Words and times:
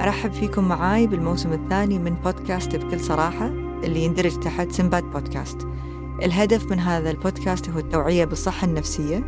أرحب 0.00 0.32
فيكم 0.32 0.68
معاي 0.68 1.06
بالموسم 1.06 1.52
الثاني 1.52 1.98
من 1.98 2.14
بودكاست 2.14 2.76
بكل 2.76 3.00
صراحة 3.00 3.46
اللي 3.84 4.04
يندرج 4.04 4.40
تحت 4.40 4.72
سنباد 4.72 5.02
بودكاست. 5.02 5.66
الهدف 6.22 6.70
من 6.70 6.78
هذا 6.78 7.10
البودكاست 7.10 7.70
هو 7.70 7.78
التوعية 7.78 8.24
بالصحة 8.24 8.66
النفسية 8.66 9.24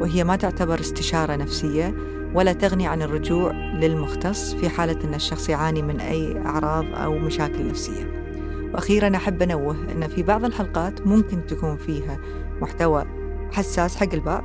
وهي 0.00 0.24
ما 0.24 0.36
تعتبر 0.36 0.80
استشارة 0.80 1.36
نفسية 1.36 1.94
ولا 2.34 2.52
تغني 2.52 2.86
عن 2.86 3.02
الرجوع 3.02 3.52
للمختص 3.52 4.54
في 4.54 4.68
حالة 4.68 5.04
أن 5.04 5.14
الشخص 5.14 5.48
يعاني 5.48 5.82
من 5.82 6.00
أي 6.00 6.38
أعراض 6.46 6.84
أو 6.94 7.18
مشاكل 7.18 7.68
نفسية. 7.68 8.26
وأخيرا 8.74 9.16
أحب 9.16 9.42
أنوه 9.42 9.76
أن 9.92 10.08
في 10.08 10.22
بعض 10.22 10.44
الحلقات 10.44 11.06
ممكن 11.06 11.46
تكون 11.46 11.76
فيها 11.76 12.18
محتوى 12.60 13.04
حساس 13.52 13.96
حق 13.96 14.14
البعض 14.14 14.44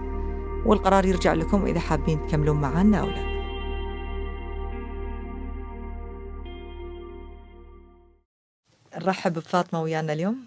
والقرار 0.66 1.06
يرجع 1.06 1.34
لكم 1.34 1.66
إذا 1.66 1.80
حابين 1.80 2.28
تكملون 2.28 2.62
معنا 2.62 2.98
أو 2.98 3.08
لا. 3.08 3.31
نرحب 9.04 9.34
بفاطمة 9.34 9.82
ويانا 9.82 10.14
اليوم. 10.14 10.46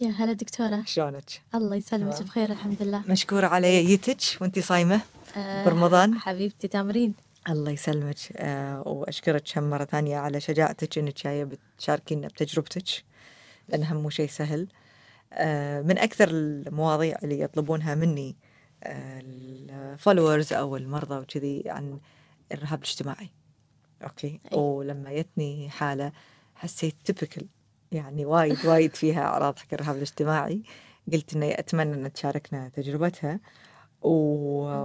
يا 0.00 0.08
هلا 0.08 0.32
دكتورة. 0.32 0.82
شلونك؟ 0.86 1.42
الله 1.54 1.76
يسلمك. 1.76 2.22
بخير 2.22 2.52
الحمد 2.52 2.82
لله 2.82 3.02
مشكورة 3.08 3.46
على 3.46 3.92
يتك 3.92 4.20
وانتي 4.40 4.60
صايمة 4.62 5.00
آه، 5.36 5.64
برمضان. 5.64 6.18
حبيبتي 6.18 6.68
تامرين 6.68 7.14
الله 7.48 7.70
يسلمك. 7.70 8.16
آه 8.36 8.88
وأشكرك 8.88 9.58
هم 9.58 9.70
مرة 9.70 9.84
ثانية 9.84 10.18
على 10.18 10.40
شجاعتك 10.40 10.98
إنك 10.98 11.24
جاية 11.24 11.44
بتشاركينا 11.44 12.28
بتجربتك 12.28 13.04
لأنها 13.68 13.94
مو 13.94 14.10
شيء 14.10 14.28
سهل. 14.28 14.68
آه 15.32 15.82
من 15.82 15.98
أكثر 15.98 16.28
المواضيع 16.30 17.16
اللي 17.22 17.40
يطلبونها 17.40 17.94
مني 17.94 18.36
آه 18.84 19.22
ال 19.24 19.37
followers 19.37 20.52
أو 20.52 20.76
المرضى 20.76 21.18
وكذي 21.18 21.62
عن 21.66 21.98
الرهاب 22.52 22.78
الاجتماعي. 22.78 23.30
okay؟ 24.02 24.40
أي. 24.52 24.58
ولما 24.58 25.12
جتني 25.12 25.70
حالة 25.70 26.12
حسيت 26.54 26.94
typical 27.04 27.46
يعني 27.92 28.24
وايد 28.26 28.66
وايد 28.66 28.94
فيها 28.96 29.22
أعراض 29.22 29.58
حق 29.58 29.66
الرهاب 29.72 29.96
الاجتماعي. 29.96 30.62
قلت 31.12 31.36
إني 31.36 31.58
أتمنى 31.58 31.94
أن 31.94 32.12
تشاركنا 32.12 32.68
تجربتها. 32.68 33.40
و... 34.02 34.12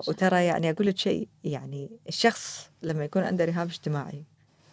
وترى 0.07 0.45
يعني 0.45 0.69
أقول 0.69 0.87
لك 0.87 0.97
شيء 0.97 1.27
يعني 1.43 1.89
الشخص 2.07 2.69
لما 2.83 3.03
يكون 3.03 3.23
عنده 3.23 3.45
رهاب 3.45 3.67
اجتماعي 3.67 4.23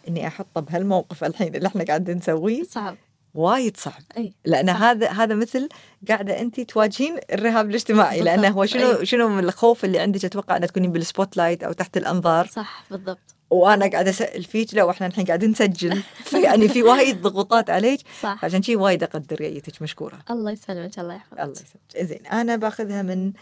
إني 0.07 0.27
أحطه 0.27 0.61
بهالموقف 0.61 1.23
الحين 1.23 1.55
اللي 1.55 1.67
إحنا 1.67 1.83
قاعدين 1.83 2.17
نسويه 2.17 2.63
صعب. 2.63 2.95
وايد 3.33 3.77
صعب. 3.77 4.01
إي 4.17 4.33
لأن 4.45 4.67
صح. 4.67 4.81
هذا 4.81 5.09
هذا 5.09 5.35
مثل 5.35 5.69
قاعدة 6.07 6.39
انت 6.39 6.59
تواجهين 6.59 7.19
الرهاب 7.33 7.69
الاجتماعي. 7.69 8.21
لأنه 8.21 8.47
هو 8.47 8.65
شنو 8.65 8.91
أي. 8.91 9.05
شنو 9.05 9.29
من 9.29 9.43
الخوف 9.43 9.85
اللي 9.85 9.99
عندك 9.99 10.25
أتوقع 10.25 10.57
انك 10.57 10.69
تكونين 10.69 10.91
بال 10.91 11.37
spotlight 11.37 11.63
أو 11.63 11.71
تحت 11.71 11.97
الأنظار؟ 11.97 12.47
صح 12.47 12.85
بالضبط. 12.91 13.34
وأنا 13.49 13.87
قاعدة 13.87 14.09
اسال 14.09 14.43
فيك 14.43 14.73
لو 14.73 14.89
إحنا 14.89 15.07
الحين 15.07 15.25
قاعدين 15.25 15.49
نسجل. 15.51 16.03
فيعني 16.31 16.67
في 16.69 16.83
وايد 16.83 17.21
ضغوطات 17.21 17.69
عليك. 17.69 17.99
صح. 18.21 18.45
عشان 18.45 18.61
شي 18.61 18.75
وايد 18.75 19.03
أقدر 19.03 19.41
جيتك 19.41 19.81
مشكورة. 19.81 20.19
الله 20.29 20.51
يسلمك 20.51 20.99
الله 20.99 21.13
يحفظك. 21.13 21.39
الله 21.39 21.51
يسلمك. 21.51 22.07
زين 22.09 22.25
أنا 22.27 22.55
باخذها 22.55 23.01
من 23.01 23.33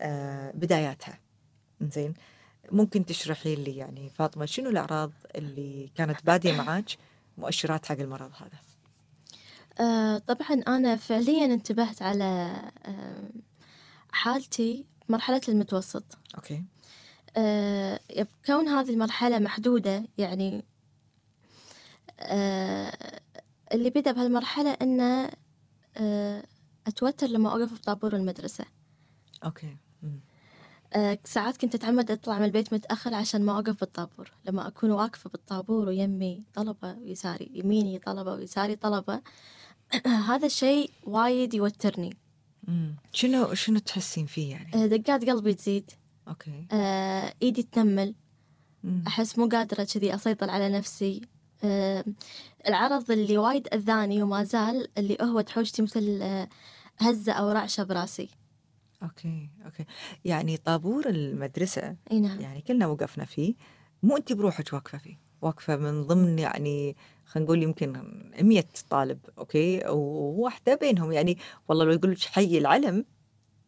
آه 0.00 0.50
بداياتها. 0.54 1.18
زين 1.80 2.14
ممكن 2.72 3.06
تشرحي 3.06 3.54
لي 3.54 3.76
يعني 3.76 4.10
فاطمة 4.10 4.44
شنو 4.46 4.70
الأعراض 4.70 5.12
اللي 5.36 5.90
كانت 5.94 6.26
بادية 6.26 6.52
معاك 6.62 6.90
مؤشرات 7.38 7.86
حق 7.86 7.98
المرض 8.00 8.30
هذا؟ 8.36 8.58
آه 9.80 10.18
طبعا 10.18 10.62
أنا 10.68 10.96
فعليا 10.96 11.44
انتبهت 11.44 12.02
على 12.02 12.52
آه 12.86 13.30
حالتي 14.12 14.84
مرحلة 15.08 15.40
المتوسط. 15.48 16.18
أوكي. 16.34 16.64
كون 18.46 18.68
هذه 18.68 18.90
المرحلة 18.90 19.38
محدودة 19.38 20.04
يعني 20.18 20.64
آه 22.20 23.20
اللي 23.72 23.90
بدأ 23.90 24.12
بهالمرحلة 24.12 24.70
إنه 24.70 25.30
آه 25.96 26.42
أتوتر 26.86 27.26
لما 27.26 27.52
أوقف 27.52 27.72
بطابور 27.72 28.16
المدرسة. 28.16 28.64
آه، 30.94 31.18
ساعات 31.24 31.56
كنت 31.56 31.74
أتعمد 31.74 32.10
أطلع 32.10 32.38
من 32.38 32.44
البيت 32.44 32.72
متأخر 32.72 33.14
عشان 33.14 33.42
ما 33.42 33.56
أوقف 33.56 33.80
بالطابور. 33.80 34.32
لما 34.44 34.68
أكون 34.68 34.90
واقفة 34.90 35.30
بالطابور 35.30 35.88
ويمي 35.88 36.44
طلبة 36.54 36.92
ويساري 36.92 37.50
يميني 37.54 37.98
طلبة 37.98 38.32
ويساري 38.32 38.76
طلبة 38.76 39.22
هذا 40.30 40.46
الشيء 40.46 40.90
وايد 41.04 41.54
يوترني. 41.54 42.16
شنو 43.12 43.54
شنو 43.54 43.78
تحسين 43.78 44.26
فيه 44.26 44.50
يعني؟ 44.50 44.74
آه، 44.74 44.86
دقات 44.86 45.24
قلبي 45.24 45.54
تزيد. 45.54 45.90
okay. 46.28 46.66
آه، 46.72 47.34
إيدي 47.42 47.62
تنمل. 47.62 48.14
أحس 49.06 49.38
مو 49.38 49.48
قادرة 49.48 49.84
كذي 49.84 50.14
أسيطر 50.14 50.50
على 50.50 50.68
نفسي. 50.68 51.20
آه، 51.64 52.04
العرض 52.68 53.10
اللي 53.10 53.38
وايد 53.38 53.68
أذاني 53.74 54.22
وما 54.22 54.44
زال 54.44 54.88
اللي 54.98 55.16
هو 55.22 55.40
تحوشني 55.40 55.82
مثل 55.82 56.18
آه، 56.22 56.48
هزة 56.98 57.32
أو 57.32 57.50
رعشة 57.50 57.82
براسي. 57.82 58.28
okay 59.02 59.50
okay. 59.64 59.84
يعني 60.24 60.56
طابور 60.56 61.08
المدرسة 61.08 61.96
أي 62.12 62.20
نعم. 62.20 62.40
يعني 62.40 62.60
كلنا 62.60 62.86
وقفنا 62.86 63.24
فيه. 63.24 63.54
مو 64.02 64.16
انت 64.16 64.32
بروحك 64.32 64.72
واقفة 64.72 64.98
فيه. 64.98 65.18
واقفة 65.42 65.76
من 65.76 66.02
ضمن 66.02 66.38
يعني 66.38 66.96
خلينا 67.26 67.44
نقول 67.46 67.62
يمكن 67.62 67.92
100 68.42 68.64
طالب 68.90 69.18
okay؟ 69.38 69.82
وواحدة 69.88 70.74
بينهم. 70.74 71.12
يعني 71.12 71.38
والله 71.68 71.84
لو 71.84 71.92
يقول 71.92 72.10
لك 72.10 72.20
حي 72.20 72.58
العلم 72.58 73.04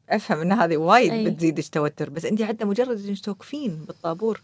أفهم 0.08 0.41
إن 0.41 0.52
هذه 0.52 0.76
وايد 0.76 1.12
أي. 1.12 1.30
بتزيد 1.30 1.58
التوتر 1.58 2.10
بس 2.10 2.24
انت 2.24 2.42
حتى 2.42 2.64
مجرد 2.64 3.06
إنك 3.06 3.20
توقفين 3.20 3.84
بالطابور 3.84 4.42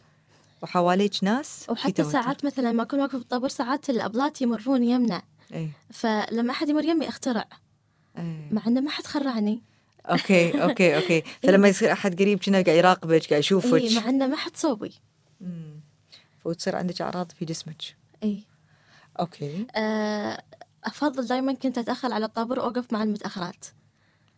وحواليك 0.63 1.25
ناس 1.25 1.67
وحتى 1.69 1.93
توتر. 1.93 2.11
ساعات 2.11 2.45
مثلا 2.45 2.69
لما 2.69 2.83
أكون 2.83 3.01
واقفة 3.01 3.19
بالطابور 3.19 3.49
ساعات 3.49 3.91
الأبلات 3.91 4.43
يمرون 4.43 4.85
يمنا 4.85 5.23
أي. 5.55 5.71
فلما 5.91 6.51
أحد 6.51 6.69
يمر 6.69 6.85
يمي 6.85 7.09
أخترع. 7.09 7.49
أي. 8.19 8.49
مع 8.51 8.63
إنه 8.67 8.81
ما 8.81 8.91
حد 8.91 9.07
خرعني. 9.07 9.63
okay 10.07 10.51
okay 10.65 10.97
okay. 10.97 11.23
فلما 11.43 11.69
يصير 11.69 11.93
أحد 11.93 12.23
قريب 12.23 12.39
كأنه 12.39 12.63
قاعد 12.63 12.77
يراقبك 12.77 13.27
قاعد 13.29 13.41
يشوفك؟ 13.41 13.75
اي 13.75 13.97
مع 13.97 14.09
إنه 14.09 14.27
ما 14.27 14.37
حد 14.37 14.57
صوبي. 14.57 14.93
مم. 15.41 15.81
وتصير 16.45 16.77
عندك 16.77 17.03
أعراض 17.03 17.33
في 17.39 17.45
جسمك. 17.45 17.83
إي. 18.23 18.45
okay. 19.21 19.67
آه، 19.77 20.43
أفضل 20.85 21.27
دائما 21.27 21.53
كنت 21.53 21.79
أتأخر 21.79 22.13
على 22.13 22.25
الطابور 22.25 22.59
وأوقف 22.59 22.93
مع 22.93 23.03
المتأخرات. 23.03 23.67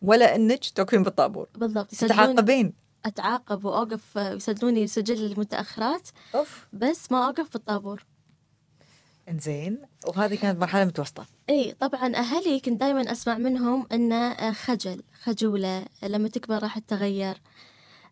ولا 0.01 0.35
إنك 0.35 0.69
توقفين 0.69 1.03
بالطابور. 1.03 1.47
بالضبط. 1.55 1.91
تتعاقبين. 1.91 2.73
أتعاقب 3.05 3.65
وأوقف 3.65 4.15
يسجلوني 4.15 4.87
سجل 4.87 5.25
المتأخرات. 5.31 6.09
أوف. 6.35 6.67
بس 6.73 7.11
ما 7.11 7.25
أوقف 7.25 7.53
بالطابور. 7.53 8.05
إنزين. 9.29 9.81
وهذه 10.07 10.35
كانت 10.35 10.61
مرحلة 10.61 10.85
متوسطة. 10.85 11.25
إي 11.49 11.75
طبعا 11.79 12.15
أهلي 12.15 12.59
كنت 12.59 12.79
دائما 12.79 13.11
أسمع 13.11 13.37
منهم 13.37 13.87
انه 13.91 14.15
آه، 14.15 14.51
خجل 14.51 15.03
خجولة 15.23 15.85
لما 16.03 16.29
تكبر 16.29 16.63
راح 16.63 16.79
تتغير. 16.79 17.41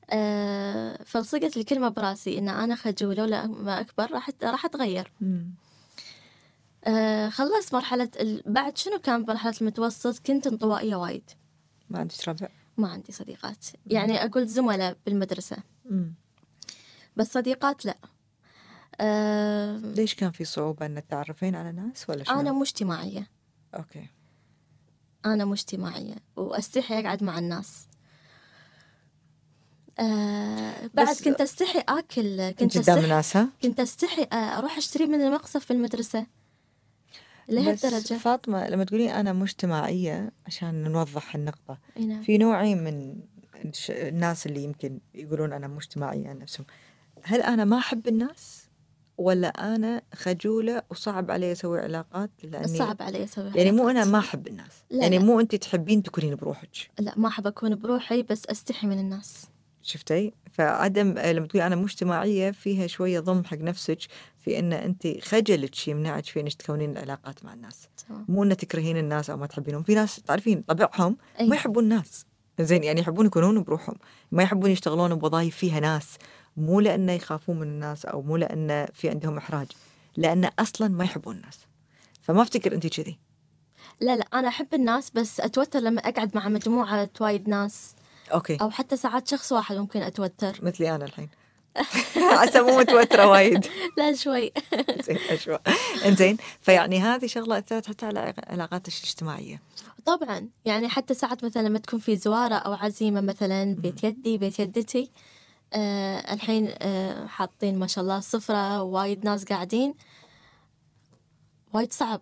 آه، 0.10 1.04
فلصقت 1.06 1.58
الكلمة 1.58 1.90
براسي 1.90 2.38
إن 2.38 2.50
أنا 2.50 2.76
خجولة 2.76 3.24
ولما 3.24 3.80
أكبر 3.80 4.12
راح 4.12 4.30
راح 4.44 4.66
أتغير. 4.66 5.12
آه، 6.86 7.30
خلصت 7.30 7.74
مرحلة. 7.74 8.10
بعد 8.46 8.78
شنو 8.78 9.00
كان 9.00 9.22
مرحلة 9.22 9.54
المتوسط؟ 9.62 10.20
كنت 10.20 10.48
انطوائية 10.48 10.96
وايد. 10.96 11.30
ما 11.90 12.00
عندك 12.00 12.28
ربع؟ 12.28 12.50
ما 12.78 12.88
عندي 12.88 13.12
صديقات. 13.12 13.66
يعني 13.86 14.26
أقول 14.26 14.48
زملاء 14.48 14.98
بالمدرسة. 15.06 15.58
بس 17.16 17.34
صديقات 17.34 17.86
لا. 17.86 17.98
أه 19.02 19.78
ليش 19.78 20.16
كان 20.16 20.32
في 20.32 20.46
صعوبة 20.46 20.86
أن 20.86 21.04
تتعرفين 21.08 21.56
على 21.56 21.72
ناس 21.72 22.10
ولا 22.10 22.24
شنو؟ 22.24 22.40
أنا 22.40 22.52
مو 22.52 22.64
اجتماعية. 22.64 23.30
أوكي. 23.76 24.08
أنا 25.26 25.46
مو 25.46 25.54
اجتماعية. 25.54 26.16
وأستحي 26.36 27.00
أقعد 27.00 27.24
مع 27.24 27.40
الناس. 27.40 27.88
أه 30.00 30.90
بعد 30.94 31.16
كنت 31.16 31.42
أستحي 31.42 31.80
آكل 31.80 32.52
كنت 32.52 32.90
الناس 32.90 33.38
ها؟ 33.38 33.50
كنت 33.64 33.80
أستحي 33.80 34.24
آه، 34.24 34.36
أروح 34.36 34.78
أشتري 34.78 35.06
من 35.06 35.22
المقصف 35.22 35.66
في 35.66 35.72
المدرسة. 35.72 36.26
لهالدرجة 37.50 37.96
بس 37.96 38.14
فاطمة 38.14 38.70
لما 38.70 38.84
تقولين 38.84 39.10
أنا 39.10 39.34
مو 39.34 39.44
اجتماعية 39.44 40.32
عشان 40.46 40.92
نوضح 40.92 41.36
النقطة 41.36 41.78
أي 41.98 42.06
نعم. 42.06 42.22
في 42.22 42.38
نوعين 42.38 42.84
من 42.84 43.16
الناس 43.90 44.46
اللي 44.46 44.64
يمكن 44.64 45.00
يقولون 45.16 45.54
أنا 45.54 45.68
مو 45.68 45.78
اجتماعية 45.78 46.30
عن 46.30 46.40
نفسهم 46.40 46.66
هل 47.24 47.42
أنا 47.42 47.66
ما 47.66 47.78
أحب 47.78 48.08
الناس 48.08 48.66
ولا 49.18 49.76
أنا 49.76 50.02
خجولة 50.14 50.82
وصعب 50.90 51.32
علي 51.32 51.52
أسوي 51.52 51.80
علاقات 51.80 52.30
لأني 52.44 52.68
صعب 52.78 53.02
علي 53.02 53.24
أسوي 53.24 53.52
يعني 53.56 53.72
مو 53.72 53.88
علاقات. 53.88 53.96
أنا 54.06 54.12
ما 54.12 54.20
أحب 54.20 54.48
الناس 54.48 54.84
لا، 54.90 55.02
يعني 55.02 55.18
لا. 55.18 55.24
مو 55.26 55.40
أنت 55.40 55.56
تحبين 55.56 56.04
تكونين 56.04 56.36
بروحك 56.36 56.70
لا 57.00 57.14
ما 57.18 57.28
أحب 57.28 57.48
أكون 57.48 57.76
بروحي 57.76 58.24
بس 58.24 58.46
أستحي 58.46 58.88
من 58.88 59.00
الناس 59.00 59.46
شفتي؟ 59.86 60.34
فعدم 60.52 61.18
آه، 61.18 61.32
لما 61.32 61.48
تقولي 61.48 61.68
أنا 61.68 61.76
مو 61.76 61.86
اجتماعيه 61.86 62.52
فيها 62.52 62.88
شوية 62.88 63.20
ضم 63.20 63.44
حق 63.44 63.58
نفسك 63.58 63.98
في 64.38 64.60
إن 64.60 64.74
أنت 64.74 65.08
خجلك 65.22 65.88
يمنعك 65.88 66.26
في 66.26 66.40
إنك 66.40 66.54
تكونين 66.54 66.92
العلاقات 66.92 67.46
مع 67.46 67.54
الناس. 67.54 67.88
تمام. 68.08 68.26
مو 68.30 68.44
إن 68.44 68.58
تكرهين 68.58 68.98
الناس 68.98 69.30
أو 69.30 69.38
ما 69.38 69.48
تحبينهم. 69.48 69.84
في 69.84 69.96
ناس 69.96 70.16
تعرفين 70.16 70.62
طبعهم 70.62 71.18
أي. 71.40 71.48
ما 71.48 71.56
يحبون 71.56 71.84
الناس. 71.84 72.26
زين 72.60 72.84
يعني 72.84 73.02
يحبون 73.02 73.26
يكونون 73.26 73.64
بروحهم. 73.64 73.96
ما 74.32 74.44
يحبون 74.44 74.72
يشتغلون 74.72 75.16
بوظائف 75.16 75.56
فيها 75.56 75.80
ناس. 75.80 76.18
مو 76.58 76.80
لأنه 76.80 77.12
يخافون 77.12 77.60
من 77.60 77.68
الناس 77.68 78.06
أو 78.06 78.22
مو 78.22 78.38
لأنه 78.38 78.86
في 78.86 79.10
عندهم 79.10 79.38
إحراج. 79.38 79.68
لأن 80.18 80.46
أصلا 80.60 80.88
ما 80.88 81.04
يحبون 81.04 81.36
الناس. 81.36 81.60
فما 82.22 82.42
أفتكر 82.42 82.76
أنت 82.76 82.88
كذي. 82.88 83.20
لا 84.02 84.16
لا 84.16 84.26
أنا 84.34 84.48
أحب 84.48 84.74
الناس 84.74 85.10
بس 85.10 85.40
أتوتر 85.40 85.80
لما 85.80 86.02
أقعد 86.02 86.36
مع 86.36 86.50
مجموعة 86.50 87.10
وايد 87.22 87.50
ناس. 87.50 87.95
okay. 88.34 88.58
أو 88.62 88.70
حتى 88.70 88.98
ساعات 88.98 89.28
شخص 89.28 89.52
واحد 89.52 89.76
ممكن 89.76 90.02
أتوتر. 90.02 90.60
مثلي 90.62 90.96
أنا 90.96 91.06
الحين. 91.06 91.30
عسى 92.40 92.62
مو 92.62 92.78
متوترة 92.80 93.28
وايد. 93.28 93.68
لا 93.98 94.16
شوي. 94.16 94.52
زين 95.06 95.18
إنزين 96.06 96.38
فيعني 96.62 97.00
هذه 97.00 97.26
شغله 97.26 97.58
اثرت 97.58 97.88
حتى 97.88 98.06
على 98.06 98.34
علاقاتك 98.48 98.94
الاجتماعية. 98.94 99.62
طبعا. 100.06 100.50
يعني 100.66 100.90
حتى 100.90 101.14
ساعات 101.14 101.44
مثلا 101.46 101.62
لما 101.68 101.80
تكون 101.80 102.00
في 102.00 102.16
زوارة 102.16 102.56
أو 102.56 102.74
عزيمة 102.74 103.22
مثلا 103.22 103.76
بيت 103.76 104.04
يدي 104.04 104.38
بيت 104.38 104.60
يدتي 104.60 105.12
آه 105.74 106.34
الحين 106.34 106.74
آه 106.80 107.28
حاطين 107.28 107.80
ما 107.80 107.88
شاء 107.88 108.04
الله 108.04 108.20
سفرة 108.20 108.82
وايد 108.82 109.26
ناس 109.26 109.46
قاعدين. 109.46 109.94
وايد 111.74 111.94
صعب. 111.94 112.22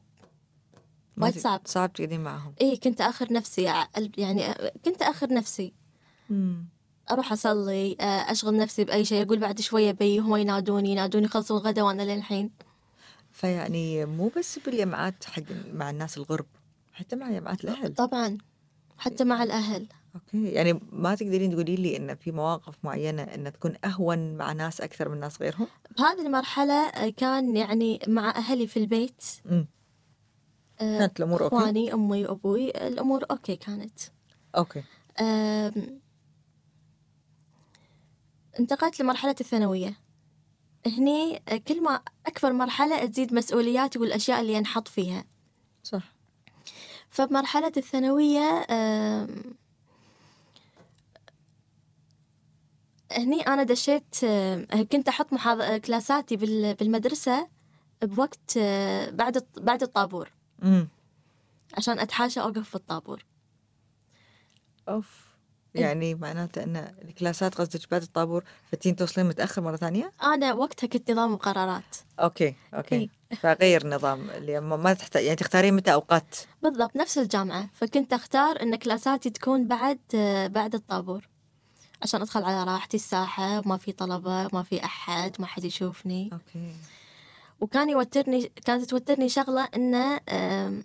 وايد 1.17 1.37
صعب. 1.37 1.61
صعب 1.65 1.93
تقعدين 1.93 2.23
معهم. 2.23 2.53
إيه 2.61 2.79
كنت 2.79 3.01
آخر 3.01 3.33
نفسي 3.33 3.61
يعني 4.17 4.45
آه، 4.45 4.71
كنت 4.85 5.01
آخر 5.01 5.33
نفسي. 5.33 5.73
أروح 7.11 7.31
أصلي 7.31 7.97
آه، 7.99 8.03
أشغل 8.03 8.57
نفسي 8.57 8.83
بأي 8.83 9.05
شيء 9.05 9.25
أقول 9.25 9.39
بعد 9.39 9.61
شوية 9.61 9.91
بي 9.91 10.19
هم 10.19 10.35
ينادوني 10.35 10.91
ينادوني 10.91 11.27
خلصوا 11.27 11.59
الغدا 11.59 11.83
وأنا 11.83 12.15
للحين. 12.15 12.51
فيعني 13.31 14.05
مو 14.05 14.31
بس 14.37 14.59
بالجمعات 14.59 15.23
حق 15.23 15.43
مع 15.73 15.89
الناس 15.89 16.17
الغرب 16.17 16.45
حتى 16.93 17.15
مع 17.15 17.31
جمعات 17.31 17.63
الأهل. 17.63 17.93
طبعا. 17.95 18.37
حتى 18.97 19.23
مع 19.23 19.43
الأهل. 19.43 19.87
okay. 20.15 20.47
يعني 20.51 20.79
ما 20.91 21.15
تقدرين 21.15 21.51
تقولي 21.51 21.75
لي 21.75 21.97
إن 21.97 22.15
في 22.15 22.31
مواقف 22.31 22.75
معينة 22.83 23.21
إن 23.21 23.53
تكون 23.53 23.73
أهون 23.85 24.33
مع 24.37 24.51
ناس 24.53 24.81
أكثر 24.81 25.09
من 25.09 25.19
ناس 25.19 25.41
غيرهم؟ 25.41 25.67
بهذه 25.97 26.25
المرحلة 26.25 26.73
آه، 26.73 27.09
كان 27.09 27.57
يعني 27.57 27.99
مع 28.07 28.29
أهلي 28.29 28.67
في 28.67 28.77
البيت. 28.77 29.23
امم 29.51 29.67
كانت 30.79 31.19
الأمور 31.19 31.43
okay؟ 31.43 31.55
إخواني 31.55 31.93
أمي 31.93 32.25
وأبوي 32.25 32.69
الأمور 32.69 33.23
okay 33.31 33.55
كانت. 33.55 33.99
okay. 34.57 34.83
آم، 35.21 36.01
انتقلت 38.59 38.99
لمرحلة 38.99 39.35
الثانوية. 39.41 39.93
هني 40.87 41.39
كل 41.67 41.83
ما 41.83 42.01
أكبر 42.25 42.53
مرحلة 42.53 43.05
تزيد 43.05 43.33
مسؤولياتي 43.33 43.99
والأشياء 43.99 44.41
اللي 44.41 44.57
أنحط 44.57 44.87
فيها. 44.87 45.25
صح. 45.83 46.03
فبمرحلة 47.09 47.71
الثانوية 47.77 48.65
هني 53.11 53.41
أنا 53.47 53.63
دشيت 53.63 54.15
كنت 54.91 55.07
أحط 55.07 55.33
محاض... 55.33 55.79
كلاساتي 55.81 56.35
بال- 56.35 56.73
بالمدرسة 56.75 57.47
بوقت 58.03 58.57
آه، 58.57 59.09
بعد 59.09 59.47
بعد 59.57 59.83
الطابور. 59.83 60.31
عشان 61.77 61.99
أتحاشى 61.99 62.41
أوقف 62.41 62.69
في 62.69 62.75
الطابور. 62.75 63.25
إيه. 64.87 65.01
يعني 65.75 66.15
معناته 66.15 66.63
إن 66.63 66.75
الكلاسات 67.01 67.55
قصدك 67.55 67.91
بعد 67.91 68.01
الطابور 68.01 68.43
كنتي 68.71 68.95
توصلين 68.95 69.27
متأخر 69.27 69.61
مرة 69.61 69.75
ثانية؟ 69.75 70.11
أنا 70.23 70.53
وقتها 70.53 70.87
كنت 70.87 71.11
نظام 71.11 71.33
مقررات. 71.33 71.95
okay 72.19 72.55
okay. 72.73 72.95
إيه. 72.95 73.09
فغير 73.37 73.87
نظام 73.87 74.29
اللي 74.29 74.59
ما 74.59 74.93
تحتاج 74.93 75.23
يعني 75.23 75.35
تختارين 75.35 75.73
متى 75.73 75.93
أوقات؟ 75.93 76.35
بالضبط 76.63 76.95
نفس 76.95 77.17
الجامعة. 77.17 77.69
فكنت 77.73 78.13
أختار 78.13 78.61
إن 78.61 78.75
كلاساتي 78.75 79.29
تكون 79.29 79.67
بعد 79.67 79.99
بعد 80.53 80.75
الطابور. 80.75 81.29
عشان 82.01 82.21
أدخل 82.21 82.43
على 82.43 82.71
راحتي 82.71 82.97
الساحة 82.97 83.61
ما 83.65 83.77
في 83.77 83.91
طلبة 83.91 84.47
ما 84.53 84.63
في 84.63 84.85
أحد 84.85 85.35
ما 85.39 85.45
حد 85.45 85.63
يشوفني. 85.63 86.29
okay. 86.33 86.73
وكان 87.61 87.89
يوترني 87.89 88.51
كانت 88.65 88.89
توترني 88.89 89.29
شغلة 89.29 89.69
إنه 89.75 90.19
آم، 90.29 90.83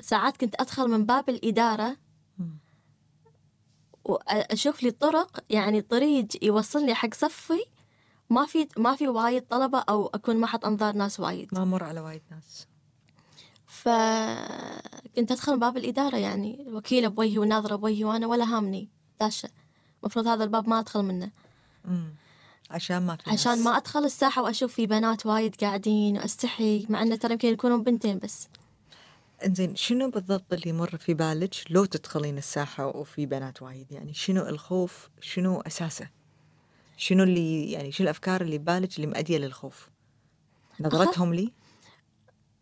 ساعات 0.00 0.36
كنت 0.36 0.54
أدخل 0.60 0.88
من 0.88 1.06
باب 1.06 1.28
الإدارة 1.28 1.96
مم. 4.08 4.14
وأشوف 4.14 4.82
لي 4.82 4.90
طرق 4.90 5.40
يعني 5.50 5.80
طريق 5.82 6.26
يوصلني 6.42 6.94
حق 6.94 7.14
صفي 7.14 7.64
ما 8.30 8.46
في 8.46 8.68
ما 8.76 8.96
في 8.96 9.08
وايد 9.08 9.42
طلبة 9.42 9.78
أو 9.78 10.06
أكون 10.06 10.36
محط 10.36 10.64
أنظار 10.64 10.94
ناس 10.94 11.20
وايد. 11.20 11.48
ما 11.54 11.64
مر 11.64 11.84
على 11.84 12.00
وايد 12.00 12.22
ناس. 12.30 12.66
فكنت 13.66 15.32
أدخل 15.32 15.52
من 15.52 15.58
باب 15.58 15.76
الإدارة 15.76 16.16
يعني 16.16 16.64
الوكيلة 16.68 17.08
بوجهي 17.08 17.38
وناظرة 17.38 17.76
بوجهي 17.76 18.04
وأنا 18.04 18.26
ولا 18.26 18.44
هامني 18.44 18.88
داشة. 19.20 19.48
المفروض 20.02 20.26
هذا 20.26 20.44
الباب 20.44 20.68
ما 20.68 20.78
أدخل 20.78 21.02
منه. 21.02 21.30
امم 21.84 22.14
عشان 22.70 23.06
ما 23.06 23.16
في 23.16 23.30
عشان. 23.30 23.64
ما 23.64 23.76
أدخل 23.76 24.04
الساحة 24.04 24.42
وأشوف 24.42 24.72
في 24.74 24.86
بنات 24.86 25.26
وايد 25.26 25.54
قاعدين 25.54 26.16
وأستحي 26.16 26.86
مع 26.88 27.02
إنه 27.02 27.16
ترى 27.16 27.32
يمكن 27.32 27.48
يكونون 27.48 27.82
بنتين 27.82 28.18
بس. 28.18 28.48
إنزين 29.46 29.76
شنو 29.76 30.10
بالضبط 30.10 30.52
اللي 30.52 30.68
يمر 30.68 30.96
في 30.96 31.14
بالك 31.14 31.54
لو 31.70 31.84
تدخلين 31.84 32.38
الساحة 32.38 32.86
وفي 32.86 33.26
بنات 33.26 33.62
وايد؟ 33.62 33.92
يعني 33.92 34.14
شنو 34.14 34.46
الخوف؟ 34.46 35.08
شنو 35.20 35.60
أساسه؟ 35.60 36.08
شنو 36.96 37.22
اللي 37.22 37.72
يعني 37.72 37.92
شنو 37.92 38.04
الأفكار 38.04 38.40
اللي 38.40 38.58
ببالك 38.58 38.96
اللي 38.96 39.06
مؤدية 39.06 39.38
للخوف؟ 39.38 39.88
نظرتهم 40.80 41.34
لي؟ 41.34 41.52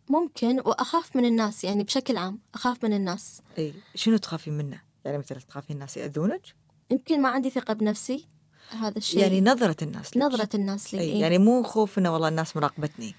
ممكن 0.09 0.59
وأخاف 0.59 1.15
من 1.15 1.25
الناس 1.25 1.63
يعني 1.63 1.83
بشكل 1.83 2.17
عام 2.17 2.39
أخاف 2.53 2.83
من 2.83 2.93
الناس. 2.93 3.41
إي 3.57 3.73
شنو 3.95 4.17
تخافين 4.17 4.57
منه؟ 4.57 4.81
يعني 5.05 5.17
مثلا 5.17 5.39
تخافين 5.39 5.75
الناس 5.75 5.97
يأذونك؟ 5.97 6.41
يمكن 6.91 7.21
ما 7.21 7.29
عندي 7.29 7.49
ثقة 7.49 7.73
بنفسي 7.73 8.27
هذا 8.69 8.97
الشيء. 8.97 9.21
يعني 9.21 9.41
نظرة 9.41 9.75
الناس 9.81 10.17
لك. 10.17 10.23
نظرة 10.23 10.49
الناس 10.53 10.93
لي 10.93 11.01
إيه. 11.01 11.21
يعني 11.21 11.37
مو 11.37 11.63
خوف 11.63 11.97
إنه 11.97 12.13
والله 12.13 12.27
الناس 12.27 12.57
مراقبتني. 12.57 13.15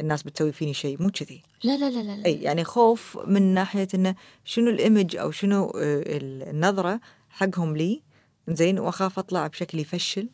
الناس 0.00 0.22
بتسوي 0.22 0.52
فيني 0.52 0.74
شيء 0.74 1.02
مو 1.02 1.10
كذي. 1.10 1.42
لا 1.64 1.76
لا 1.76 1.90
لا 1.90 2.02
لا. 2.02 2.26
أي 2.26 2.42
يعني 2.42 2.64
خوف 2.64 3.18
من 3.26 3.42
ناحية 3.42 3.88
إنه 3.94 4.14
شنو 4.44 4.70
الإيمج 4.70 5.16
أو 5.16 5.30
شنو 5.30 5.64
آه، 5.64 6.04
النظرة 6.06 7.00
حقهم 7.28 7.76
لي. 7.76 8.02
زين 8.48 8.78
وأخاف 8.78 9.18
أطلع 9.18 9.46
بشكل 9.46 9.78
يفشل. 9.78 10.28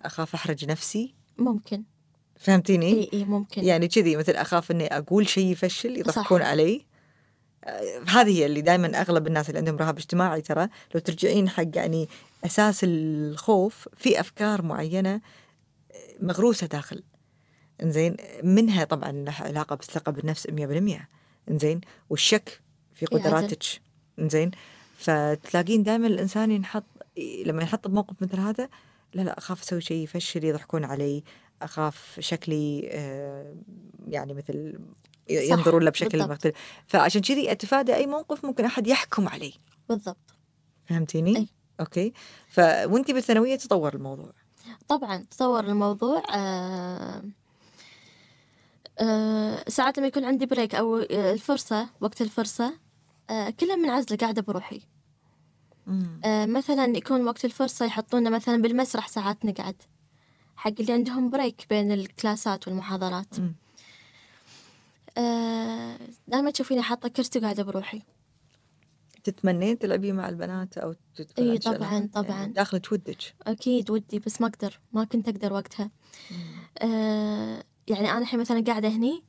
أخاف 0.00 0.34
أحرج 0.34 0.64
نفسي. 0.64 1.14
ممكن. 1.38 1.82
فهمتيني؟ 2.36 2.92
إي 2.92 3.10
إي 3.12 3.24
ممكن. 3.24 3.64
يعني 3.64 3.88
كذي 3.88 4.16
مثل 4.16 4.32
أخاف 4.32 4.70
إني 4.70 4.86
أقول 4.86 5.28
شيء 5.28 5.46
يفشل 5.46 5.96
يضحكون. 5.96 6.42
علي. 6.42 6.86
هذه 8.08 8.38
هي 8.38 8.46
اللي 8.46 8.60
دائما 8.60 9.00
أغلب 9.00 9.26
الناس 9.26 9.48
اللي 9.48 9.58
عندهم 9.58 9.76
رهاب 9.76 9.98
اجتماعي 9.98 10.40
ترى 10.40 10.68
لو 10.94 11.00
ترجعين 11.00 11.48
حق 11.48 11.64
يعني 11.74 12.08
أساس 12.44 12.80
الخوف 12.84 13.88
في 13.96 14.20
أفكار 14.20 14.62
معينة 14.62 15.20
مغروسة 16.20 16.66
داخل. 16.66 17.02
إنزين 17.82 18.16
منها 18.42 18.84
طبعا 18.84 19.12
لها 19.12 19.44
علاقة 19.44 19.76
بالثقة 19.76 20.12
بالنفس 20.12 20.46
100% 20.46 20.50
إنزين 21.50 21.80
والشك 22.10 22.60
في. 22.94 23.06
قدراتك 23.06 23.62
إنزين 24.18 24.50
فتلاقين 24.96 25.82
دائما 25.82 26.06
الإنسان 26.06 26.50
ينحط 26.50 26.84
لما 27.46 27.62
ينحط 27.62 27.88
بموقف 27.88 28.22
مثل 28.22 28.40
هذا 28.40 28.68
لا 29.14 29.22
لا 29.22 29.38
أخاف 29.38 29.62
أسوي 29.62 29.80
شيء 29.80 30.04
يفشل 30.04 30.44
يضحكون 30.44 30.84
علي 30.84 31.22
أخاف 31.62 32.16
شكلي 32.20 32.88
آه، 32.92 33.54
يعني 34.08 34.34
مثل 34.34 34.78
ينظرون 35.30 35.82
له 35.82 35.90
بشكل 35.90 36.18
بالضبط. 36.18 36.30
مختلف 36.30 36.54
فعشان 36.86 37.20
كذي 37.20 37.52
أتفادى 37.52 37.94
أي 37.94 38.06
موقف 38.06 38.44
ممكن 38.44 38.64
أحد 38.64 38.86
يحكم 38.86 39.28
علي 39.28 39.52
بالضبط 39.88 40.34
فهمتيني؟ 40.86 41.36
أي. 41.36 41.48
okay 41.80 42.12
فوأنتي 42.48 43.12
بالثانوية 43.12 43.56
تطور 43.56 43.94
الموضوع 43.94 44.32
طبعا 44.88 45.24
تطور 45.30 45.64
الموضوع 45.64 46.22
آه 46.34 47.22
ساعات 49.68 49.98
لما 49.98 50.06
يكون 50.06 50.24
عندي 50.24 50.46
break 50.46 50.74
أو 50.74 50.96
آه، 50.96 51.32
الفرصة 51.32 51.88
وقت 52.00 52.22
الفرصة 52.22 52.78
آه 53.30 53.50
كلها 53.50 53.76
منعزلة 53.76 54.16
قاعدة 54.18 54.42
بروحي. 54.42 54.80
آه 56.24 56.46
مثلا 56.46 56.96
يكون 56.96 57.26
وقت 57.26 57.44
الفرصة 57.44 57.86
يحطونا 57.86 58.30
مثلا 58.30 58.62
بالمسرح 58.62 59.08
ساعات 59.08 59.44
نقعد 59.44 59.82
حق 60.56 60.72
اللي 60.80 60.92
عندهم 60.92 61.30
بريك 61.30 61.66
بين 61.70 61.92
الكلاسات 61.92 62.68
والمحاضرات. 62.68 63.34
آه 65.18 65.98
دائما 66.28 66.50
تشوفيني 66.50 66.82
حاطة 66.82 67.08
كرسي 67.08 67.38
وقاعدة 67.38 67.62
بروحي 67.62 68.02
تتمنين 69.24 69.78
تلعبين 69.78 70.14
مع 70.16 70.28
البنات 70.28 70.78
أو 70.78 70.94
شغلة؟ 71.38 71.56
طبعاً، 71.58 72.08
طبعاً. 72.14 72.30
يعني 72.30 72.52
داخلة 72.52 72.82
ودك 72.92 73.34
أكيد 73.42 73.90
ودي 73.90 74.18
بس 74.18 74.40
ما 74.40 74.46
أقدر 74.46 74.80
ما 74.92 75.04
كنت 75.04 75.28
أقدر 75.28 75.52
وقتها 75.52 75.90
آه 76.82 77.64
يعني 77.88 78.10
أنا 78.10 78.18
الحين 78.18 78.40
مثلا 78.40 78.64
قاعدة 78.66 78.88
هني 78.88 79.22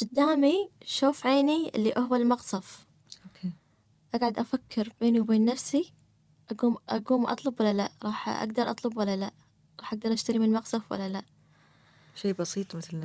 قدامي 0.00 0.70
شوف 0.84 1.26
عيني 1.26 1.72
اللي 1.74 1.94
هو 1.98 2.14
المقصف. 2.14 2.86
أوكي. 3.26 3.52
أقعد 4.14 4.38
أفكر 4.38 4.92
بيني 5.00 5.20
وبين 5.20 5.44
نفسي 5.44 5.92
أقوم 6.50 6.76
أقوم 6.88 7.26
أطلب 7.26 7.60
ولا 7.60 7.72
لا؟ 7.72 7.92
راح 8.04 8.28
أقدر 8.28 8.70
أطلب 8.70 8.96
ولا 8.96 9.16
لا؟ 9.16 9.30
راح 9.80 9.92
أقدر 9.92 10.12
أشتري 10.12 10.38
من 10.38 10.44
المقصف 10.44 10.92
ولا 10.92 11.08
لا؟ 11.08 11.22
شيء 12.14 12.32
بسيط 12.32 12.76
مثل 12.76 12.96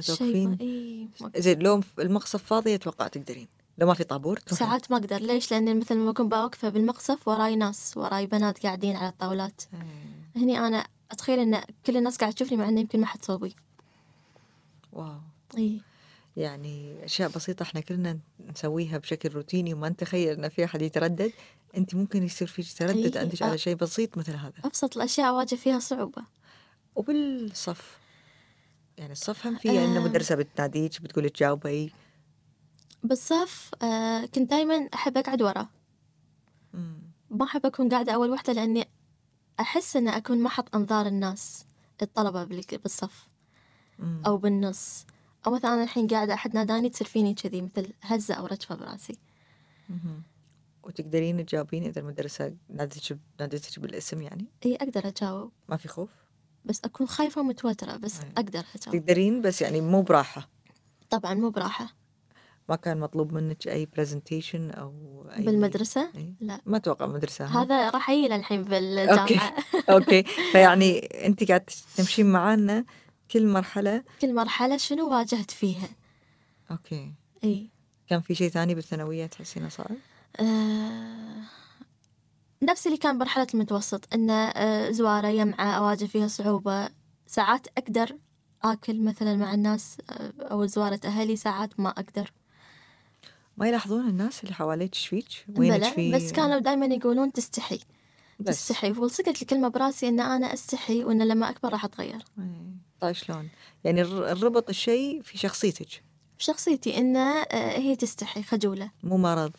إيه 0.61 1.07
ما- 1.21 1.31
زين 1.37 1.59
لو 1.59 1.81
المقصف 1.99 2.43
فاضي 2.43 2.75
أتوقع 2.75 3.07
تقدرين. 3.07 3.47
لو 3.77 3.87
ما 3.87 3.93
في 3.93 4.03
طابور. 4.03 4.39
ساعات 4.47 4.91
ما 4.91 4.97
أقدر. 4.97 5.17
ليش؟ 5.21 5.51
لأن 5.51 5.79
مثل 5.79 5.95
ما 5.97 6.11
بكون 6.11 6.33
واقفة 6.33 6.69
بالمقصف 6.69 7.27
وراي 7.27 7.55
ناس 7.55 7.97
وراي 7.97 8.27
بنات 8.27 8.63
قاعدين 8.63 8.95
على 8.95 9.09
الطاولات. 9.09 9.61
إيه. 9.73 10.41
هني 10.43 10.59
أنا 10.59 10.87
أتخيل 11.11 11.39
إن 11.39 11.63
كل 11.85 11.97
الناس 11.97 12.17
قاعد 12.17 12.33
تشوفني 12.33 12.57
مع 12.57 12.69
إنه 12.69 12.79
يمكن 12.79 12.99
ما 12.99 13.05
حد 13.05 13.25
صوبي. 13.25 13.55
واو. 14.93 15.19
إي 15.57 15.81
يعني 16.37 17.05
أشياء 17.05 17.29
بسيطة 17.29 17.63
إحنا 17.63 17.81
كلنا 17.81 18.19
نسويها 18.49 18.97
بشكل 18.97 19.29
روتيني 19.29 19.73
وما 19.73 19.89
نتخيل 19.89 20.29
إن 20.29 20.49
في 20.49 20.65
أحد 20.65 20.81
يتردد. 20.81 21.31
أنت 21.77 21.95
ممكن 21.95 22.23
يصير 22.23 22.47
فيك 22.47 22.73
تردد 22.77 23.17
إي، 23.17 23.23
عندك. 23.23 23.41
على 23.41 23.57
شيء 23.57 23.75
بسيط 23.75 24.17
مثل 24.17 24.33
هذا. 24.33 24.53
أبسط 24.65 24.97
الأشياء 24.97 25.29
أواجه 25.29 25.55
فيها 25.55 25.79
صعوبة. 25.79 26.23
وبالصف. 26.95 27.97
يعني 28.97 29.11
الصف 29.11 29.47
هم 29.47 29.55
فيه 29.55 29.85
إن 29.85 29.97
آه. 29.97 29.99
مدرسة 29.99 30.35
بتناديك 30.35 31.01
بتقول 31.01 31.25
لك 31.25 31.39
جاوبي. 31.39 31.91
بالصف 33.03 33.71
آه 33.81 34.25
كنت 34.25 34.49
دايما 34.49 34.89
أحب 34.93 35.17
أقعد 35.17 35.41
ورا. 35.41 35.67
ما 37.29 37.45
أحب 37.45 37.65
أكون 37.65 37.89
قاعدة 37.89 38.13
أول 38.13 38.29
وحدة 38.31 38.53
لأني 38.53 38.87
أحس 39.59 39.95
إن 39.95 40.07
أكون 40.07 40.43
محط 40.43 40.75
أنظار 40.75 41.05
الناس 41.07 41.65
الطلبة 42.01 42.43
بالصف. 42.83 43.27
أو 44.25 44.37
بالنص. 44.37 45.05
أو 45.47 45.51
مثلا 45.51 45.73
أنا 45.73 45.83
الحين 45.83 46.07
قاعدة 46.07 46.33
أحد 46.33 46.55
ناداني 46.55 46.89
تصير 46.89 47.07
فيني 47.07 47.33
كذي 47.33 47.61
مثل 47.61 47.93
هزة 48.01 48.33
أو 48.33 48.45
رجفة 48.45 48.75
براسي. 48.75 49.17
وتقدرين 50.83 51.45
تجاوبين 51.45 51.83
إذا 51.83 52.01
المدرسة 52.01 52.55
نادتك 52.69 53.19
نادتك 53.39 53.79
بالاسم 53.79 54.21
يعني؟ 54.21 54.45
إي 54.65 54.75
أقدر 54.75 55.07
أجاوب. 55.07 55.51
ما 55.69 55.77
في 55.77 55.87
خوف؟ 55.87 56.09
بس 56.65 56.81
أكون 56.85 57.07
خايفة 57.07 57.41
ومتوترة 57.41 57.97
بس 57.97 58.19
أي. 58.19 58.31
أقدر 58.37 58.65
أجاوب. 58.75 58.97
تقدرين 58.97 59.41
بس 59.41 59.61
يعني 59.61 59.81
مو 59.81 60.01
براحة. 60.01 60.49
طبعا 61.09 61.33
مو 61.33 61.49
براحة. 61.49 61.93
ما 62.69 62.75
كان 62.75 62.99
مطلوب 62.99 63.33
منك 63.33 63.67
أي 63.67 63.85
presentation 63.85 64.71
أو 64.71 64.91
أي 65.37 65.43
بالمدرسة؟ 65.43 66.09
أي. 66.15 66.33
لا. 66.39 66.61
ما 66.65 66.77
أتوقع 66.77 67.05
مدرسة 67.05 67.45
ها؟ 67.45 67.63
هذا 67.63 67.89
راح 67.89 68.09
يجي 68.09 68.35
الحين 68.35 68.63
بالجامعة 68.63 69.53
okay. 69.89 70.23
فيعني 70.51 70.99
أنت 70.99 71.43
قاعد 71.47 71.69
تمشين 71.97 72.25
معانا 72.31 72.85
كل 73.31 73.47
مرحلة. 73.47 74.03
كل 74.21 74.35
مرحلة 74.35 74.77
شنو 74.77 75.09
واجهت 75.09 75.51
فيها؟ 75.51 75.89
okay. 76.71 77.13
إي. 77.43 77.69
كان 78.07 78.21
في 78.21 78.35
شيء 78.35 78.49
ثاني 78.49 78.75
بالثانوية 78.75 79.25
تحسينه 79.25 79.69
صعب؟ 79.69 79.95
آه 80.39 81.41
نفس 82.63 82.87
اللي 82.87 82.97
كان 82.97 83.17
مرحلة 83.17 83.47
المتوسط 83.53 84.13
إنه 84.13 84.33
آه 84.33 84.91
زوارة 84.91 85.27
يمعة 85.27 85.71
أواجه 85.71 86.05
فيها 86.05 86.27
صعوبة. 86.27 86.89
ساعات 87.27 87.67
أقدر 87.77 88.15
آكل 88.63 89.01
مثلا 89.01 89.35
مع 89.35 89.53
الناس 89.53 89.97
آه 90.09 90.33
أو 90.39 90.65
زوارة 90.65 90.99
أهلي 91.05 91.35
ساعات 91.35 91.79
ما 91.79 91.89
أقدر. 91.89 92.31
ما 93.57 93.67
يلاحظون 93.67 94.09
الناس 94.09 94.43
اللي 94.43 94.53
حواليك 94.55 94.93
إيش 94.93 95.07
فيك؟ 95.07 95.27
وينك 95.57 95.83
في 95.83 96.11
بس 96.15 96.31
كانوا 96.31 96.59
دائما 96.59 96.85
يقولون 96.85 97.31
تستحي 97.31 97.79
بس. 98.39 98.55
تستحي. 98.67 98.91
ولصقت 98.91 99.41
الكلمة 99.41 99.67
براسي 99.67 100.07
إن 100.07 100.19
أنا 100.19 100.53
أستحي 100.53 101.03
وإن 101.03 101.27
لما 101.27 101.49
أكبر 101.49 101.69
راح 101.73 101.85
أتغير. 101.85 102.23
إيه. 102.39 102.45
طيب 102.99 103.15
شلون؟ 103.15 103.49
يعني 103.83 104.01
الر- 104.01 104.31
الربط 104.31 104.69
الشيء 104.69 105.21
في 105.21 105.37
شخصيتك. 105.37 106.03
بشخصيتي 106.39 106.97
إن 106.97 107.15
آه 107.17 107.77
هي 107.77 107.95
تستحي 107.95 108.43
خجولة. 108.43 108.91
مو 109.03 109.17
مرض. 109.17 109.51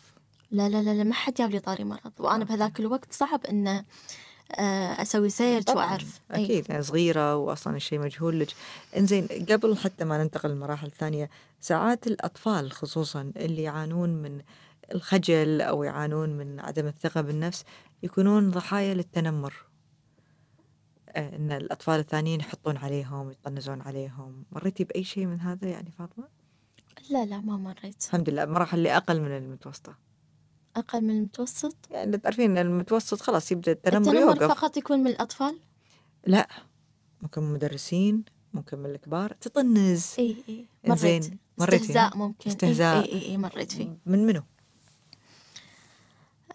لا 0.51 0.69
لا 0.69 0.81
لا, 0.83 0.93
لا 0.93 1.03
ما 1.03 1.13
حد 1.13 1.33
جاب 1.33 1.51
لي 1.51 1.59
طاري 1.59 1.83
مرض. 1.83 2.11
وأنا 2.19 2.45
بهذاك 2.45 2.79
الوقت 2.79 3.13
صعب 3.13 3.45
إن 3.45 3.83
آه 4.51 5.01
أسوي 5.01 5.29
سيرش 5.29 5.65
أي. 5.69 6.43
أكيد 6.43 6.69
يعني 6.69 6.83
صغيرة 6.83 7.35
واصلا 7.35 7.75
الشيء 7.75 7.99
مجهول. 7.99 8.39
لك 8.39 8.47
إنزين 8.97 9.27
قبل 9.49 9.77
حتى 9.77 10.05
ما 10.05 10.23
ننتقل 10.23 10.49
للمراحل 10.49 10.87
الثانية 10.87 11.29
ساعات 11.59 12.07
الأطفال 12.07 12.71
خصوصا 12.71 13.31
اللي 13.37 13.63
يعانون 13.63 14.09
من 14.09 14.41
الخجل 14.93 15.61
أو 15.61 15.83
يعانون 15.83 16.29
من 16.29 16.59
عدم 16.59 16.87
الثقة 16.87 17.21
بالنفس 17.21 17.63
يكونون 18.03 18.51
ضحايا 18.51 18.93
للتنمر. 18.93 19.53
آه، 21.09 21.35
إن 21.35 21.51
الأطفال 21.51 21.99
الثانيين 21.99 22.39
يحطون 22.39 22.77
عليهم 22.77 23.31
يطنزون 23.31 23.81
عليهم. 23.81 24.43
مريتي 24.51 24.83
بأي 24.83 25.03
شيء 25.03 25.25
من 25.25 25.41
هذا 25.41 25.67
يعني 25.67 25.91
فاطمة؟ 25.91 26.27
لا 27.09 27.25
لا 27.25 27.39
ما 27.39 27.57
مريت. 27.57 28.05
الحمد 28.05 28.29
لله 28.29 28.45
مراحل 28.45 28.77
اللي 28.77 28.97
أقل 28.97 29.21
من 29.21 29.37
المتوسطة. 29.37 30.08
أقل 30.75 31.01
من 31.01 31.09
المتوسط؟ 31.09 31.75
يعني 31.91 32.17
تعرفين 32.17 32.57
المتوسط 32.57 33.21
خلاص 33.21 33.51
يبدأ 33.51 33.71
التنمر, 33.71 33.97
التنمر 33.97 34.21
يوقف. 34.21 34.43
فقط 34.43 34.77
يكون 34.77 34.99
من 34.99 35.07
الأطفال؟ 35.07 35.59
لا 36.27 36.47
ممكن 37.21 37.43
من 37.43 37.53
مدرسين 37.53 38.25
ممكن 38.53 38.79
من 38.79 38.89
الكبار. 38.89 39.33
تطنز. 39.33 40.15
إي 40.19 40.67
إنزين، 40.87 41.21
مريت. 41.21 41.39
مريتي، 41.57 41.83
استهزاء 41.85 42.13
ها؟ 42.13 42.17
ممكن 42.17 42.49
استهزاء. 42.49 43.05
إي 43.05 43.11
إي, 43.11 43.21
إي 43.25 43.37
مريت 43.37 43.71
فيه. 43.71 43.97
من 44.05 44.25
منو؟ 44.25 44.43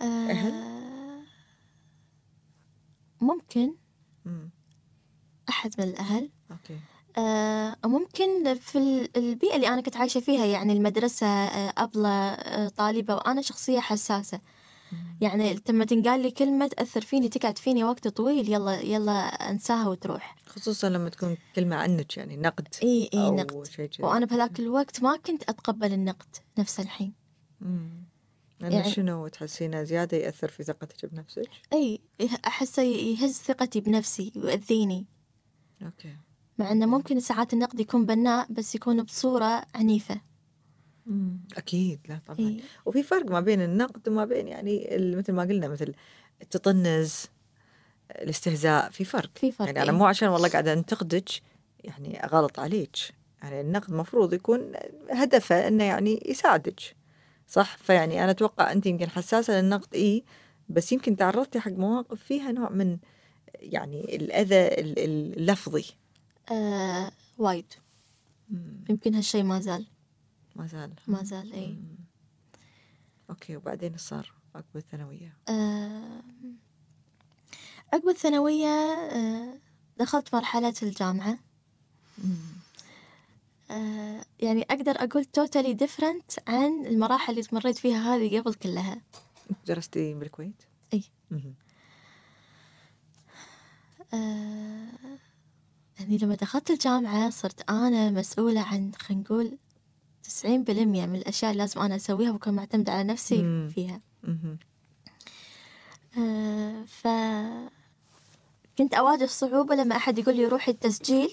آه 0.03 1.23
ممكن. 3.21 3.75
مم. 4.25 4.51
أحد 5.49 5.71
من 5.79 5.85
الأهل. 5.85 6.31
okay. 6.51 6.75
آه 6.75 6.94
ممكن 7.85 8.55
في 8.55 8.79
ال- 8.79 9.17
البيئة 9.17 9.57
اللي 9.57 9.69
أنا 9.69 9.81
كنت 9.81 9.97
عايشة 9.97 10.21
فيها 10.21 10.47
يعني 10.47 10.73
المدرسة 10.73 11.27
آه 11.27 11.73
أبلة 11.79 12.09
آه 12.09 12.69
طالبة 12.69 13.15
وأنا 13.15 13.43
شخصية 13.43 13.81
حساسة. 13.81 14.41
يعني 15.21 15.59
لما 15.69 15.85
تنقال 15.85 16.21
لي 16.23 16.31
كلمة 16.31 16.67
تأثر 16.67 17.01
فيني 17.01 17.29
تقعد 17.29 17.59
فيني 17.59 17.85
وقت 17.85 18.09
طويل 18.09 18.53
يلا 18.53 18.81
يلا 18.81 19.13
أنساها 19.51 19.89
وتروح. 19.89 20.37
خصوصا 20.47 20.89
لما 20.89 21.09
تكون 21.09 21.37
كلمة 21.57 21.77
عنك 21.77 22.17
يعني 22.17 22.37
نقد 22.37 22.69
إي 22.83 23.11
إي 23.15 23.31
نقد. 23.31 23.67
شيء 23.67 23.91
وأنا 23.99 24.27
بهذاك 24.27 24.61
الوقت 24.61 25.03
ما 25.03 25.17
كنت 25.17 25.43
أتقبل 25.43 25.93
النقد 25.93 26.37
نفس 26.59 26.81
الحين. 26.81 27.13
مم. 27.61 28.05
لأن 28.61 28.73
يعني- 28.73 28.91
شنو 28.91 29.29
تحسينه 29.29 29.83
زيادة 29.83 30.17
يأثر 30.17 30.49
في 30.49 30.63
ثقتك 30.65 31.07
بنفسك؟ 31.07 31.49
إي 31.73 32.01
أحسه 32.47 32.83
يهز 32.83 33.33
ثقتي 33.33 33.81
بنفسي 33.81 34.33
ويؤذيني 34.37 35.07
okay. 35.83 36.17
مع 36.59 36.73
إنه 36.73 36.87
ممكن 36.87 37.21
ساعات 37.21 37.53
النقد 37.53 37.81
يكون 37.81 38.07
بناء 38.07 38.47
بس 38.53 38.75
يكون 38.75 39.03
بصورة 39.03 39.63
عنيفة. 39.75 40.21
مم. 41.07 41.39
أكيد 41.57 42.01
لا 42.09 42.19
طبعا. 42.27 42.39
إي. 42.49 42.61
وفي 42.87 43.03
فرق 43.03 43.31
ما 43.31 43.41
بين 43.41 43.63
النقد 43.63 44.09
وما 44.09 44.25
بين 44.25 44.49
يعني 44.49 44.97
ال- 44.97 45.19
مثل 45.19 45.33
ما 45.33 45.43
قلنا 45.43 45.69
مثل 45.69 45.95
التطنز 46.43 47.25
الاستهزاء 48.11 48.91
في 48.91 49.05
فرق. 49.05 49.31
في 49.35 49.53
فرق 49.53 49.67
يعني 49.67 49.83
أنا. 49.83 49.93
مو 49.93 50.05
عشان 50.07 50.29
والله 50.29 50.49
قاعدة 50.49 50.73
أنتقدك 50.73 51.29
يعني 51.85 52.21
غلط 52.33 52.59
عليك. 52.59 52.97
يعني 53.43 53.61
النقد 53.61 53.93
مفروض 53.93 54.33
يكون 54.33 54.73
هدفه 55.11 55.69
إنه 55.69 55.85
يعني 55.85 56.23
يساعدك 56.27 56.81
صح؟ 57.49 57.77
فيعني 57.77 58.23
أنا 58.25 58.31
أتوقع 58.31 58.73
أنت 58.73 58.87
يمكن 58.87 59.09
حساسة 59.11 59.61
للنقد 59.61 59.95
إي. 59.95 60.25
بس 60.69 60.93
يمكن 60.93 61.17
تعرضتي 61.17 61.61
حق 61.61 61.71
مواقف 61.73 62.23
فيها 62.23 62.53
نوع 62.53 62.71
من 62.71 62.99
يعني 63.55 64.17
الأذى 64.17 64.67
ال- 64.69 64.99
ال- 64.99 65.39
اللفظي. 65.39 65.85
آه 66.53 67.13
وايد 67.39 67.67
مم. 68.51 68.85
يمكن 68.91 69.15
هالشي 69.15 69.43
ما 69.43 69.61
زال 69.61 69.87
ما 70.57 70.67
زال 70.67 70.95
ما 71.07 71.23
زال 71.23 71.53
اي 71.53 71.67
مم. 71.67 71.97
okay 73.31 73.57
وبعدين 73.57 73.97
صار 73.97 74.33
عقب 74.55 74.77
الثانوية 74.77 75.37
آه 75.49 76.23
عقب 77.93 78.09
الثانوية 78.09 78.67
آه 78.69 79.59
دخلت 79.99 80.35
مرحلة 80.35 80.75
الجامعة. 80.83 81.39
آه 83.71 84.25
يعني 84.41 84.63
أقدر 84.63 84.93
أقول 84.97 85.25
totally 85.25 85.75
different 85.75 86.33
عن 86.49 86.87
المراحل 86.87 87.33
اللي 87.33 87.49
مريت 87.53 87.79
فيها 87.79 88.15
هذه 88.17 88.41
قبل 88.41 88.55
كلها 88.55 89.03
درستي 89.67 90.15
بالكويت؟ 90.15 90.63
مهم. 91.31 91.55
آه 94.15 94.89
يعني 96.01 96.19
لما 96.19 96.35
دخلت 96.35 96.71
الجامعة 96.71 97.31
صرت 97.31 97.71
أنا 97.71 98.11
مسؤولة 98.11 98.61
عن 98.61 98.93
خلينا 98.99 99.23
نقول 99.23 99.59
تسعين 100.23 100.65
بالمية 100.65 101.07
من 101.07 101.17
الأشياء 101.17 101.51
اللي 101.51 101.63
لازم 101.63 101.81
أنا 101.81 101.97
أسويها 101.97 102.31
وأكون 102.33 102.55
معتمدة 102.55 102.93
على 102.93 103.05
نفسي 103.05 103.43
مم. 103.43 103.69
فيها. 103.75 104.01
آه 106.19 106.85
ف 106.87 107.09
كنت 108.79 108.95
أواجه 108.95 109.27
صعوبة 109.27 109.75
لما 109.75 109.97
أحد 109.97 110.19
يقول 110.19 110.37
لي 110.37 110.47
روحي 110.47 110.71
التسجيل 110.71 111.33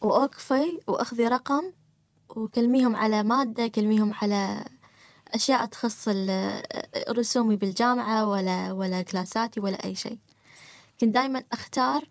وأوقفي 0.00 0.80
وأخذي 0.86 1.28
رقم 1.28 1.72
وكلميهم 2.28 2.96
على 2.96 3.22
مادة 3.22 3.66
كلميهم 3.68 4.14
على 4.14 4.64
أشياء 5.28 5.66
تخص 5.66 6.08
رسومي 7.08 7.56
بالجامعة 7.56 8.28
ولا 8.28 8.72
ولا 8.72 9.02
كلاساتي 9.02 9.60
ولا 9.60 9.84
أي 9.84 9.94
شيء 9.94 10.18
كنت 11.00 11.14
دايما 11.14 11.44
أختار 11.52 12.08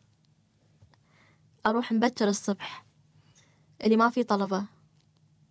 أروح 1.65 1.91
مبكر 1.91 2.27
الصبح. 2.27 2.85
اللي 3.83 3.97
ما 3.97 4.09
في 4.09 4.23
طلبة. 4.23 4.65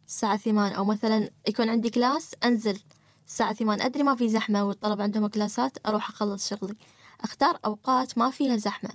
الساعة 0.06 0.36
ثمان 0.36 0.72
أو 0.72 0.84
مثلا 0.84 1.30
يكون 1.48 1.68
عندي 1.68 1.90
كلاس 1.90 2.30
أنزل. 2.44 2.80
الساعة 3.26 3.54
ثمان 3.54 3.80
أدري 3.80 4.02
ما 4.02 4.16
في 4.16 4.28
زحمة 4.28 4.64
والطلبة 4.64 5.02
عندهم 5.02 5.26
كلاسات 5.26 5.86
أروح 5.86 6.08
أخلص 6.08 6.48
شغلي. 6.50 6.74
أختار 7.20 7.58
أوقات 7.64 8.18
ما 8.18 8.30
فيها 8.30 8.56
زحمة. 8.56 8.90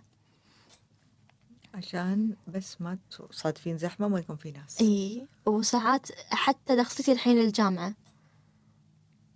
عشان 1.74 2.36
بس 2.48 2.82
ما 2.82 2.98
تصادفين 3.30 3.78
زحمة 3.78 4.08
ما 4.08 4.20
يكون 4.20 4.36
في 4.36 4.52
ناس. 4.52 4.82
إي. 4.82 5.28
وساعات 5.46 6.08
حتى 6.32 6.76
دخلتي 6.76 7.12
الحين 7.12 7.38
الجامعة. 7.40 7.94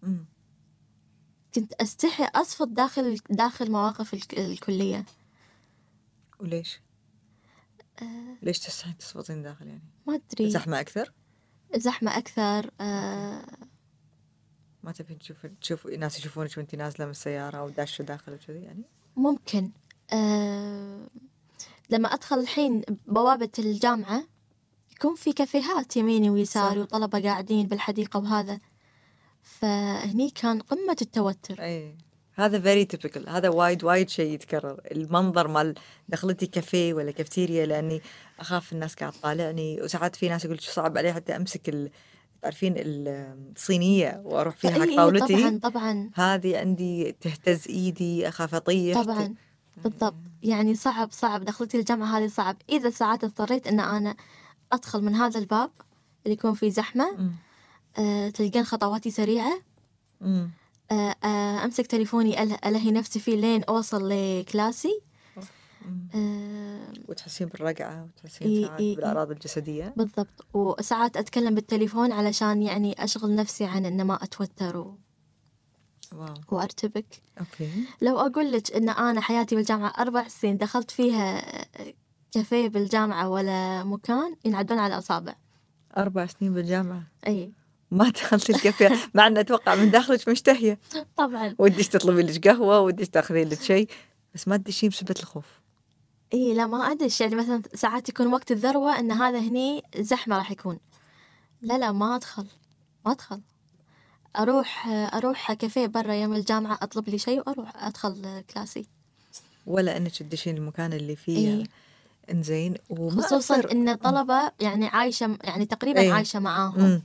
مم. 0.03 0.25
كنت 1.55 1.73
أستحي 1.73 2.23
أصفط 2.23 2.67
داخل 2.67 3.19
داخل 3.29 3.71
مواقف 3.71 4.13
الك- 4.13 4.39
الكلية. 4.39 5.05
وليش؟ 6.39 6.79
آه، 8.01 8.37
ليش 8.41 8.59
تستحين 8.59 8.97
تصبطين 8.97 9.41
داخل 9.43 9.67
يعني؟ 9.67 9.83
ما 10.07 10.15
أدري 10.15 10.49
زحمة 10.49 10.79
أكثر؟ 10.79 11.13
زحمة 11.75 12.17
أكثر 12.17 12.71
آه، 12.81 13.45
ما 14.83 14.91
تبين 14.91 15.19
تشوف 15.19 15.45
تشوف 15.61 15.87
ناس 15.87 16.19
يشوفونك 16.19 16.57
وانت 16.57 16.75
نازلة 16.75 17.05
من 17.05 17.11
السيارة 17.11 17.57
أو 17.57 17.69
داشة 17.69 18.01
داخل 18.01 18.33
وكذي 18.33 18.59
يعني؟ 18.59 18.83
ممكن 19.15 19.71
آه، 20.13 21.09
لما 21.89 22.13
أدخل 22.13 22.39
الحين 22.39 22.81
بوابة 23.07 23.51
الجامعة 23.59 24.23
يكون 24.91 25.15
في 25.15 25.33
كافيهات 25.33 25.97
يميني 25.97 26.29
ويساري. 26.29 26.79
وطلبة 26.79 27.21
قاعدين 27.21 27.67
بالحديقة 27.67 28.19
وهذا 28.19 28.59
فهني 29.41 30.29
كان 30.29 30.59
قمة 30.59 30.97
التوتر 31.01 31.61
أي 31.61 31.97
هذا 32.37 32.59
very 32.59 32.85
typical 32.85 33.29
هذا 33.29 33.49
وايد 33.49 33.83
وايد 33.83 34.09
شيء 34.09 34.33
يتكرر. 34.33 34.81
المنظر 34.91 35.47
مال 35.47 35.75
دخلتي 36.09 36.47
كافيه 36.47 36.93
ولا 36.93 37.11
كافتيريا 37.11 37.65
لأني 37.65 38.01
أخاف 38.39 38.73
الناس 38.73 38.95
قاعد 38.95 39.11
تطالعني. 39.11 39.81
وساعات 39.81 40.15
في 40.15 40.29
ناس 40.29 40.45
يقول 40.45 40.59
صعب 40.59 40.97
علي 40.97 41.13
حتى 41.13 41.35
أمسك 41.35 41.69
ال... 41.69 41.89
تعرفين 42.41 42.73
الصينية 42.77 44.21
وأروح 44.25 44.55
فيها 44.55 44.71
حق 44.71 44.81
إيه، 44.81 44.95
طاولتي؟ 44.95 45.35
طبعا 45.35 45.59
طبعا. 45.59 46.09
هذه 46.15 46.57
عندي 46.57 47.11
تهتز 47.21 47.67
إيدي 47.67 48.27
أخاف 48.27 48.55
أطيح. 48.55 49.03
طبعا 49.03 49.35
بالضبط. 49.83 50.15
يعني 50.43 50.75
صعب 50.75 51.11
صعب. 51.11 51.45
دخلتي 51.45 51.79
الجامعة 51.79 52.17
هذه 52.17 52.27
صعب. 52.27 52.57
إذا 52.69 52.89
ساعات 52.89 53.23
اضطريت 53.23 53.67
إن 53.67 53.79
أنا 53.79 54.15
أدخل 54.71 55.01
من 55.01 55.15
هذا 55.15 55.39
الباب 55.39 55.71
اللي 56.25 56.33
يكون 56.33 56.53
فيه 56.53 56.69
زحمة 56.69 57.09
أمم، 57.09 57.31
أه 57.97 58.29
تلقين 58.29 58.63
خطواتي 58.63 59.11
سريعة. 59.11 59.61
أمم. 60.21 60.51
أه 60.91 61.15
أه 61.23 61.65
أمسك 61.65 61.87
تليفوني 61.87 62.35
أله- 62.35 62.67
ألهي 62.67 62.91
نفسي 62.91 63.19
فيه 63.19 63.35
لين 63.35 63.63
أوصل 63.63 64.09
لكلاسي. 64.09 65.01
أه 66.15 66.93
وتحسين 67.07 67.47
بالرقعه 67.47 68.03
وتحسين 68.17 68.47
إي 68.47 68.65
ساعات 68.65 68.79
إي 68.79 68.89
إي. 68.89 68.95
بالأعراض 68.95 69.31
الجسدية. 69.31 69.93
بالضبط. 69.97 70.45
وساعات 70.53 71.17
أتكلم 71.17 71.55
بالتليفون 71.55 72.11
علشان 72.11 72.61
يعني 72.61 73.03
أشغل 73.03 73.35
نفسي 73.35 73.65
عن 73.65 73.85
إن 73.85 74.03
ما 74.03 74.23
أتوتر 74.23 74.77
و... 74.77 74.97
wow. 76.15 76.33
وأرتبك. 76.51 77.05
okay. 77.39 77.69
لو 78.01 78.19
أقول 78.19 78.51
لك 78.51 78.71
إن 78.71 78.89
أنا 78.89 79.21
حياتي 79.21 79.55
بالجامعة 79.55 79.93
أربع 79.99 80.27
سنين 80.27 80.57
دخلت 80.57 80.91
فيها 80.91 81.41
كافيه 82.31 82.67
بالجامعة 82.69 83.29
ولا 83.29 83.83
مكان 83.83 84.35
ينعدون 84.45 84.79
على 84.79 84.93
الأصابع. 84.93 85.35
أربع 85.97 86.25
سنين 86.25 86.53
بالجامعة؟ 86.53 87.03
أي. 87.27 87.51
ما 87.91 88.09
دخلت 88.09 88.49
الكافيه. 88.49 88.91
مع 89.13 89.27
ان 89.27 89.37
أتوقع 89.37 89.75
من 89.75 89.91
داخلك 89.91 90.29
مشتهية. 90.29 90.79
طبعا. 91.17 91.55
وديش 91.59 91.87
تطلبي 91.87 92.21
لك 92.21 92.47
قهوة 92.47 92.79
وديش 92.79 93.09
تأخذين 93.09 93.49
لك 93.49 93.61
شيء 93.61 93.89
بس 94.35 94.47
ما 94.47 94.57
تدشين 94.57 94.89
بسبة 94.89 95.15
الخوف. 95.19 95.45
إي 96.33 96.53
لا 96.53 96.67
ما 96.67 96.91
أدش. 96.91 97.21
يعني 97.21 97.35
مثلا 97.35 97.61
ساعات 97.75 98.09
يكون 98.09 98.27
وقت 98.33 98.51
الذروة 98.51 98.99
إن 98.99 99.11
هذا 99.11 99.39
هني 99.39 99.83
زحمة 99.97 100.37
راح 100.37 100.51
يكون. 100.51 100.79
لا 101.61 101.77
لا 101.77 101.91
ما 101.91 102.15
أدخل. 102.15 102.47
ما 103.05 103.11
أدخل. 103.11 103.41
أروح 104.37 104.87
أروح 104.87 105.53
كافيه 105.53 105.85
برا 105.85 106.13
يوم 106.13 106.33
الجامعة 106.33 106.79
أطلب 106.81 107.09
لي 107.09 107.17
شيء 107.17 107.39
وأروح 107.39 107.85
أدخل 107.85 108.43
كلاسي. 108.53 108.85
ولا 109.67 109.97
إنك 109.97 110.17
تدشين 110.17 110.57
المكان 110.57 110.93
اللي 110.93 111.15
فيه 111.15 111.47
إي. 111.59 111.63
إنزين 112.31 112.73
وما 112.89 113.21
خصوصا 113.21 113.61
أكثر- 113.61 113.71
إن 113.71 113.95
طلبة 113.95 114.51
يعني 114.59 114.87
عايشة 114.87 115.37
يعني 115.43 115.65
تقريبا 115.65 115.99
إي. 115.99 116.11
عايشة 116.11 116.39
معاهم. 116.39 116.79
مم. 116.79 117.01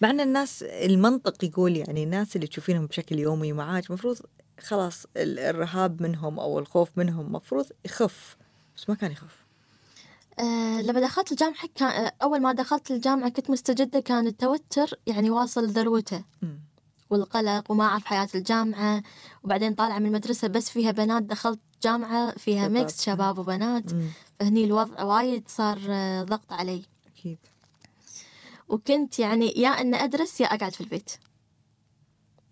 مع 0.00 0.10
إن 0.10 0.20
الناس 0.20 0.62
المنطق 0.62 1.44
يقول 1.44 1.76
يعني 1.76 2.04
الناس 2.04 2.36
اللي 2.36 2.46
تشوفينهم 2.46 2.86
بشكل 2.86 3.18
يومي 3.18 3.52
معاك 3.52 3.90
مفروض 3.90 4.16
خلاص 4.60 5.06
ال- 5.16 5.38
الرهاب 5.38 6.02
منهم 6.02 6.40
أو 6.40 6.58
الخوف 6.58 6.88
منهم 6.96 7.32
مفروض 7.32 7.66
يخف 7.84 8.36
بس 8.76 8.88
ما 8.88 8.94
كان 8.94 9.12
يخف 9.12 9.46
آه 10.38 10.82
لما 10.82 11.00
دخلت 11.00 11.32
الجامعة 11.32 11.68
كان 11.74 12.10
أول 12.22 12.40
ما 12.40 12.52
دخلت 12.52 12.90
الجامعة 12.90 13.28
كنت 13.30 13.50
مستجدة 13.50 14.00
كان 14.00 14.26
التوتر 14.26 14.90
يعني 15.06 15.30
واصل 15.30 15.66
ذروته. 15.66 16.24
والقلق 17.10 17.70
وما 17.70 17.84
أعرف 17.84 18.04
حياة 18.04 18.28
الجامعة 18.34 19.02
وبعدين 19.44 19.74
طالعة 19.74 19.98
من 19.98 20.06
المدرسة 20.06 20.48
بس 20.48 20.70
فيها 20.70 20.90
بنات 20.90 21.22
دخلت 21.22 21.60
جامعة 21.82 22.30
فيها. 22.38 22.68
ميكس 22.68 23.04
شباب 23.04 23.38
وبنات. 23.38 23.84
فهني 24.40 24.64
الوضع 24.64 25.02
وايد 25.04 25.48
صار 25.48 25.78
آه، 25.88 26.22
ضغط 26.22 26.52
علي 26.52 26.82
أكيد 27.06 27.38
وكنت 28.68 29.18
يعني 29.18 29.52
يا 29.56 29.68
أن 29.68 29.94
أدرس 29.94 30.40
يا 30.40 30.46
أقعد 30.46 30.72
في 30.74 30.80
البيت. 30.80 31.12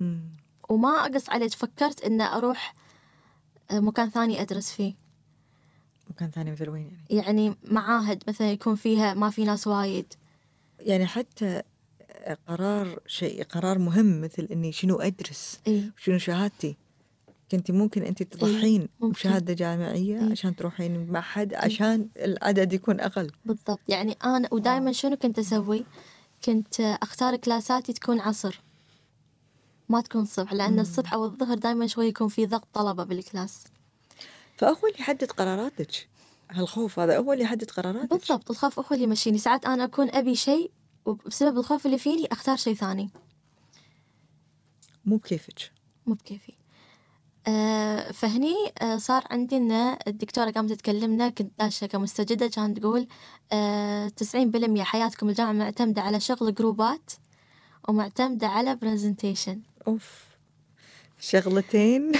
مم. 0.00 0.20
وما 0.68 0.88
أقص 0.88 1.30
عليك 1.30 1.52
فكرت 1.52 2.04
أن 2.04 2.20
أروح 2.20 2.74
آه، 3.70 3.80
مكان 3.80 4.10
ثاني 4.10 4.42
أدرس 4.42 4.70
فيه. 4.70 4.94
مكان 6.10 6.30
ثاني 6.30 6.52
مثل 6.52 6.68
وين 6.68 6.82
يعني؟ 7.10 7.26
يعني 7.26 7.56
معاهد 7.64 8.22
مثلا 8.28 8.52
يكون 8.52 8.74
فيها 8.74 9.14
ما 9.14 9.30
في 9.30 9.44
ناس 9.44 9.66
وايد. 9.66 10.14
يعني 10.80 11.06
حتى 11.06 11.62
قرار 12.48 12.98
شيء 13.06 13.42
قرار 13.44 13.78
مهم 13.78 14.20
مثل 14.20 14.48
إني 14.52 14.72
شنو 14.72 14.96
أدرس 14.96 15.60
إي. 15.66 15.92
شنو 15.96 16.18
شهادتي. 16.18 16.76
كنتي 17.56 17.72
ممكن 17.72 18.02
انت 18.02 18.22
تضحين 18.22 18.88
ممكن. 19.00 19.12
بشهادة 19.12 19.52
جامعية 19.54 20.18
إي. 20.18 20.30
عشان 20.32 20.56
تروحين 20.56 21.06
معهد 21.06 21.54
عشان 21.54 22.08
العدد 22.16 22.72
يكون 22.72 23.00
أقل. 23.00 23.30
بالضبط. 23.44 23.80
يعني 23.88 24.16
أنا 24.24 24.48
ودائما 24.52 24.92
شنو 24.92 25.16
كنت 25.16 25.38
أسوي؟ 25.38 25.84
كنت 26.44 26.80
آه، 26.80 26.98
أختار 27.02 27.36
كلاساتي 27.36 27.92
تكون 27.92 28.20
عصر 28.20 28.60
ما 29.88 30.00
تكون 30.00 30.22
الصبح 30.22 30.52
لأن 30.52 30.80
الصبح 30.80 31.14
أو 31.14 31.24
الظهر 31.24 31.58
دائما 31.58 31.86
شوي 31.86 32.06
يكون 32.06 32.28
في 32.28 32.46
ضغط 32.46 32.68
طلبة 32.74 33.04
بالكلاس. 33.04 33.64
فهو 34.56 34.86
اللي 34.86 34.98
يحدد 34.98 35.30
قراراتك. 35.30 36.08
هالخوف 36.50 36.98
هذا 36.98 37.18
هو 37.18 37.32
اللي 37.32 37.44
يحدد 37.44 37.70
قراراتك. 37.70 38.10
بالضبط. 38.10 38.50
الخوف 38.50 38.78
هو 38.78 38.86
اللي 38.92 39.04
يمشيني. 39.04 39.38
ساعات 39.38 39.64
أنا 39.66 39.84
أكون 39.84 40.10
أبي 40.10 40.34
شيء 40.34 40.70
وبسبب 41.04 41.58
الخوف 41.58 41.86
اللي 41.86 41.98
فيني 41.98 42.26
أختار 42.32 42.56
شيء 42.56 42.74
ثاني. 42.74 43.10
مو 45.04 45.16
بكيفك. 45.16 45.72
مو 46.06 46.14
بكيفي. 46.14 46.52
آه 47.46 48.12
فهني 48.12 48.54
آه 48.82 48.96
صار 48.96 49.24
عندي 49.30 49.56
إن 49.56 49.72
الدكتورة 50.06 50.50
قامت 50.50 50.72
تكلمنا 50.72 51.28
كنت 51.28 51.52
داشة 51.58 51.86
كمستجدة 51.86 52.48
كانت 52.48 52.78
تقول 52.78 53.06
آه 53.52 54.08
تسعين 54.08 54.50
بالمية 54.50 54.82
حياتكم 54.82 55.28
الجامعة 55.28 55.52
معتمدة 55.52 56.02
على 56.02 56.20
شغل 56.20 56.54
جروبات 56.54 57.12
ومعتمدة 57.88 58.46
على 58.48 58.76
برزنتيشن 58.76 59.60
أوف. 59.86 60.24
شغلتين؟ 61.20 62.12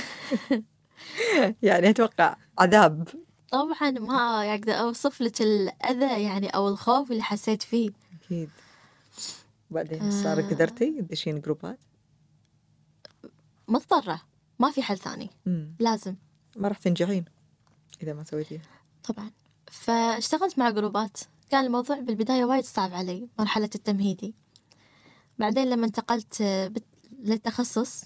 يعني 1.63 1.91
أتوقع 1.91 2.37
عذاب. 2.59 3.09
طبعا 3.51 3.91
ما 3.91 4.55
أقدر 4.55 4.73
أوصف 4.73 5.21
لك 5.21 5.43
الأذى 5.43 6.23
يعني 6.23 6.49
أو 6.49 6.69
الخوف 6.69 7.11
اللي 7.11 7.23
حسيت 7.23 7.63
فيه. 7.63 7.91
أكيد. 8.25 8.51
وبعدين 9.71 10.11
صار. 10.11 10.41
قدرتي 10.41 11.03
تدشين 11.03 11.41
جروبات؟ 11.41 11.79
مضطرة. 13.69 14.21
ما 14.59 14.71
في 14.71 14.83
حل 14.83 14.99
ثاني. 14.99 15.31
مم. 15.47 15.77
لازم. 15.79 16.17
ما 16.57 16.69
راح 16.69 16.79
تنجحين 16.79 17.25
إذا 18.03 18.13
ما 18.13 18.25
سويتيها. 18.25 18.63
طبعا. 19.05 19.31
فاشتغلت 19.67 20.59
مع 20.59 20.71
جروبات. 20.71 21.19
كان 21.51 21.65
الموضوع 21.65 22.01
بالبداية 22.01 22.45
وايد 22.45 22.65
صعب 22.65 22.95
علي 22.95 23.29
مرحلة 23.39 23.71
التمهيدي 23.75 24.35
بعدين 25.39 25.71
لما 25.71 25.87
انتقلت 25.87 26.43
للتخصص 27.19 28.05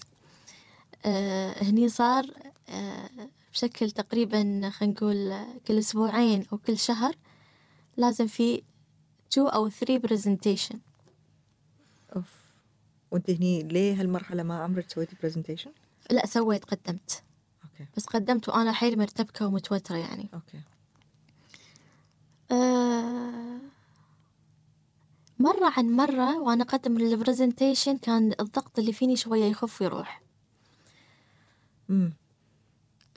آه، 1.05 1.63
هني 1.63 1.89
صار 1.89 2.25
آه، 2.69 3.09
بشكل 3.53 3.91
تقريبا 3.91 4.69
خلينا 4.69 4.93
نقول 4.93 5.31
آه، 5.31 5.57
كل 5.67 5.79
أسبوعين 5.79 6.45
أو 6.53 6.57
كل 6.57 6.77
شهر 6.77 7.15
لازم 7.97 8.27
في 8.27 8.61
two 9.35 9.53
أو 9.53 9.69
three 9.69 9.99
presentation. 10.07 10.75
أوف. 12.15 12.33
وأنت 13.11 13.29
هني 13.29 13.63
ليه 13.63 14.01
هالمرحلة 14.01 14.43
ما 14.43 14.63
عمرك 14.63 14.89
سويتي 14.89 15.15
presentation 15.23 15.71
لا 16.11 16.25
سويت 16.25 16.65
قدمت. 16.65 17.23
okay. 17.63 17.85
بس 17.97 18.05
قدمت 18.05 18.49
وأنا 18.49 18.71
حيل 18.71 18.99
مرتبكة 18.99 19.47
ومتوترة 19.47 19.97
يعني. 19.97 20.29
okay. 20.33 20.59
آه، 22.51 23.59
مرة 25.39 25.73
عن 25.77 25.91
مرة 25.91 26.39
وأنا 26.39 26.63
أقدم 26.63 26.97
ال 26.97 27.05
presentation 27.05 27.97
كان 27.97 28.33
الضغط 28.39 28.79
اللي 28.79 28.93
فيني 28.93 29.15
شوية 29.15 29.43
يخف 29.45 29.81
ويروح. 29.81 30.21
امم 31.89 32.13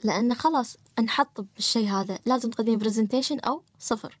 لأن 0.03 0.33
خلاص 0.35 0.77
انحط 0.99 1.41
بالشيء 1.55 1.87
هذا. 1.87 2.19
لازم 2.25 2.49
تقدمي 2.49 2.75
presentation 2.75 3.39
أو 3.39 3.63
صفر. 3.79 4.17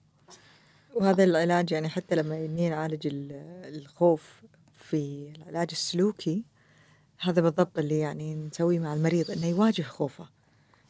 وهذا 0.95 1.23
العلاج 1.23 1.71
يعني 1.71 1.89
حتى 1.89 2.15
لما 2.15 2.39
يجي 2.39 2.69
نعالج 2.69 3.07
ال- 3.07 3.31
الخوف 3.75 4.41
في 4.73 5.33
العلاج 5.37 5.67
السلوكي 5.71 6.43
هذا 7.19 7.41
بالضبط 7.41 7.79
اللي 7.79 7.99
يعني 7.99 8.35
نسويه 8.35 8.79
مع 8.79 8.93
المريض 8.93 9.31
إنه 9.31 9.47
يواجه 9.47 9.81
خوفه 9.81 10.29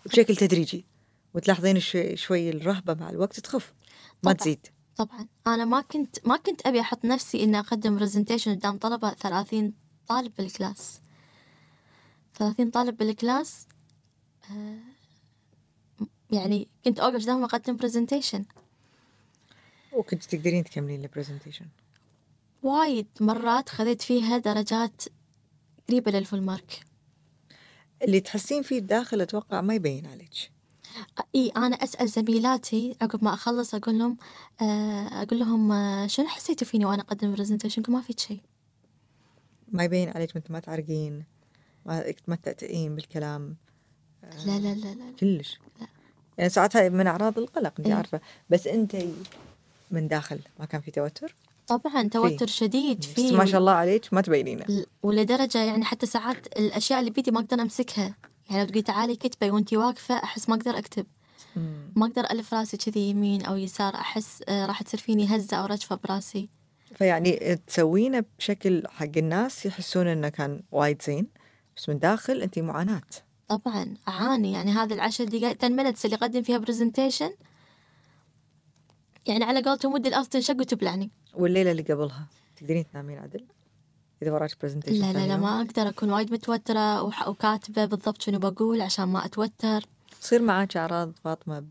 بشكل 0.06 0.36
تدريجي 0.36 0.86
وتلاحظين 1.34 1.80
شوي, 1.80 2.16
شوي 2.16 2.50
الرهبة 2.50 2.94
مع 2.94 3.10
الوقت 3.10 3.40
تخف 3.40 3.74
ما 4.24 4.32
طبعاً. 4.32 4.34
تزيد. 4.34 4.68
طبعا. 4.98 5.28
أنا 5.48 5.66
ما 5.66 5.82
كنت 5.82 6.28
ما 6.28 6.38
كنت 6.38 6.68
أبي 6.68 6.80
أحط 6.82 7.06
نفسي 7.06 7.44
إني 7.44 7.60
أقدم 7.60 7.96
presentation 7.98 8.56
قدام 8.56 8.78
طلبة 8.78 9.10
ثلاثين 9.14 9.74
طالب 10.08 10.32
بال 10.38 10.54
class. 10.54 11.02
ثلاثين 12.36 12.70
طالب 12.70 12.98
بال 12.98 13.18
class 13.18 13.68
آه، 14.52 14.78
يعني 16.32 16.68
كنت 16.86 17.00
أوقف 17.00 17.24
قدام 17.24 17.44
أقدم 17.44 17.76
برزنتيشن 17.76 18.46
وكنت 19.94 20.24
تقدرين 20.24 20.64
تكملين 20.64 21.02
البرزنتيشن 21.04 21.66
وايد 22.64 23.08
مرات 23.20 23.70
خذيت 23.70 24.02
فيها 24.02 24.38
درجات 24.38 25.02
قريبة 25.90 26.12
لل 26.12 26.22
full 26.22 26.42
mark. 26.42 26.80
اللي 28.02 28.20
تحسين 28.20 28.64
فيه 28.64 28.80
الداخل 28.80 29.22
أتوقع 29.22 29.62
ما 29.62 29.76
يبين 29.76 30.06
عليك. 30.06 30.52
إي 31.36 31.50
أنا 31.58 31.76
أسأل 31.76 32.08
زميلاتي 32.08 32.96
عقب 33.02 33.24
ما 33.24 33.34
أخلص 33.34 33.76
أقول 33.76 34.00
لهم 34.00 34.18
آه، 34.62 35.24
أقول 35.24 35.40
لهم 35.40 35.72
آه، 35.72 36.08
شنو 36.08 36.28
حسيتوا 36.28 36.68
فيني 36.68 36.86
وأنا 36.86 37.02
أقدم 37.02 37.32
presentation 37.32 37.82
يقول 37.82 37.96
ما 37.96 38.02
في 38.02 38.14
شيء. 38.18 38.42
ما 39.68 39.84
يبين 39.84 40.10
عليك 40.10 40.36
مثل 40.36 40.52
ما 40.54 40.60
تعرقين 40.60 41.24
ما 41.86 42.14
ما 42.28 42.36
تأتئين 42.36 42.96
بالكلام. 42.96 43.56
لا 44.46 44.60
لا 44.60 44.76
لا 44.76 44.94
لا 44.94 45.14
كلش. 45.20 45.60
لا. 45.82 45.88
يعني 46.38 46.50
ساعات 46.50 46.76
هاي 46.76 46.90
من 46.90 47.08
أعراض 47.08 47.40
القلق 47.40 47.74
أنت 47.80 47.88
إيه. 47.88 47.94
عارفة. 47.94 48.22
بس 48.50 48.68
أنت 48.68 48.98
من 49.92 50.08
داخل 50.08 50.40
ما 50.60 50.66
كان 50.66 50.82
في 50.82 50.92
توتر؟ 50.92 51.36
طبعا 51.68 52.08
توتر 52.08 52.48
شديد 52.48 53.00
بس 53.00 53.06
فيه 53.06 53.38
ما 53.38 53.46
شاء 53.46 53.60
الله 53.60 53.72
عليك 53.72 54.14
ما 54.14 54.22
تبينينه. 54.22 54.86
ولدرجة 55.04 55.64
يعني 55.64 55.86
حتى 55.86 56.06
ساعات 56.06 56.48
الأشياء 56.48 57.00
اللي 57.00 57.12
بيدي 57.12 57.32
ما 57.32 57.40
أقدر 57.40 57.62
أمسكها. 57.62 58.16
يعني 58.50 58.62
لو 58.62 58.66
تقولي 58.66 58.82
تعالي 58.82 59.16
كتبي 59.16 59.52
وأنتي 59.52 59.78
واقفة 59.78 60.16
أحس 60.16 60.50
ما 60.50 60.56
أقدر 60.56 60.78
أكتب. 60.78 61.06
مم. 61.56 61.92
ما 61.96 62.06
أقدر 62.06 62.24
ألف 62.32 62.54
راسي 62.54 62.78
كذي 62.78 63.10
يمين 63.10 63.46
أو 63.46 63.56
يسار 63.56 63.96
أحس 63.96 64.44
آه، 64.48 64.66
راح 64.66 64.82
تصير 64.84 65.00
فيني 65.00 65.36
هزة 65.36 65.58
أو 65.58 65.66
رجفة 65.66 66.00
براسي. 66.04 66.50
فيعني 66.96 67.60
تسوينه 67.68 68.24
بشكل 68.40 68.84
حق 68.88 69.18
الناس 69.18 69.66
يحسون 69.66 70.08
إنه 70.08 70.30
كان 70.30 70.64
وايد 70.72 71.02
زين 71.02 71.28
بس 71.78 71.90
من 71.90 72.00
داخل 72.00 72.42
انت 72.42 72.60
معاناة. 72.60 73.02
طبعا 73.48 73.98
أعاني. 74.08 74.52
يعني 74.52 74.72
هذه 74.72 74.94
العشر 74.94 75.24
دقائق 75.24 75.66
10 75.66 75.68
minutes 75.68 76.06
اللي 76.06 76.16
أقدم 76.16 76.42
فيها 76.42 76.58
presentation 76.58 77.32
يعني 79.26 79.44
على 79.44 79.62
قولتهم 79.62 79.94
ودي 79.94 80.10
الأرض 80.10 80.26
تنشق 80.26 80.56
وتبلعني. 80.60 81.12
والليلة 81.34 81.72
اللي 81.72 81.82
قبلها 81.84 82.26
تقدرين 82.56 82.86
تنامين 82.92 83.18
عدل؟ 83.20 83.46
إذا 84.22 84.32
وراك 84.32 84.52
presentation 84.62 85.02
لا 85.02 85.14
لا 85.14 85.28
لا 85.28 85.38
ما 85.38 85.62
أقدر 85.62 85.90
أكون 85.90 86.12
وايد 86.12 86.34
متوترة 86.34 87.04
وح- 87.04 87.28
وكاتبة 87.28 87.86
بالضبط 87.86 88.22
شنو 88.22 88.40
بقول 88.40 88.82
عشان 88.82 89.04
ما 89.06 89.26
أتوتر. 89.26 89.82
تصير 90.22 90.42
معاك 90.42 90.78
أعراض 90.78 91.12
فاطمة 91.24 91.66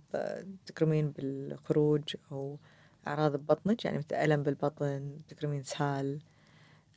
تكرمين 0.67 1.11
بالخروج 1.11 2.03
أو 2.33 2.59
أعراض 3.07 3.37
ببطنك؟ 3.37 3.85
يعني 3.85 3.99
مثل 3.99 4.15
ألم 4.15 4.43
بالبطن 4.43 5.17
تكرمين 5.29 5.61
اسهال 5.61 6.19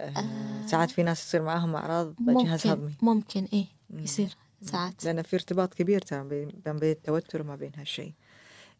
آه. 0.02 0.66
ساعات 0.68 0.92
في 0.92 1.04
ناس 1.04 1.26
يصير 1.28 1.42
معاهم 1.42 1.76
أعراض 1.76 2.14
جهاز 2.28 2.68
هضمي. 2.68 2.94
ممكن 3.02 3.48
مم. 3.90 4.00
يصير 4.00 4.36
ساعات. 4.62 5.06
لأن 5.06 5.22
في 5.22 5.36
ارتباط 5.36 5.74
كبير 5.74 6.02
ترى 6.02 6.24
بين 6.24 6.48
بين 6.66 6.92
التوتر 6.92 7.42
وما 7.42 7.56
بين 7.56 7.72
هالشيء. 7.78 8.14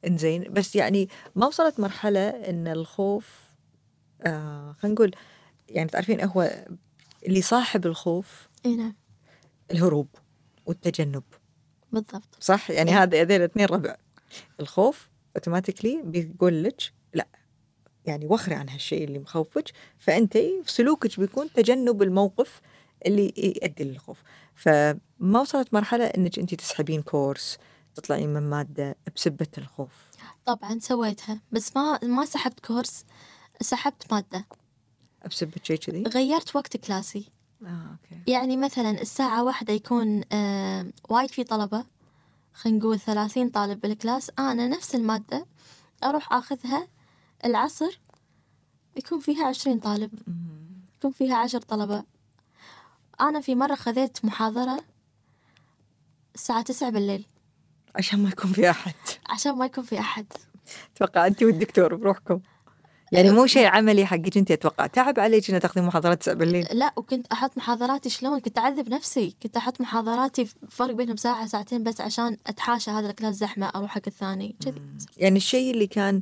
إنزين 0.08 0.54
بس 0.54 0.76
يعني 0.76 1.10
ما 1.36 1.48
وصلت 1.48 1.80
مرحلة 1.80 2.30
إن 2.30 2.68
الخوف 2.68 3.45
آه 4.22 4.76
خلينا 4.80 4.96
نقول 4.96 5.16
يعني 5.70 5.90
تعرفين 5.90 6.22
هو 6.22 6.66
اللي 7.26 7.42
صاحب 7.42 7.86
الخوف 7.86 8.50
إيه 8.66 8.76
نعم. 8.76 8.96
الهروب 9.72 10.08
والتجنب. 10.66 11.24
بالضبط. 11.92 12.38
صح؟ 12.40 12.72
يعني 12.72 12.92
إيه. 12.92 13.04
هذا 13.04 13.22
هذول 13.22 13.38
الاثنين 13.38 13.66
ربع. 13.66 13.96
الخوف 14.60 15.10
اوتوماتيكلي 15.36 16.02
بيقول 16.06 16.64
لك 16.64 16.82
لا 17.14 17.28
يعني 18.06 18.26
وخري 18.26 18.56
عن 18.56 18.70
هالشيء 18.70 19.04
اللي 19.04 19.20
مخوفك 19.20 19.72
فانت 19.98 20.38
سلوكك 20.66 21.20
بيكون 21.20 21.54
تجنب 21.54 22.02
الموقف 22.02 22.62
اللي 23.06 23.34
يؤدي 23.38 23.84
للخوف. 23.84 24.24
فما 24.56 25.40
وصلت 25.42 25.74
مرحلة 25.74 26.06
إنك 26.06 26.40
انت 26.40 26.56
تسحبين 26.56 27.02
كورس 27.02 27.58
تطلعين 27.96 28.34
من 28.34 28.50
مادة 28.50 28.96
بسبة 29.16 29.48
الخوف. 29.58 29.92
طبعا 30.46 30.80
سويتها 30.80 31.42
بس 31.52 31.76
ما 31.76 32.00
ما 32.04 32.26
سحبت 32.26 32.60
كورس. 32.60 33.06
سحبت 33.62 34.14
مادة. 34.14 34.46
بسبه 35.26 35.52
شيء 35.64 35.78
كذي؟ 35.78 36.04
غيرت 36.04 36.56
وقت 36.56 36.78
class 36.78 37.16
ي. 37.16 37.32
آه 37.64 37.68
okay. 37.92 38.32
يعني 38.32 38.58
مثلا 38.58 39.02
الساعة 39.02 39.44
واحدة 39.44 39.74
يكون 39.74 40.24
آه 40.32 40.86
وايد 41.10 41.30
في 41.30 41.44
طلبة. 41.44 41.86
خلينا 42.54 42.80
نقول 42.80 43.00
ثلاثين 43.00 43.50
طالب 43.50 43.82
بال 43.82 43.94
class. 43.94 44.32
أنا 44.40 44.68
نفس 44.68 44.96
المادة 44.96 45.46
أروح 46.04 46.34
أخذها 46.34 46.88
العصر 47.46 48.00
يكون 48.98 49.20
فيها 49.20 49.48
عشرين 49.48 49.80
طالب. 49.80 50.20
يكون 50.98 51.12
فيها 51.12 51.36
عشر 51.36 51.62
طلبة. 51.62 52.04
أنا 53.22 53.42
في 53.42 53.56
مرة 53.56 53.76
خذيت 53.76 54.26
محاضرة 54.26 54.84
الساعة 56.36 56.62
تسعة 56.62 56.90
بالليل. 56.90 57.26
عشان 57.96 58.24
ما 58.24 58.30
يكون 58.30 58.52
في 58.52 58.70
أحد. 58.70 58.96
عشان 59.30 59.58
ما 59.58 59.66
يكون 59.66 59.84
في 59.84 60.00
أحد. 60.00 60.26
أتوقع 60.96 61.28
انت 61.28 61.44
والدكتور 61.44 61.96
بروحكم. 61.96 62.40
يعني 63.12 63.32
مو 63.32 63.46
شيء 63.46 63.66
عملي 63.66 64.06
حقك 64.06 64.38
أنت 64.38 64.52
أتوقع. 64.52 64.88
تعب 64.88 65.20
عليك 65.20 65.50
إنه 65.50 65.60
تاخذين 65.60 65.84
محاضرات 65.84 66.22
9 66.22 66.34
بالليل. 66.34 66.68
لا 66.72 66.94
وكنت 66.96 67.28
أحط 67.32 67.58
محاضراتي 67.58 68.10
شلون؟ 68.10 68.40
كنت 68.40 68.58
أعذب 68.58 68.90
نفسي. 68.90 69.36
كنت 69.44 69.58
أحط 69.58 69.82
محاضراتي 69.82 70.48
فرق 70.70 70.92
بينهم 70.92 71.16
ساعة 71.16 71.48
ساعتين 71.48 71.84
بس 71.84 72.02
عشان 72.02 72.38
أتحاشى 72.48 72.92
هذا 72.92 73.10
ال 73.10 73.14
class 73.14 73.36
زحمه 73.36 73.72
أروح 73.76 73.92
حق 73.92 74.02
الثاني. 74.08 74.56
كذي. 74.66 74.82
يعني 75.18 75.38
الشيء 75.38 75.74
اللي 75.74 75.88
كان 75.88 76.22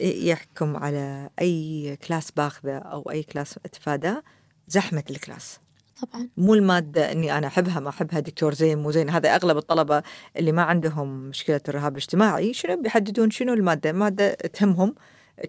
يحكم 0.00 0.76
على 0.76 1.30
أي 1.40 1.98
class 2.08 2.30
باخذه 2.30 2.78
أو 2.78 3.10
أي 3.10 3.22
class 3.22 3.58
اتفاداه 3.64 4.22
زحمة 4.68 5.04
ال 5.10 5.17
class. 5.17 5.58
طبعا. 6.02 6.28
مو 6.36 6.54
المادة 6.54 7.12
إني 7.12 7.38
أنا 7.38 7.46
أحبها 7.46 7.80
ما 7.80 7.88
أحبها 7.88 8.20
دكتور 8.20 8.54
زين 8.54 8.78
مو 8.78 8.90
زين. 8.90 9.10
هذا 9.10 9.34
أغلب 9.34 9.56
الطلبة 9.56 10.02
اللي 10.36 10.52
ما 10.52 10.62
عندهم 10.62 11.08
مشكلة 11.08 11.60
الرهاب 11.68 11.92
الاجتماعي 11.92 12.52
شنو 12.52 12.82
بيحددون 12.82 13.30
شنو 13.30 13.52
المادة؟ 13.52 13.92
مادة 13.92 14.32
تهمهم. 14.34 14.94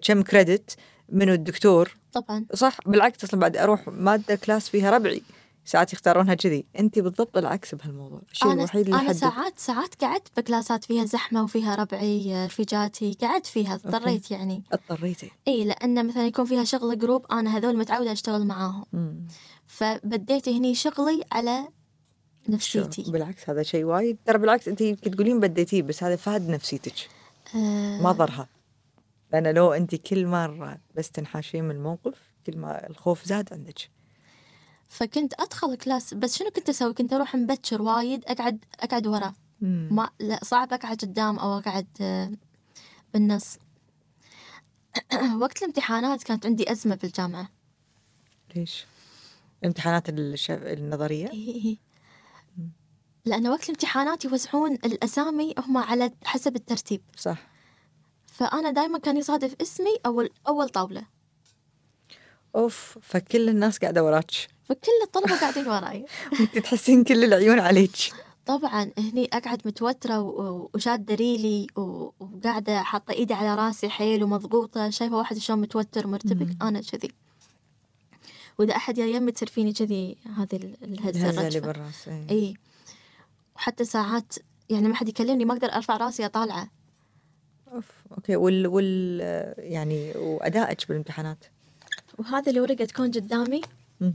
كم 0.02 0.22
credit 0.22 0.76
منو 1.08 1.32
الدكتور. 1.32 1.96
طبعا. 2.12 2.46
صح؟ 2.54 2.78
بالعكس 2.86 3.24
أصلا 3.24 3.40
بعد 3.40 3.56
أروح 3.56 3.88
مادة 3.88 4.34
class 4.34 4.68
فيها 4.68 4.90
ربعي 4.90 5.22
ساعات 5.64 5.92
يختارونها 5.92 6.34
كذي. 6.34 6.64
انت 6.78 6.98
بالضبط 6.98 7.36
العكس 7.36 7.74
بهالموضوع. 7.74 8.22
الشيء 8.32 8.52
الوحيد 8.52 8.84
اللي 8.86 8.96
أنا 8.96 9.04
يحدد. 9.04 9.16
ساعات 9.16 9.58
ساعات 9.58 9.94
قعدت 10.04 10.28
ب 10.36 10.43
classات 10.43 10.84
فيها 10.84 11.04
زحمة 11.04 11.42
وفيها 11.42 11.74
ربعي 11.74 12.46
رفيجاتي 12.46 13.16
قعدت 13.20 13.46
فيها 13.46 13.74
اضطريت 13.74 14.30
يعني. 14.30 14.62
اضطريتي. 14.72 15.30
إي 15.48 15.64
لأن 15.64 16.06
مثلا 16.06 16.26
يكون 16.26 16.44
فيها 16.44 16.64
شغل 16.64 16.98
group 16.98 17.26
أنا 17.32 17.56
هذول 17.56 17.76
متعودة 17.76 18.12
أشتغل 18.12 18.46
معاهم. 18.46 18.84
مم. 18.92 19.26
فبديت 19.66 20.48
هني 20.48 20.74
شغلي 20.74 21.24
على 21.32 21.68
نفسيتي. 22.48 23.04
بالعكس 23.08 23.50
هذا 23.50 23.62
شيء 23.62 23.84
وايد. 23.84 24.18
ترى 24.26 24.38
بالعكس 24.38 24.68
انت 24.68 24.80
يمكن 24.80 25.10
تقولين 25.10 25.40
بديتيه 25.40 25.82
بس 25.82 26.02
هذا 26.02 26.16
فاد 26.16 26.48
نفسيتك. 26.48 26.94
آه. 27.54 28.00
ما 28.02 28.12
ضرها 28.12 28.48
لأن 29.34 29.54
لو 29.54 29.72
أنت 29.72 29.94
كل 29.94 30.26
مرة 30.26 30.78
بس 30.94 31.10
تنحاشين 31.10 31.64
من 31.64 31.70
الموقف 31.70 32.34
كل 32.46 32.58
ما 32.58 32.86
الخوف 32.90 33.24
زاد 33.24 33.52
عندك. 33.52 33.90
فكنت 34.88 35.34
أدخل 35.40 35.76
كلاس 35.76 36.14
بس 36.14 36.38
شنو 36.38 36.50
كنت 36.50 36.68
أسوي؟ 36.68 36.94
كنت 36.94 37.12
أروح 37.12 37.34
مبكر 37.34 37.82
وايد 37.82 38.24
أقعد 38.26 38.64
أقعد 38.80 39.06
ورا. 39.06 39.34
ما 39.60 40.10
لا 40.20 40.40
صعب 40.42 40.72
أقعد 40.72 40.96
قدام 40.96 41.38
أو 41.38 41.58
أقعد 41.58 41.86
آه، 42.00 42.32
بالنص. 43.14 43.58
وقت 45.40 45.58
الامتحانات 45.58 46.22
كانت 46.22 46.46
عندي 46.46 46.72
أزمة 46.72 46.94
بالجامعة 46.94 47.48
ليش؟ 48.56 48.86
امتحانات. 49.64 50.08
النظرية؟ 50.50 51.30
إيه. 51.30 51.76
لأن 53.24 53.48
وقت 53.48 53.64
الامتحانات 53.64 54.24
يوزعون 54.24 54.74
الأسامي 54.74 55.54
هم 55.58 55.76
على 55.76 56.10
حسب 56.24 56.56
الترتيب. 56.56 57.00
صح. 57.16 57.53
فأنا 58.34 58.70
دائما 58.70 58.98
كان 58.98 59.16
يصادف 59.16 59.54
اسمي 59.62 59.96
اول 60.06 60.30
أول 60.48 60.68
طاولة. 60.68 61.02
أوف 62.56 62.98
فكل 63.02 63.48
الناس 63.48 63.78
قاعدة 63.78 64.04
وراك. 64.04 64.30
فكل 64.64 64.92
الطلبة 65.02 65.40
قاعدين 65.40 65.68
وراي. 65.68 66.04
وانت 66.40 66.58
تحسين 66.58 67.04
كل 67.04 67.24
العيون 67.24 67.60
عليك. 67.60 67.96
طبعا 68.46 68.90
هني 68.98 69.28
أقعد 69.32 69.62
متوترة 69.64 70.20
وشاده 70.74 71.14
ريلي 71.14 71.66
وقاعدة 71.76 72.82
حاطة 72.82 73.12
إيدي 73.12 73.34
على 73.34 73.54
راسي 73.54 73.88
حيل 73.88 74.24
ومضغوطة 74.24 74.90
شايفة 74.90 75.16
واحد 75.16 75.38
شلون 75.38 75.60
متوتر 75.60 76.06
مرتبك. 76.06 76.46
مم. 76.62 76.68
أنا 76.68 76.80
كذي. 76.80 77.10
وإذا 78.58 78.76
أحد 78.76 78.94
جاي 78.94 79.12
يمي 79.12 79.32
تصير 79.32 79.48
فيني 79.48 79.72
كذي 79.72 80.16
هذه 80.36 80.56
ال- 80.56 80.76
الهزة 80.82 81.46
اللي 81.48 81.60
بالراس 81.60 82.08
إيه. 82.08 82.30
إي. 82.30 82.54
وحتى 83.56 83.84
ساعات 83.84 84.34
يعني 84.70 84.88
ما 84.88 84.94
حد 84.94 85.08
يكلمني 85.08 85.44
ما 85.44 85.52
أقدر 85.54 85.68
أرفع 85.72 85.96
راسي 85.96 86.26
أطالعه. 86.26 86.68
أوف 87.74 87.90
okay. 88.12 88.36
وال 88.36 88.66
وال 88.66 89.20
يعني 89.58 90.12
وادائك 90.16 90.88
بالامتحانات؟ 90.88 91.44
وهذه 92.18 92.50
الورقه 92.50 92.84
تكون 92.84 93.10
قدامي. 93.10 93.60
مم. 94.00 94.14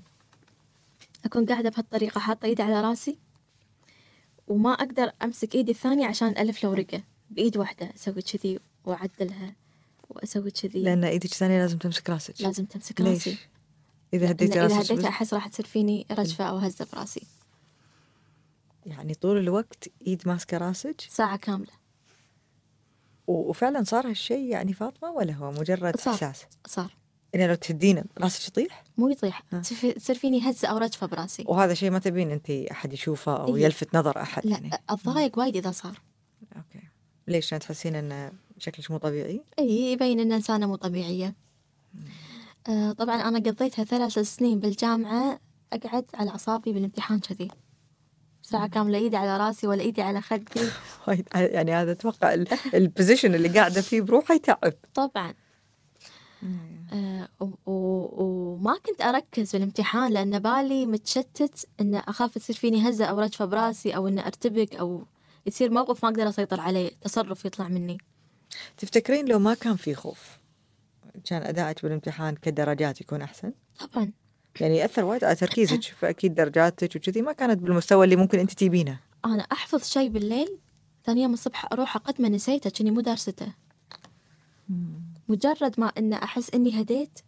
أكون 1.26 1.46
قاعدة 1.46 1.70
بهالطريقة 1.70 2.20
حاطة 2.20 2.46
إيدي 2.46 2.64
على 2.64 2.82
راسي. 2.82 3.18
وما 4.48 4.72
أقدر 4.74 5.12
أمسك 5.24 5.56
إيدي 5.56 5.72
الثانية 5.72 6.08
عشان 6.08 6.28
ألف 6.38 6.64
الورقه 6.66 7.04
بإيد 7.30 7.58
واحدة 7.58 7.90
أسوي 7.96 8.22
كذي 8.22 8.60
وأعدلها 8.86 9.56
وأسوي 10.10 10.52
كذي. 10.52 10.80
لأن 10.84 11.04
إيدك 11.04 11.26
الثانية 11.26 11.60
لازم 11.60 11.78
تمسك 11.78 12.10
راسك. 12.10 12.42
لازم 12.42 12.66
تمسك 12.66 13.02
ليش؟ 13.02 13.28
راسي. 13.28 13.38
إذا 14.14 14.22
لأن 14.26 14.30
هديتي 14.34 14.54
إذا 14.54 14.64
راسك 14.64 14.76
هديتها 14.92 14.96
بس- 14.96 15.06
أحس 15.06 15.34
راح 15.34 15.48
تصير 15.48 15.66
فيني 15.66 16.06
رجفة 16.12 16.46
أو 16.46 16.58
هزة 16.58 16.88
براسي. 16.94 17.22
يعني 18.86 19.14
طول 19.14 19.38
الوقت 19.38 19.88
إيد 20.08 20.28
ماسكة 20.28 20.58
راسك. 20.58 21.02
ساعة 21.10 21.38
كاملة. 21.38 21.72
و- 21.74 21.79
وفعلا 23.30 23.84
صار 23.84 24.08
هالشيء 24.08 24.50
يعني 24.50 24.74
فاطمة 24.74 25.12
ولا 25.12 25.34
هو 25.34 25.52
مجرد 25.52 25.98
صار. 25.98 26.14
إحساس؟ 26.14 26.46
صار 26.68 26.96
يعني 27.34 27.48
لو 27.48 27.56
تهدينا 27.56 28.06
راسك 28.18 28.48
يطيح 28.48 28.84
مو 28.98 29.10
يطيح 29.10 29.44
ها. 29.52 29.60
تصير 29.60 30.16
فيني 30.16 30.50
هزة 30.50 30.68
أو 30.68 30.78
رجفة 30.78 31.08
براسي 31.08 31.44
وهذا 31.48 31.74
شيء 31.74 31.92
ما 31.92 32.00
تبين 32.00 32.32
أنت 32.32 32.50
أحد 32.50 32.94
يشوفه 32.94 33.36
أو 33.36 33.56
إيه. 33.56 33.64
يلفت 33.64 33.96
نظر 33.96 34.22
أحد 34.22 34.46
لا 34.46 34.52
يعني 34.52 34.70
أتضايق 34.90 35.40
وايد 35.40 35.56
إذا 35.56 35.72
صار 35.72 36.02
okay 36.56 36.80
ليش 37.28 37.46
عشان 37.46 37.60
تحسين 37.60 37.96
أن 37.96 38.32
شكلك 38.58 38.92
مو 38.92 38.98
طبيعي؟ 38.98 39.42
إي 39.60 39.92
يبين 39.92 40.20
إن 40.20 40.32
إنسانة 40.32 40.68
مو 40.68 40.76
طبيعية 40.76 41.36
آه 42.70 42.92
طبعا 42.92 43.16
أنا 43.16 43.40
قضيتها 43.40 43.86
ثلاث 43.86 44.20
سنين 44.20 44.60
بالجامعة 44.60 45.40
أقعد 45.74 46.06
على 46.14 46.30
أعصابي 46.30 46.74
بالامتحان 46.74 47.20
كذي 47.20 47.48
ساعة 48.50 48.68
كاملة 48.68 48.98
إيدي 48.98 49.18
على 49.18 49.38
راسي 49.38 49.68
ولا 49.68 49.82
إيدي 49.82 50.02
على 50.02 50.22
خدي. 50.22 50.44
يعني 51.36 51.74
هذا 51.74 51.92
أتوقع 51.92 52.34
ال- 52.34 52.48
ال 52.74 52.81
position 52.81 53.36
اللي 53.36 53.50
قاعدة 53.50 53.82
فيه 53.82 54.02
بروحه 54.02 54.34
يتعب. 54.36 54.74
طبعا. 54.94 55.34
آه 56.94 57.30
وما 57.66 58.78
كنت 58.86 59.02
أركز 59.02 59.52
بالامتحان 59.56 60.12
لأن 60.12 60.40
بالي 60.40 60.86
متشتت 60.86 61.66
إن 61.82 61.96
أخاف 61.96 62.38
تصير 62.38 62.56
فيني 62.56 62.90
هزة 62.90 63.06
أو 63.06 63.20
رجفة 63.20 63.46
براسي 63.46 63.96
أو 63.96 64.08
إن 64.08 64.20
أرتبك 64.20 64.76
أو 64.76 65.06
يصير 65.46 65.72
موقف 65.72 66.04
ما 66.06 66.10
أقدر 66.12 66.30
أسيطر 66.30 66.60
عليه 66.60 66.92
تصرف 67.02 67.46
يطلع 67.46 67.68
مني. 67.68 67.98
تفتكرين 68.78 69.26
لو 69.28 69.40
ما 69.40 69.54
كان 69.54 69.76
في 69.76 69.96
خوف 69.96 70.40
كان 71.26 71.42
أدائك 71.44 71.84
بالامتحان 71.84 72.36
كدرجات 72.36 73.02
يكون 73.02 73.22
أحسن؟ 73.22 73.52
طبعا. 73.80 74.12
يعني 74.62 74.78
يأثر 74.78 75.04
وايد 75.04 75.24
على 75.24 75.36
تركيزك 75.36 75.84
فأكيد 75.84 76.36
درجاتك 76.36 76.96
وكذي. 76.96 77.22
ما 77.22 77.32
كانت 77.32 77.60
بالمستوى 77.60 78.06
اللي 78.06 78.16
ممكن 78.16 78.40
أنت 78.40 78.52
تجيبينه 78.54 79.00
أنا 79.26 79.44
أحفظ 79.52 79.84
شيء 79.84 80.10
بالليل 80.10 80.58
ثاني 81.06 81.22
يوم 81.22 81.34
الصبح 81.34 81.66
أروح 81.74 81.98
قد 81.98 82.22
ما 82.22 82.30
نسيته 82.30 82.70
كني 82.70 82.92
مو 82.92 83.02
دارسته. 83.02 83.54
مجرد 85.30 85.80
ما 85.80 85.88
ان 85.88 86.14
أحس 86.14 86.50
إني 86.50 86.82
هديت 86.82 87.20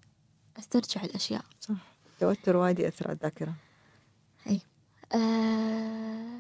أسترجع 0.60 1.03
الأشياء. 1.03 1.45
صح. 1.62 1.75
التوتر 2.13 2.55
وايد 2.57 2.79
يأثر 2.79 3.07
على 3.07 3.15
الذاكرة. 3.15 3.53
إي. 4.47 4.62
آه... 5.15 6.39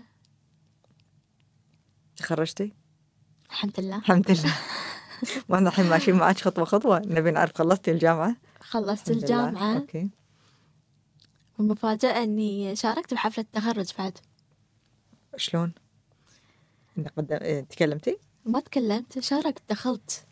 تخرجتي؟ 2.15 2.73
الحمد 3.49 3.79
لله. 3.79 3.97
الحمد 3.97 4.31
لله. 4.31 4.55
وإحنا 5.49 5.69
الحين 5.69 5.85
ماشيين 5.85 6.17
معك 6.17 6.37
خطوة 6.37 6.65
خطوة؟ 6.65 7.01
نبي 7.05 7.31
نعرف 7.31 7.55
خلصتي 7.55 7.91
الجامعة؟ 7.91 8.35
خلصت 8.59 9.11
الحمد 9.11 9.31
لله. 9.31 10.20
والمفاجأة 11.61 12.23
إني 12.23 12.75
شاركت 12.75 13.13
بحفلة 13.13 13.43
التخرج 13.43 13.91
بعد 13.97 14.17
شلون؟ 15.37 15.73
إنك 16.97 17.13
قدم... 17.17 17.37
إيه، 17.41 17.61
تكلمتي؟ 17.61 18.17
ما 18.45 18.59
تكلمت 18.59 19.19
شاركت 19.19 19.61
دخلت 19.69 20.25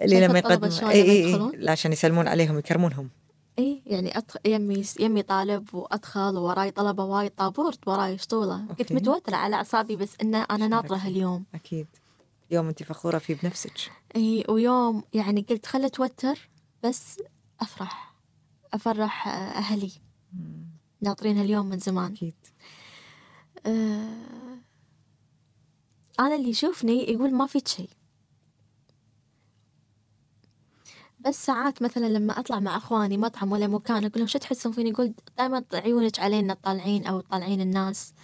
اللي 0.00 0.26
لما 0.26 0.38
يقدم 0.38 0.86
اي 0.86 1.02
اي 1.02 1.34
اي؟ 1.34 1.50
لا 1.54 1.72
عشان 1.72 1.92
يسلمون 1.92 2.28
عليهم 2.28 2.58
يكرمونهم 2.58 3.10
اي 3.58 3.82
يعني 3.86 4.18
أدخل 4.18 4.40
يمي 4.46 4.84
يمي 5.00 5.22
طالب 5.22 5.74
وأدخل 5.74 6.36
وراي 6.36 6.70
طلبة 6.70 7.04
وايد 7.04 7.30
طابورت 7.30 7.88
وراي 7.88 8.18
شطولة 8.18 8.66
كنت 8.68 8.80
okay. 8.80 8.94
متوترة 8.94 9.36
على 9.36 9.56
أعصابي 9.56 9.96
بس 9.96 10.16
إن 10.22 10.34
أنا 10.34 10.70
شاركتي. 10.70 10.94
هاليوم 10.94 11.44
أكيد 11.54 11.86
يوم 12.50 12.68
انت 12.68 12.82
فخورة 12.82 13.18
فيه 13.18 13.36
بنفسك 13.42 13.72
اي 14.16 14.44
ويوم 14.48 15.02
يعني 15.14 15.46
قلت 15.50 15.66
خل 15.66 15.84
أتوتر 15.84 16.48
بس 16.84 17.22
أفرح 17.60 18.14
أفرح 18.72 19.28
أهلي 19.28 19.92
ناطرين 21.00 21.38
هاليوم 21.38 21.66
من 21.66 21.78
زمان. 21.78 22.12
أكيد. 22.12 22.34
آه، 23.66 24.58
أنا 26.20 26.34
اللي 26.34 26.48
يشوفني 26.48 27.12
يقول 27.12 27.34
ما 27.34 27.46
فيك 27.46 27.68
شيء. 27.68 27.90
بس 31.20 31.46
ساعات 31.46 31.82
مثلا 31.82 32.06
لما 32.06 32.40
أطلع 32.40 32.60
مع 32.60 32.76
أخواني 32.76 33.16
مطعم 33.16 33.52
ولا 33.52 33.66
مكان 33.66 33.96
أقول 33.96 34.12
لهم 34.16 34.26
شو 34.26 34.38
تحسون 34.38 34.72
فيني؟ 34.72 34.90
يقول 34.90 35.14
دائما 35.38 35.64
عيونك 35.74 36.18
علينا 36.18 36.54
طالعين 36.54 37.06
أو 37.06 37.20
طالعين 37.20 37.60
الناس. 37.60 38.14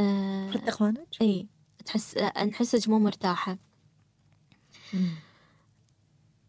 آه، 0.00 0.50
حتى 0.50 0.68
إخوانك؟ 0.68 1.08
اي 1.20 1.46
تحس 1.84 2.18
نحسك 2.18 2.88
مو 2.88 2.98
مرتاحة. 2.98 3.58
آه، 4.94 4.98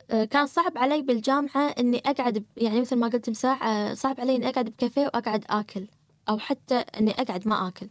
كان 0.09 0.47
صعب 0.47 0.77
علي 0.77 1.01
بالجامعة 1.01 1.69
إني 1.79 1.97
أقعد 2.05 2.45
يعني 2.57 2.81
مثل 2.81 2.95
ما 2.95 3.07
قلت 3.07 3.29
مساع 3.29 3.67
آه، 3.91 3.93
صعب 3.93 4.19
علي 4.19 4.35
إني 4.35 4.49
أقعد 4.49 4.65
بكافيه 4.65 5.01
وأقعد 5.05 5.45
آكل 5.49 5.87
أو 6.29 6.37
حتى 6.39 6.75
إني 6.75 7.11
أقعد 7.11 7.47
ما 7.47 7.67
آكل. 7.67 7.89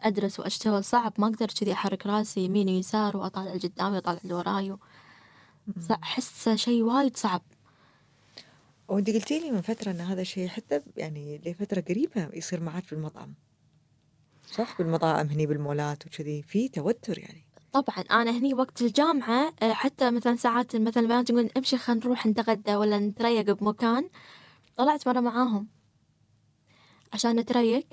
أدرس 0.00 0.40
وأشتغل 0.40 0.84
صعب 0.84 1.12
ما 1.18 1.26
أقدر 1.26 1.46
كذي 1.60 1.72
أحرك 1.72 2.06
راسي 2.06 2.40
يمين 2.40 2.68
ويسار 2.68 3.16
وأطالع 3.16 3.54
لقدامي 3.54 3.94
وأطالع 3.96 4.20
لوراي 4.24 4.76
ص- 5.80 5.90
أحس 5.90 6.48
شيء 6.48 6.82
وايد 6.82 7.16
صعب. 7.16 7.42
وانت 8.88 9.10
قلتي 9.10 9.38
لي 9.40 9.50
من 9.50 9.60
فترة 9.60 9.90
إن 9.90 10.00
هذا 10.00 10.20
الشيء 10.20 10.48
حتى 10.48 10.80
يعني 10.96 11.38
لفترة 11.46 11.80
قريبة 11.80 12.28
يصير 12.32 12.60
معك 12.62 12.84
بالمطعم 12.90 13.34
صح؟ 14.52 14.78
بالمطاعم 14.78 15.26
هني 15.26 15.46
بالمولات 15.46 16.06
وكذي 16.06 16.42
في 16.42 16.68
توتر 16.68 17.18
يعني. 17.18 17.44
طبعا 17.72 17.98
أنا 18.10 18.30
هني 18.30 18.54
وقت 18.54 18.82
الجامعة 18.82 19.52
آه، 19.62 19.72
حتى 19.72 20.10
مثلا 20.10 20.36
ساعات 20.36 20.76
مثلا 20.76 21.02
البنات 21.02 21.30
يقولون 21.30 21.50
أمشي 21.56 21.78
خلينا 21.78 22.04
نروح 22.04 22.26
نتغدى 22.26 22.76
ولا 22.76 22.98
نتريق 22.98 23.50
بمكان. 23.50 24.10
طلعت 24.76 25.08
مرة 25.08 25.20
معاهم 25.20 25.68
عشان 27.12 27.36
نتريق. 27.36 27.86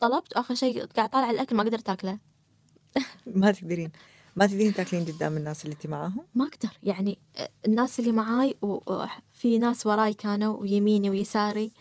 طلبت 0.00 0.32
آخر 0.32 0.54
شيء 0.54 0.84
قاعد 0.84 1.10
طالع 1.10 1.30
الأكل 1.30 1.56
ما 1.56 1.62
قدرت 1.62 1.88
أكله. 1.90 2.18
ما 3.26 3.52
تقدرين 3.52 3.92
ما 4.36 4.46
تقدرين 4.46 4.74
تاكلين 4.74 5.04
قدام 5.04 5.36
الناس 5.36 5.64
اللي 5.64 5.74
انت 5.74 5.86
معاهم؟ 5.86 6.26
ما 6.34 6.44
أقدر 6.44 6.78
يعني 6.82 7.18
آه، 7.36 7.50
الناس 7.66 8.00
اللي 8.00 8.12
معاي 8.12 8.54
وفي 8.62 9.58
ناس 9.58 9.86
وراي 9.86 10.14
كانوا 10.14 10.56
ويميني 10.56 11.10
ويساري. 11.10 11.72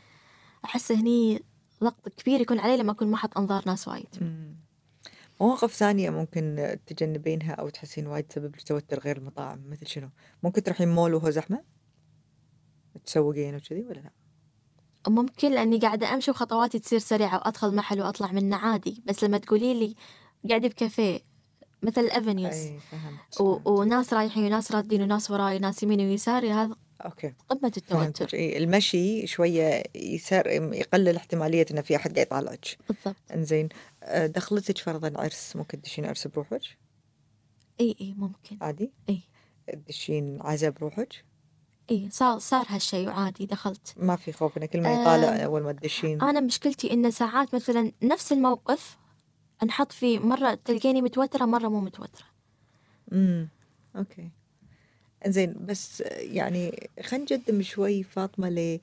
أحس 0.66 0.92
هني 0.92 1.44
ضغط 1.84 2.10
كبير 2.10 2.42
يكون 2.42 2.60
علي 2.60 2.78
لما 2.78 2.92
أكون 2.92 3.12
محط 3.12 3.38
أنظار 3.38 3.64
ناس 3.66 3.88
وايد. 3.88 4.08
مواقف 5.42 5.74
ثانية 5.74 6.10
ممكن 6.10 6.78
تتجنبينها 6.86 7.54
أو 7.54 7.70
تحسين 7.70 8.08
وايد 8.08 8.24
تسبب 8.24 8.56
لك 8.56 8.62
توتر 8.62 9.00
غير 9.00 9.18
المطاعم 9.18 9.70
مثل 9.70 9.88
شنو؟ 9.88 10.10
ممكن 10.44 10.64
تروحين 10.64 10.96
مول 10.96 11.14
وهو 11.14 11.30
زحمة؟ 11.30 11.64
تسوقين 13.06 13.56
وكذي 13.56 13.86
ولا 13.86 14.00
لا؟ 14.00 14.12
ممكن 15.08 15.52
لأني 15.52 15.78
قاعدة 15.78 16.14
أمشي 16.14 16.32
وخطواتي 16.32 16.80
تصير 16.80 17.00
سريعة 17.00 17.38
وأدخل 17.38 17.76
محل 17.76 18.02
وأطلع 18.02 18.32
منه 18.32 18.56
عادي 18.56 19.04
بس 19.06 19.24
لما 19.24 19.38
تقولي 19.38 19.74
لي 19.74 19.96
قاعدة 20.50 20.68
بكافيه 20.68 21.20
مثل 21.84 22.02
الافنيوز 22.02 22.72
و... 23.40 23.72
وناس 23.72 24.14
رايحين 24.14 24.46
وناس 24.46 24.72
رادين 24.72 25.02
وناس 25.02 25.32
وراي 25.32 25.60
ناس 25.60 25.84
يميني 25.84 26.06
ويساري 26.06 26.52
هذا 26.52 26.76
okay. 27.06 27.34
قمه 27.50 27.72
التوتر 27.78 28.30
إيه 28.34 28.58
المشي 28.58 29.28
شوية 29.28 29.84
يسار 29.96 30.48
يقلل 30.48 31.16
احتمالية 31.16 31.66
إن 31.72 31.82
في 31.82 31.96
قاعد 31.96 32.18
يطالعك. 32.18 32.78
بالضبط. 32.90 33.16
إنزين. 33.34 33.70
آه، 34.04 34.28
دخلتك 34.28 34.78
فرضا 34.78 35.22
عرس 35.22 35.56
ممكن 35.56 35.82
تدشين 35.82 36.06
عرس 36.06 36.28
بروحك؟ 36.28 36.62
إي 37.80 37.96
إي 38.02 38.14
ممكن. 38.18 38.58
عادي؟ 38.62 38.92
إي. 39.10 39.22
تدشين 39.68 40.38
عزا 40.42 40.70
بروحك؟ 40.70 41.24
إي 41.92 42.10
صار 42.12 42.40
صار 42.40 42.66
هالشيء 42.70 43.08
وعادي 43.08 43.46
دخلت. 43.46 43.94
ما 43.98 44.16
في 44.16 44.32
خوف 44.32 44.58
إن 44.58 44.66
كل 44.66 44.82
ما 44.82 44.90
آه، 44.90 45.02
يطالع 45.02 45.46
أول 45.46 45.64
ما 45.64 45.72
تدشين. 45.72 46.22
أنا 46.22 46.40
مشكلتي 46.40 46.94
إن 46.94 47.12
ساعات 47.12 47.56
مثلا 47.56 47.92
نفس 48.04 48.32
الموقف 48.32 48.98
أنحط 49.64 49.92
فيه 49.92 50.20
مرة 50.20 50.54
تلقيني 50.66 51.02
متوترة 51.02 51.46
مرة 51.46 51.68
مو 51.68 51.80
متوترة. 51.80 52.26
امم 53.14 53.50
أوكي. 53.96 54.32
إنزين 55.26 55.56
بس 55.66 56.02
يعني 56.10 56.90
خلينا 57.04 57.26
نقدم 57.32 57.62
شوي 57.62 58.04
فاطمة 58.04 58.50
ل 58.50 58.80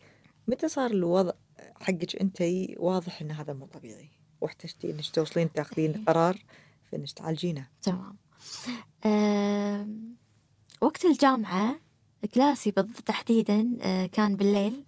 متى 0.48 0.68
صار 0.68 0.90
الوضع 0.90 1.32
حقك 1.80 2.16
أنت 2.16 2.42
واضح 2.76 3.20
إن 3.20 3.30
هذا 3.30 3.52
مو 3.52 3.66
طبيعي؟ 3.66 4.08
واحتجتي 4.40 4.90
إنك 4.90 5.06
توصلين 5.12 5.52
تاخذين 5.52 5.94
إيه. 5.94 6.04
قرار 6.04 6.44
في 6.90 6.96
انك 6.96 7.10
تعالجينه. 7.10 7.68
تمام. 7.82 8.16
آم، 9.06 10.16
وقت 10.80 11.04
الجامعة 11.04 11.80
كلاسي 12.34 12.70
بالضبط 12.70 13.00
تحديدا 13.00 13.76
آه، 13.80 14.06
كان 14.06 14.36
بالليل. 14.36 14.84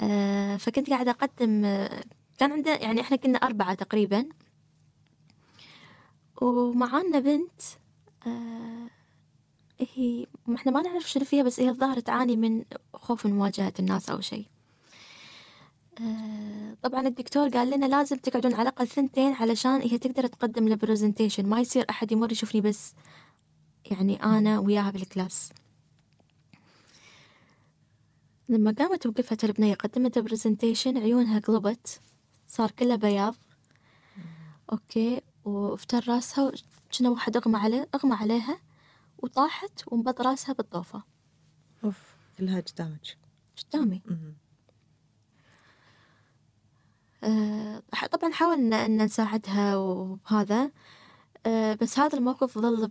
آه، 0.00 0.56
فكنت 0.56 0.90
قاعدة 0.90 1.10
أقدم 1.10 1.64
آه، 1.64 2.04
كان 2.38 2.52
عندنا 2.52 2.82
يعني 2.82 3.00
إحنا 3.00 3.16
كنا 3.16 3.38
أربعة 3.38 3.74
تقريبا. 3.74 4.28
ومعانا 6.42 7.18
بنت 7.20 7.62
هي 9.80 10.26
ما 10.46 10.56
إحنا 10.56 10.72
ما 10.72 10.82
نعرف 10.82 11.10
شنو 11.10 11.24
فيها 11.24 11.42
بس 11.42 11.60
هي 11.60 11.68
الظاهر 11.68 12.00
تعاني 12.00 12.36
من 12.36 12.64
خوف 12.94 13.26
من 13.26 13.32
مواجهة 13.32 13.72
الناس 13.78 14.10
أو 14.10 14.20
شيء 14.20 14.46
آه، 16.00 16.76
طبعا 16.82 17.06
الدكتور 17.06 17.48
قال 17.48 17.70
لنا 17.70 17.86
لازم 17.86 18.16
تقعدون 18.16 18.54
على 18.54 18.62
الأقل 18.62 18.86
ثنتين 18.86 19.32
علشان 19.32 19.80
هي 19.80 19.98
تقدر 19.98 20.26
تقدم 20.26 20.66
البرزنتيشن 20.68 21.46
ما 21.46 21.60
يصير 21.60 21.84
أحد 21.90 22.12
يمر 22.12 22.32
يشوفني 22.32 22.60
بس 22.60 22.94
يعني 23.90 24.22
أنا 24.22 24.58
وياها 24.58 24.90
بال 24.90 25.05
class. 25.05 25.50
لما 28.48 28.74
قامت 28.78 29.06
وقفت 29.06 29.44
البنية 29.44 29.74
قدمت 29.74 30.16
ال 30.16 30.22
presentation 30.22 30.98
عيونها 30.98 31.38
قلبت 31.38 32.00
صار 32.48 32.70
كلها 32.70 32.96
بياض. 32.96 33.34
okay 34.72 35.20
وافتر 35.44 36.08
راسها 36.08 36.52
كنا 36.98 37.10
واحد 37.10 37.36
أغمى 37.36 37.58
عليه 37.58 37.88
أغمى 37.94 38.14
عليها 38.14 38.58
وطاحت 39.18 39.82
وانطق 39.86 40.22
راسها 40.22 40.52
بالطوفة 40.52 41.02
أوف 41.84 42.16
كلها 42.38 42.60
قدامك 42.60 43.16
قدامي 43.72 44.02
مم. 44.06 44.34
آه، 47.24 47.82
طبعا 48.12 48.32
حاولنا 48.32 48.86
أن 48.86 49.02
نساعدها 49.02 49.76
وهذا 49.76 50.70
آه، 51.46 51.74
بس 51.74 51.98
هذا 51.98 52.18
الموقف 52.18 52.58
ظل 52.58 52.90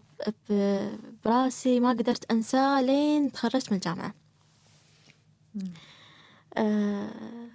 براسي 1.26 1.80
ما 1.80 1.90
قدرت 1.90 2.32
أنساه 2.32 2.82
لين 2.82 3.32
تخرجت 3.32 3.72
من 3.72 3.76
الجامعة 3.76 4.13
مم. 5.56 5.74
آه، 6.58 7.50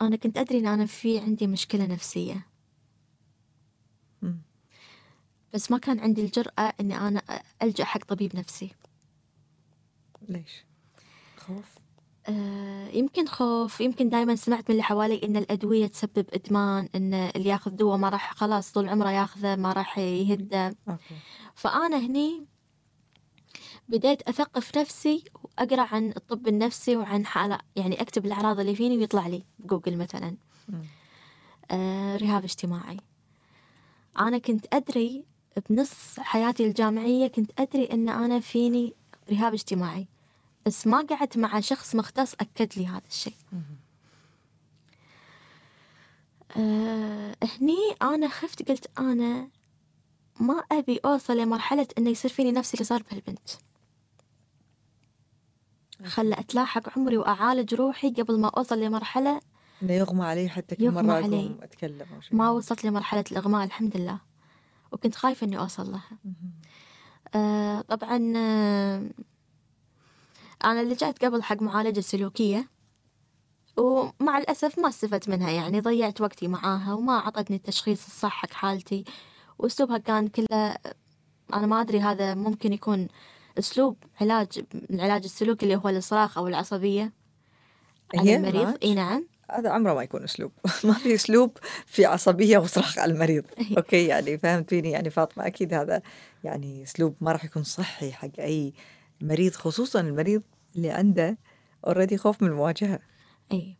أنا 0.00 0.16
كنت 0.16 0.38
أدري 0.38 0.58
إن 0.58 0.66
أنا 0.66 0.86
في 0.86 1.18
عندي 1.18 1.46
مشكلة 1.46 1.86
نفسية 1.86 2.46
مم. 4.22 4.38
بس 5.54 5.70
ما 5.70 5.78
كان 5.78 6.00
عندي 6.00 6.24
الجرأة 6.24 6.72
إني 6.80 6.98
أنا 6.98 7.22
ألجأ 7.62 7.84
حق 7.84 8.04
طبيب 8.04 8.36
نفسي 8.36 8.74
ليش؟ 10.28 10.64
خوف؟ 11.36 11.74
آه، 12.28 12.88
يمكن 12.88 13.26
خوف 13.26 13.80
يمكن 13.80 14.08
دائما 14.08 14.36
سمعت 14.36 14.64
من 14.68 14.70
اللي 14.70 14.82
حوالي 14.82 15.20
إن 15.24 15.36
الأدوية 15.36 15.86
تسبب 15.86 16.26
إدمان 16.32 16.88
إن 16.94 17.14
اللي 17.14 17.48
ياخذ 17.48 17.70
دواء 17.70 17.96
ما 17.96 18.08
راح 18.08 18.34
خلاص 18.34 18.72
طول 18.72 18.88
عمره 18.88 19.10
ياخذه 19.10 19.56
ما 19.56 19.72
راح 19.72 19.98
يهده 19.98 20.76
أوكي 20.88 21.14
فأنا 21.54 21.98
هني 21.98 22.46
بديت 23.88 24.22
أثقف 24.22 24.78
نفسي 24.78 25.24
وأقرأ 25.42 25.82
عن 25.82 26.10
الطب 26.16 26.48
النفسي 26.48 26.96
وعن 26.96 27.26
حالة 27.26 27.58
يعني 27.76 28.00
أكتب 28.00 28.26
الأعراض 28.26 28.60
اللي 28.60 28.74
فيني 28.74 28.96
ويطلع 28.98 29.26
لي 29.26 29.44
بجوجل 29.58 29.96
مثلا. 29.96 30.36
آه، 31.70 32.16
رهاب 32.16 32.44
اجتماعي 32.44 32.96
أنا 34.18 34.38
كنت 34.38 34.66
أدري 34.74 35.24
بنص 35.70 36.20
حياتي 36.20 36.66
الجامعية 36.66 37.26
كنت 37.26 37.50
أدري 37.58 37.84
إن 37.84 38.08
أنا 38.08 38.40
فيني 38.40 38.94
رهاب 39.30 39.54
اجتماعي 39.54 40.06
بس 40.66 40.86
ما 40.86 41.00
قعدت 41.00 41.36
مع 41.36 41.60
شخص 41.60 41.94
مختص 41.94 42.34
أكد 42.34 42.78
لي 42.78 42.86
هذا 42.86 43.02
الشيء. 43.08 43.34
أه 46.56 47.36
هني 47.42 47.96
أنا 48.02 48.28
خفت 48.28 48.68
قلت 48.68 48.90
أنا 48.98 49.48
ما 50.40 50.54
أبي 50.72 51.00
أوصل 51.04 51.36
لمرحلة 51.36 51.86
إنه 51.98 52.10
يصير 52.10 52.30
فيني 52.30 52.52
نفس 52.52 52.74
اللي 52.74 52.84
صار 52.84 53.02
بهالبنت. 53.02 53.48
خل 56.04 56.32
أتلاحق 56.32 56.98
عمري 56.98 57.16
وأعالج 57.16 57.74
روحي 57.74 58.10
قبل 58.10 58.40
ما 58.40 58.48
أوصل 58.48 58.80
لمرحلة 58.80 59.40
إنه 59.82 59.92
يغمى 59.92 60.24
علي 60.24 60.48
حتى 60.48 60.76
كل 60.76 60.90
مرة 60.90 61.12
علي. 61.12 61.56
أتكلم 61.62 62.06
أو 62.14 62.20
شيء. 62.20 62.36
ما 62.36 62.50
وصلت 62.50 62.84
لمرحلة 62.84 63.24
الإغماء 63.32 63.64
الحمد 63.64 63.96
لله. 63.96 64.20
وكنت 64.92 65.14
خايفة 65.14 65.46
إني 65.46 65.58
أوصل 65.58 65.92
لها. 65.92 66.18
آه 67.34 67.80
طبعا 67.80 68.32
آه 68.36 69.10
أنا 70.64 70.82
لجأت 70.82 71.24
قبل 71.24 71.42
حق 71.42 71.62
معالجة 71.62 72.00
سلوكية 72.00 72.68
ومع 73.76 74.38
الأسف 74.38 74.78
ما 74.78 74.88
استفدت 74.88 75.28
منها 75.28 75.50
يعني 75.50 75.80
ضيعت 75.80 76.20
وقتي 76.20 76.48
معاها 76.48 76.94
وما 76.94 77.12
أعطتني 77.18 77.56
التشخيص 77.56 78.06
الصح 78.06 78.30
حق 78.30 78.52
حالتي 78.52 79.04
وأسلوبها 79.58 79.98
كان 79.98 80.28
كله 80.28 80.76
أنا 81.54 81.66
ما 81.66 81.80
أدري 81.80 82.00
هذا 82.00 82.34
ممكن 82.34 82.72
يكون 82.72 83.08
أسلوب 83.58 83.96
علاج 84.20 84.64
العلاج 84.90 85.24
السلوكي 85.24 85.66
اللي 85.66 85.76
هو 85.76 85.88
الصراخ 85.88 86.38
أو 86.38 86.48
العصبية 86.48 87.12
على 88.14 88.22
المريض؟ 88.36 88.78
إي 88.82 88.94
نعم 88.94 89.26
هذا 89.50 89.70
عمره 89.70 89.94
ما 89.94 90.02
يكون 90.02 90.24
أسلوب. 90.24 90.52
ما 90.84 90.92
في 90.92 91.14
أسلوب 91.14 91.58
في 91.86 92.04
عصبية 92.04 92.58
وصراخ 92.58 92.98
على 92.98 93.12
المريض. 93.12 93.44
okay 93.78 94.06
يعني 94.06 94.38
فهمت 94.38 94.70
فيني 94.70 94.90
يعني 94.90 95.10
فاطمة 95.10 95.46
أكيد 95.46 95.74
هذا 95.74 96.02
يعني 96.44 96.82
أسلوب 96.82 97.14
ما 97.20 97.32
راح 97.32 97.44
يكون 97.44 97.62
صحي 97.62 98.12
حق 98.12 98.30
أي 98.38 98.72
مريض 99.20 99.52
خصوصا 99.52 100.00
المريض 100.00 100.42
اللي 100.76 100.90
عنده 100.90 101.38
already 101.86 102.18
خوف 102.18 102.42
من 102.42 102.48
المواجهة. 102.48 102.98
أي. 103.52 103.76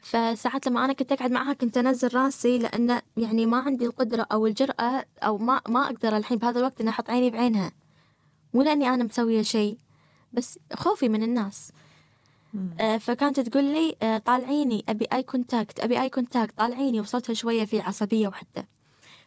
فساعات 0.00 0.66
لما 0.66 0.84
أنا 0.84 0.92
كنت 0.92 1.12
أقعد 1.12 1.30
معاها 1.30 1.52
كنت 1.52 1.78
أنزل 1.78 2.14
راسي 2.14 2.58
لأن 2.58 3.00
يعني 3.16 3.46
ما 3.46 3.58
عندي 3.58 3.86
القدرة 3.86 4.26
أو 4.32 4.46
الجرأة 4.46 5.04
أو 5.22 5.38
ما 5.38 5.60
ما 5.68 5.84
أقدر 5.86 6.16
الحين 6.16 6.38
بهذا 6.38 6.58
الوقت 6.58 6.80
إني 6.80 6.90
أحط 6.90 7.10
عيني 7.10 7.30
بعينها. 7.30 7.72
مو 8.54 8.62
لأني 8.62 8.88
أنا 8.88 9.04
مسوية 9.04 9.42
شيء 9.42 9.78
بس 10.32 10.58
خوفي 10.72 11.08
من 11.08 11.22
الناس. 11.22 11.72
فكانت 12.98 13.40
تقول 13.40 13.64
لي 13.64 13.96
آه، 14.02 14.18
طالعيني 14.18 14.84
أبي 14.88 15.06
eye 15.12 15.22
contact 15.22 15.80
أبي 15.80 16.00
eye 16.00 16.10
contact 16.10 16.58
طالعيني 16.58 17.00
وصلتها 17.00 17.34
شوية 17.34 17.64
في 17.64 17.80
عصبية 17.80 18.28
وحدة. 18.28 18.68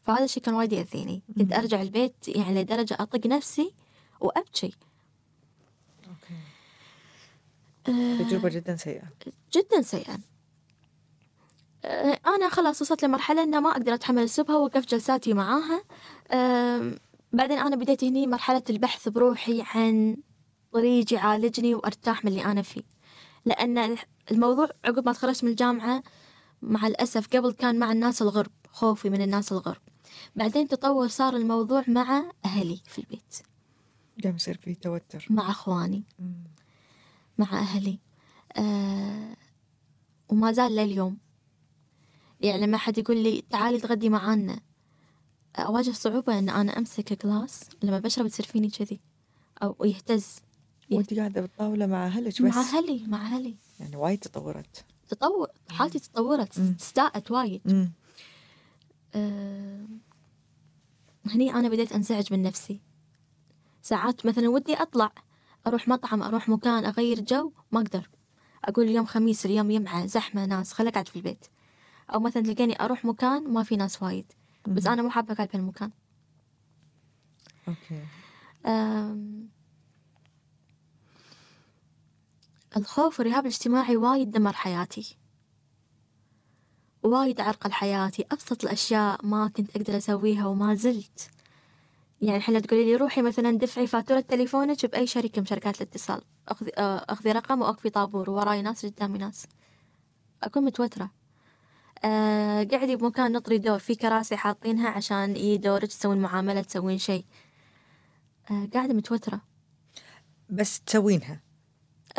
فهذا 0.03 0.23
الشيء 0.23 0.43
كان 0.43 0.53
وايد 0.53 0.73
يأذيني. 0.73 1.23
كنت. 1.37 1.53
أرجع 1.53 1.81
البيت 1.81 2.27
يعني 2.27 2.61
لدرجة 2.61 2.97
أطق 2.99 3.27
نفسي 3.27 3.73
وأبكي. 4.19 4.73
أوكي. 6.07 6.33
آه، 7.87 8.23
تجربة 8.23 8.49
جدا 8.49 8.75
سيئة. 8.75 9.03
جدا 9.53 9.81
سيئة. 9.81 10.17
آه، 11.85 12.19
أنا 12.27 12.49
خلاص 12.49 12.81
وصلت 12.81 13.05
لمرحلة 13.05 13.43
إن 13.43 13.59
ما 13.59 13.71
أقدر 13.71 13.93
أتحمل 13.93 14.23
أسلوبها 14.23 14.55
ووقفت 14.55 14.91
جلساتي 14.91 15.33
معاها. 15.33 15.83
بعدين 17.33 17.57
أنا 17.57 17.75
بديت 17.75 18.03
هني 18.03 18.27
مرحلة 18.27 18.63
البحث 18.69 19.07
بروحي 19.09 19.63
عن 19.75 20.17
طريق 20.73 21.13
يعالجني 21.13 21.75
وأرتاح 21.75 22.25
من 22.25 22.31
اللي 22.31 22.45
أنا 22.45 22.61
فيه. 22.61 22.81
لأن 23.45 23.97
الموضوع 24.31 24.69
عقب 24.85 25.05
ما 25.05 25.13
تخرجت 25.13 25.43
من 25.43 25.49
الجامعة 25.49 26.03
مع 26.61 26.87
الأسف 26.87 27.27
قبل 27.27 27.51
كان 27.51 27.79
مع 27.79 27.91
الناس 27.91 28.21
الغرب 28.21 28.51
خوفي 28.71 29.09
من 29.09 29.21
الناس 29.21 29.51
الغرب. 29.51 29.81
بعدين 30.35 30.67
تطور 30.67 31.07
صار 31.07 31.35
الموضوع 31.35 31.83
مع 31.87 32.31
أهلي 32.45 32.81
في 32.85 32.99
البيت. 32.99 33.35
قام 34.23 34.35
يصير 34.35 34.57
في 34.57 34.75
توتر. 34.75 35.27
مع 35.29 35.51
أخواني. 35.51 36.03
مم. 36.19 36.43
مع 37.37 37.59
أهلي. 37.59 37.99
آه 38.57 39.35
وما 40.29 40.51
زال 40.51 40.75
لليوم. 40.75 41.17
يعني 42.41 42.65
لما 42.65 42.77
حد 42.77 42.97
يقول 42.97 43.17
لي 43.23 43.41
تعالي 43.49 43.79
تغدي 43.79 44.09
معانا. 44.09 44.59
أواجه 45.55 45.91
صعوبة 45.91 46.39
إن 46.39 46.49
أنا 46.49 46.77
أمسك 46.77 47.25
جلاس 47.25 47.69
لما 47.83 47.99
بشرب 47.99 48.27
تصير 48.27 48.45
فيني 48.45 48.69
كذي. 48.69 48.99
أو 49.63 49.85
يهتز. 49.85 50.35
وانت 50.91 51.13
قاعدة 51.13 51.41
بالطاولة 51.41 51.85
مع 51.85 52.05
أهلك 52.05 52.41
بس. 52.41 52.41
مع 52.41 52.61
أهلي 52.61 53.07
مع 53.07 53.25
أهلي. 53.25 53.55
يعني 53.79 53.95
وايد 53.95 54.19
تطورت. 54.19 54.85
تطور 55.07 55.47
حالتي 55.69 55.99
تطورت. 55.99 56.59
استاءت 56.59 57.31
وايد. 57.31 57.61
مم. 57.65 57.91
آه 59.15 59.85
هني 61.25 61.53
أنا 61.53 61.69
بديت 61.69 61.91
أنزعج 61.91 62.33
من 62.33 62.41
نفسي. 62.41 62.81
ساعات 63.81 64.25
مثلا 64.25 64.49
ودي 64.49 64.73
أطلع 64.73 65.11
أروح 65.67 65.87
مطعم 65.87 66.23
أروح 66.23 66.49
مكان 66.49 66.85
أغير 66.85 67.19
جو 67.19 67.51
ما 67.71 67.81
أقدر. 67.81 68.09
أقول 68.65 68.85
اليوم 68.85 69.05
خميس 69.05 69.45
اليوم 69.45 69.71
يمعة 69.71 70.05
زحمة 70.05 70.45
ناس 70.45 70.73
خليك 70.73 70.93
أقعد 70.93 71.07
في 71.07 71.15
البيت. 71.15 71.45
أو 72.13 72.19
مثلا 72.19 72.43
تلقاني 72.43 72.81
أروح 72.81 73.05
مكان 73.05 73.53
ما 73.53 73.63
في 73.63 73.75
ناس 73.75 74.03
وايد. 74.03 74.31
بس. 74.67 74.87
أنا 74.87 75.01
مو 75.01 75.09
حابة 75.09 75.33
أقعد 75.33 75.47
بهالمكان. 75.53 75.91
أوكي. 77.67 78.03
أم... 78.65 79.49
الخوف 82.77 83.19
والرهاب 83.19 83.45
الاجتماعي 83.45 83.97
وايد 83.97 84.31
دمر 84.31 84.53
حياتي. 84.53 85.17
وايد 87.03 87.41
عرقل 87.41 87.71
حياتي 87.71 88.25
أبسط 88.31 88.63
الأشياء 88.63 89.25
ما 89.25 89.47
كنت 89.47 89.75
أقدر 89.75 89.97
أسويها 89.97 90.47
وما 90.47 90.75
زلت. 90.75 91.29
يعني 92.21 92.37
الحين 92.37 92.55
لو 92.55 92.61
تقولي 92.61 92.85
لي 92.85 92.95
روحي 92.95 93.21
مثلا 93.21 93.57
دفعي 93.57 93.87
فاتورة 93.87 94.19
تليفونك 94.19 94.85
بأي 94.85 95.07
شركة 95.07 95.39
من 95.39 95.45
شركات 95.45 95.81
الاتصال. 95.81 96.21
أخذي 96.47 96.71
آه، 96.77 97.05
أخذي 97.09 97.31
رقم 97.31 97.61
وأقفي 97.61 97.89
طابور 97.89 98.29
وراي 98.29 98.61
ناس 98.61 98.85
قدامي 98.85 99.17
ناس. 99.17 99.47
أكون 100.43 100.63
متوترة. 100.63 101.11
أه 102.03 102.63
قعدي 102.63 102.95
بمكان 102.95 103.31
نطري 103.31 103.57
دور 103.57 103.79
في 103.79 103.95
كراسي 103.95 104.37
حاطينها 104.37 104.89
عشان 104.89 105.33
إي 105.33 105.57
دورك 105.57 105.87
تسوين 105.87 106.17
معاملة 106.17 106.61
تسوين 106.61 106.97
شيء. 106.97 107.25
أه 108.51 108.67
قاعدة 108.73 108.93
متوترة. 108.93 109.41
بس 110.49 110.81
تسوينها. 110.81 111.50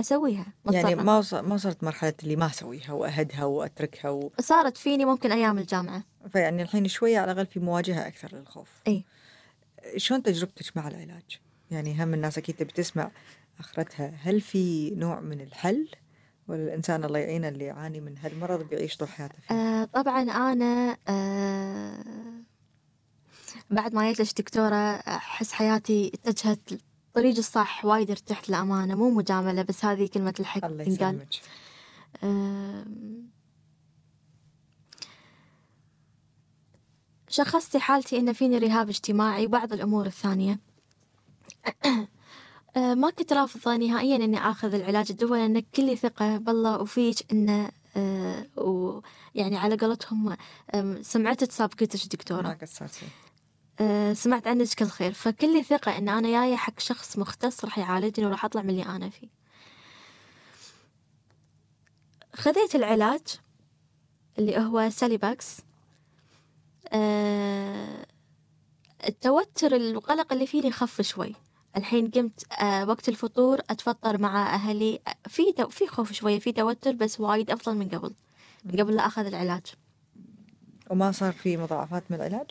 أسويها 0.00 0.46
يعني 0.72 0.88
مضطرة. 0.94 1.02
ما 1.04 1.18
وص- 1.18 1.34
ما 1.34 1.54
وصلت 1.54 1.84
مرحلة 1.84 2.14
اللي 2.22 2.36
ما 2.36 2.46
أسويها 2.46 2.92
وأهدها 2.92 3.44
وأتركها 3.44 4.10
و... 4.10 4.30
صارت 4.40 4.76
فيني 4.76 5.04
ممكن 5.04 5.32
أيام 5.32 5.58
الجامعة 5.58 6.04
فيعني 6.32 6.62
الحين 6.62 6.88
شوية 6.88 7.18
على 7.18 7.32
الأقل 7.32 7.46
في 7.46 7.60
مواجهة 7.60 8.06
أكثر 8.06 8.36
للخوف 8.36 8.68
إي 8.88 9.04
شلون 9.96 10.22
تجربتك 10.22 10.76
مع 10.76 10.88
العلاج؟ 10.88 11.40
يعني 11.70 12.04
هم 12.04 12.14
الناس 12.14 12.38
أكيد 12.38 12.54
تبي 12.56 12.72
تسمع 12.72 13.10
أخرتها، 13.58 14.12
هل 14.22 14.40
في 14.40 14.90
نوع 14.90 15.20
من 15.20 15.40
الحل؟ 15.40 15.88
ولا 16.48 16.64
الانسان 16.64 17.04
الله 17.04 17.18
يعينه 17.18 17.48
اللي 17.48 17.64
يعاني 17.64 18.00
من 18.00 18.18
هالمرض 18.18 18.68
بيعيش 18.68 18.96
طول 18.96 19.08
حياته 19.08 19.34
فيه؟ 19.48 19.54
آه 19.54 19.84
طبعا 19.84 20.22
أنا 20.22 20.96
آه 21.08 22.04
بعد 23.70 23.94
ما 23.94 24.08
جيت 24.08 24.20
لش 24.20 24.32
دكتورة 24.32 24.74
أحس 24.94 25.52
حياتي 25.52 26.12
اتجهت 26.14 26.70
الطريق 27.16 27.36
الصح 27.38 27.84
وايد 27.84 28.10
ارتحت 28.10 28.48
للأمانة 28.48 28.94
مو 28.94 29.10
مجاملة 29.10 29.62
بس 29.62 29.84
هذه 29.84 30.08
كلمة 30.14 30.34
الحق 30.40 30.64
الله 30.64 30.84
تنقال 30.84 31.14
يسلمك. 31.14 31.28
آم، 32.24 33.28
شخصتي 37.28 37.80
حالتي 37.80 38.18
إن 38.18 38.32
فيني 38.32 38.58
رهاب 38.58 38.88
اجتماعي 38.88 39.46
وبعض 39.46 39.72
الأمور 39.72 40.06
الثانية. 40.06 40.60
آه، 42.76 42.94
ما 42.94 43.10
كنت 43.10 43.32
رافضة 43.32 43.76
نهائيا 43.76 44.16
إني 44.16 44.38
آخذ 44.38 44.74
العلاج 44.74 45.06
الدوائي 45.10 45.48
لأن 45.48 45.60
كلي 45.60 45.96
ثقة 45.96 46.36
بالله 46.36 46.80
وفيك 46.80 47.32
إنه 47.32 47.70
آه، 47.96 48.46
ويعني 48.56 49.56
على 49.56 49.76
قولتهم 49.76 50.36
آم، 50.74 51.02
سمعت 51.02 51.44
تسابقتش 51.44 52.08
دكتورة؟ 52.08 52.42
ما 52.42 52.58
قصرتي. 52.62 53.06
سمعت 54.12 54.46
عنك 54.46 54.74
كل 54.74 54.86
خير. 54.86 55.12
فكلي 55.12 55.62
ثقة 55.62 55.98
إن 55.98 56.08
أنا 56.08 56.28
جاية 56.30 56.56
حق 56.56 56.80
شخص 56.80 57.18
مختص 57.18 57.64
راح 57.64 57.78
يعالجني 57.78 58.26
وراح 58.26 58.44
أطلع 58.44 58.62
من 58.62 58.70
اللي 58.70 58.86
أنا 58.86 59.10
فيه. 59.10 59.28
خذيت 62.34 62.74
العلاج 62.74 63.20
اللي 64.38 64.58
هو 64.58 64.90
ساليباكس. 64.90 65.60
آه، 66.88 68.06
التوتر 69.08 69.76
القلق 69.76 70.32
اللي 70.32 70.46
فيني 70.46 70.72
خف 70.72 71.02
شوي. 71.02 71.34
الحين 71.76 72.10
قمت 72.10 72.52
آه، 72.52 72.88
وقت 72.88 73.08
الفطور 73.08 73.60
أتفطر 73.70 74.18
مع 74.18 74.54
أهلي. 74.54 75.00
في 75.28 75.42
في 75.70 75.86
خوف 75.86 76.12
شوية 76.12 76.38
في 76.38 76.52
توتر 76.52 76.92
بس 76.92 77.20
وايد 77.20 77.50
أفضل 77.50 77.76
من 77.76 77.88
قبل 77.88 78.14
من 78.64 78.80
قبل 78.80 78.94
لا 78.94 79.06
أخذ 79.06 79.26
العلاج. 79.26 79.66
وما 80.90 81.12
صار 81.12 81.32
في 81.32 81.56
مضاعفات 81.56 82.02
من 82.10 82.16
العلاج؟ 82.16 82.50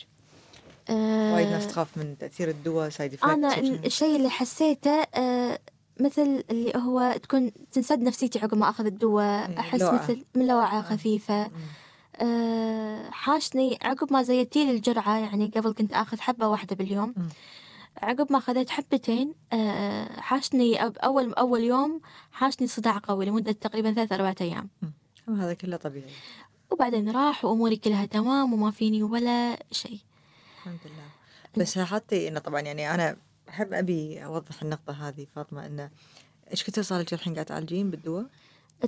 آه، 0.90 1.34
وايد 1.34 1.48
ناس 1.48 1.66
تخاف 1.66 1.98
من 1.98 2.18
تأثير 2.18 2.48
الدواء 2.48 2.88
side 2.88 3.14
effect 3.14 3.58
ال- 3.58 3.86
الشيء 3.86 4.16
اللي 4.16 4.30
حسيته 4.30 4.90
آه، 5.14 5.58
مثل 6.00 6.44
اللي 6.50 6.72
هو 6.76 7.14
تكون 7.22 7.50
تنسد 7.72 8.00
نفسيتي 8.02 8.38
عقب 8.38 8.54
ما 8.58 8.70
أخذ 8.70 8.86
الدواء 8.86 9.58
أحس 9.58 9.80
لوعة. 9.80 9.94
مثل 10.02 10.24
من 10.34 10.46
لوعة 10.46 10.82
خفيفة. 10.82 11.50
آه، 12.16 13.10
حاشني 13.10 13.78
عقب 13.82 14.12
ما 14.12 14.22
زيدتي 14.22 14.64
لي 14.64 14.70
الجرعة 14.70 15.18
يعني 15.18 15.52
قبل 15.56 15.72
كنت 15.72 15.92
آخذ 15.92 16.20
حبة 16.20 16.48
واحدة 16.48 16.76
باليوم. 16.76 17.14
عقب 18.02 18.32
ما 18.32 18.38
أخذت 18.38 18.70
حبتين 18.70 19.34
آه، 19.52 20.20
حاشني 20.20 20.82
أول 20.82 21.34
أول 21.34 21.60
يوم 21.64 22.00
حاشني 22.32 22.66
صداع 22.66 22.98
قوي 23.02 23.26
لمدة 23.26 23.52
تقريبا 23.52 23.92
ثلاث 23.92 24.12
أربعة 24.12 24.36
أيام. 24.40 24.68
هذا 25.28 25.54
كله 25.54 25.76
طبيعي. 25.76 26.10
وبعدين 26.70 27.10
راح 27.10 27.44
وأموري 27.44 27.76
كلها 27.76 28.06
تمام 28.06 28.52
وما 28.52 28.70
فيني 28.70 29.02
ولا 29.02 29.58
شيء. 29.70 29.98
الحمد 30.62 30.80
لله. 30.84 31.62
بس 31.64 31.76
لاحظتي 31.76 32.28
إنه 32.28 32.40
طبعا 32.40 32.60
يعني 32.60 32.94
أنا 32.94 33.16
أحب 33.48 33.72
أبي 33.72 34.24
أوضح 34.24 34.62
النقطة 34.62 35.08
هذه 35.08 35.26
فاطمة 35.36 35.66
إنه 35.66 35.90
إيش 36.50 36.64
كثر 36.64 36.82
صار 36.82 37.00
لك 37.00 37.14
الحين 37.14 37.34
قاعد 37.34 37.46
تعالجين 37.46 37.90
بالدواء؟ 37.90 38.26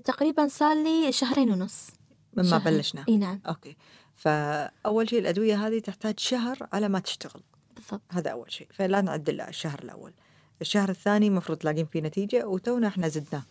تقريبا 0.04 0.48
صار 0.48 0.84
لي 0.84 1.12
شهرين 1.12 1.50
ونص. 1.50 1.86
مما 2.34 2.50
شهرين. 2.50 2.76
بلشنا. 2.76 3.04
إي 3.08 3.16
نعم. 3.16 3.40
أوكي. 3.46 3.76
فأول 4.16 5.10
شيء 5.10 5.18
الأدوية 5.18 5.66
هذه 5.66 5.78
تحتاج 5.78 6.18
شهر 6.18 6.68
على 6.72 6.88
ما 6.88 6.98
تشتغل. 6.98 7.42
بالضبط. 7.76 8.02
هذا 8.10 8.30
أول 8.30 8.52
شيء. 8.52 8.68
فلا 8.72 9.00
نعدل 9.00 9.40
الشهر 9.40 9.78
الأول. 9.78 10.12
الشهر 10.60 10.88
الثاني 10.88 11.26
المفروض 11.26 11.58
تلاقين 11.58 11.86
فيه 11.86 12.00
نتيجة 12.00 12.46
وتونا 12.46 12.88
إحنا 12.88 13.08
زدناه 13.08 13.42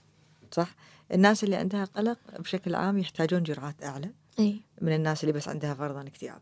صح؟ 0.51 0.75
الناس 1.13 1.43
اللي 1.43 1.55
عندها 1.55 1.85
قلق 1.85 2.19
بشكل 2.39 2.75
عام 2.75 2.97
يحتاجون 2.97 3.43
جرعات 3.43 3.83
أعلى. 3.83 4.09
إي. 4.39 4.61
من 4.81 4.95
الناس 4.95 5.23
اللي 5.23 5.33
بس 5.33 5.47
عندها 5.47 5.73
فرضا 5.73 6.01
اكتئاب. 6.01 6.41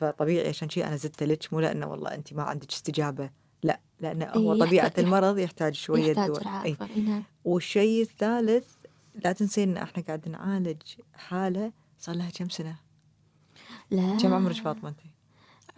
فطبيعي 0.00 0.48
عشان 0.48 0.68
شيء 0.68 0.86
أنا 0.86 0.96
زدت 0.96 1.22
لك 1.22 1.52
مو 1.52 1.60
لأنه 1.60 1.86
والله 1.86 2.14
انت 2.14 2.32
ما 2.32 2.42
عندك 2.42 2.70
استجابة 2.72 3.30
لا 3.62 3.80
لأنه 4.00 4.26
هو 4.26 4.58
طبيعة 4.64 4.84
يحتاج- 4.86 5.04
المرض 5.04 5.38
يحتاج 5.38 5.74
شوية 5.74 6.08
يحتاج 6.10 6.26
دواء. 6.26 6.64
إي. 6.64 6.76
نعم. 7.02 7.22
والشيء 7.44 8.02
الثالث 8.02 8.64
لا 9.24 9.32
تنسين 9.32 9.70
إن 9.70 9.76
إحنا 9.82 10.02
قاعد 10.02 10.28
نعالج 10.28 10.82
حالة 11.14 11.72
صار 11.98 12.14
لها 12.14 12.30
كم 12.30 12.48
سنة؟ 12.48 12.76
لا. 13.90 14.16
كم 14.22 14.34
عمرك 14.34 14.54
فاطمة 14.56 14.88
انت؟ 14.88 15.00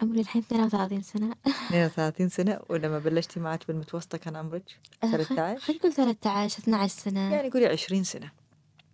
عمري 0.01 0.21
الحين 0.21 0.41
32 0.41 1.01
سنة. 1.01 1.35
32 1.69 2.29
سنة 2.29 2.59
ولما 2.69 2.99
بلشتي 2.99 3.39
معك 3.39 3.67
بالمتوسطة 3.67 4.17
كان 4.17 4.35
عمرك 4.35 4.63
13 5.01 5.59
خلينا 5.59 5.79
نقول 5.79 5.93
13 5.93 6.59
12 6.59 6.87
سنة. 7.01 7.33
يعني 7.33 7.49
قولي 7.49 7.65
20 7.65 8.03
سنة 8.03 8.31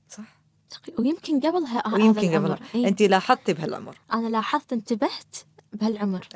صح؟ 0.09 0.38
ويمكن 0.99 1.39
قبلها 1.39 1.87
هذا 1.87 1.95
ويمكن 1.95 2.29
العمر. 2.29 2.53
قبل 2.55 2.65
إي. 2.75 2.87
انت 2.87 3.01
لاحظتي 3.01 3.53
بهالعمر 3.53 3.97
أنا 4.13 4.27
لاحظت 4.27 4.73
انتبهت 4.73 5.35
بهالعمر. 5.73 6.27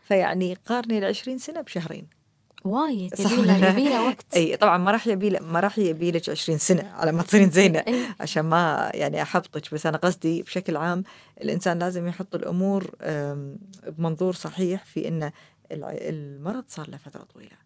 فيعني 0.00 0.54
قارني 0.66 0.98
ال 0.98 1.04
20 1.04 1.38
سنة 1.38 1.60
بشهرين. 1.60 2.06
وايد 2.64 3.20
يبيله؟ 3.20 3.70
يبيله 3.70 4.06
وقت. 4.06 4.26
أي 4.36 4.56
طبعا 4.56 4.78
ما 4.78 4.90
راح 4.90 5.06
يبي 5.06 5.30
ما 5.30 5.60
راح 5.60 5.78
يبي 5.78 6.10
لك 6.10 6.28
20 6.30 6.58
سنة 6.58 6.92
على 6.94 7.12
ما 7.12 7.22
تصيرين 7.22 7.50
زينة. 7.60 7.78
إي. 7.78 8.06
عشان 8.20 8.42
ما 8.42 8.90
يعني 8.94 9.22
أحبطك. 9.22 9.74
بس 9.74 9.86
أنا 9.86 9.96
قصدي 9.98 10.42
بشكل 10.42 10.76
عام 10.76 11.04
الإنسان 11.42 11.78
لازم 11.78 12.08
يحط 12.08 12.34
الأمور 12.34 12.90
بمنظور 13.88 14.32
صحيح 14.32 14.84
في 14.84 15.08
انه 15.08 15.32
المرض 15.72 16.64
صار 16.68 16.90
له 16.90 16.96
فترة 16.96 17.22
طويلة. 17.34 17.56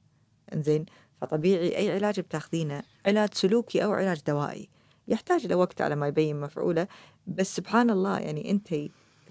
إنزين؟ 0.55 0.87
فطبيعي 1.21 1.77
أي 1.77 1.91
علاج 1.95 2.21
بتاخذينه 2.21 2.83
علاج 3.07 3.35
سلوكي 3.35 3.85
أو 3.85 3.93
علاج 3.93 4.21
دوائي. 4.27 4.69
يحتاج 5.09 5.47
له 5.47 5.57
وقت 5.57 5.81
على 5.81 5.97
ما 5.97 6.09
يبين 6.09 6.41
مفعوله 6.41 6.89
بس 7.27 7.57
سبحان 7.57 7.91
الله 7.91 8.19
يعني 8.19 8.51
أنت 8.51 8.75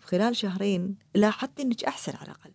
خلال 0.01 0.35
شهرين 0.35 0.95
لاحظتي 1.15 1.63
إنك 1.63 1.83
أحسن 1.83 2.13
على 2.15 2.25
الأقل. 2.25 2.51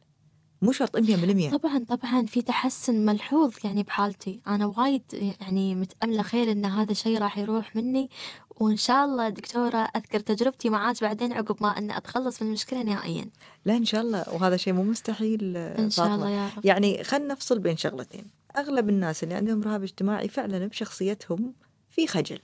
مو 0.62 0.72
شرط 0.72 0.96
100% 0.96 1.56
طبعا 1.56 1.84
طبعا 1.88 2.26
في 2.26 2.42
تحسن 2.42 3.06
ملحوظ 3.06 3.54
يعني 3.64 3.82
بحالتي. 3.82 4.40
أنا 4.46 4.66
وايد 4.66 5.02
يعني 5.40 5.74
متأملة 5.74 6.22
خير 6.22 6.52
إن 6.52 6.64
هذا 6.64 6.92
الشيء 6.92 7.18
راح 7.18 7.38
يروح 7.38 7.76
مني 7.76 8.10
وإن 8.50 8.76
شاء 8.76 9.04
الله 9.04 9.28
دكتورة 9.28 9.78
أذكر 9.96 10.20
تجربتي 10.20 10.70
معاك 10.70 11.02
بعدين 11.02 11.32
عقب 11.32 11.56
ما 11.60 11.78
أن 11.78 11.90
أتخلص 11.90 12.42
من 12.42 12.48
المشكلة 12.48 12.82
نهائيا. 12.82 13.30
لا 13.64 13.76
إن 13.76 13.84
شاء 13.84 14.00
الله. 14.00 14.24
وهذا 14.34 14.56
شيء 14.56 14.72
مو 14.72 14.82
مستحيل 14.82 15.56
إن 15.56 15.90
شاء 15.90 16.06
فاطمة. 16.06 16.14
الله 16.14 16.30
يا 16.30 16.50
رب. 16.56 16.66
يعني 16.66 17.04
خلينا 17.04 17.34
نفصل 17.34 17.58
بين 17.58 17.76
شغلتين. 17.76 18.24
أغلب 18.56 18.88
الناس 18.88 19.24
اللي 19.24 19.34
عندهم 19.34 19.62
رهاب 19.62 19.82
اجتماعي 19.82 20.28
فعلا 20.28 20.66
بشخصيتهم 20.66 21.54
في 21.90 22.06
خجل. 22.06 22.38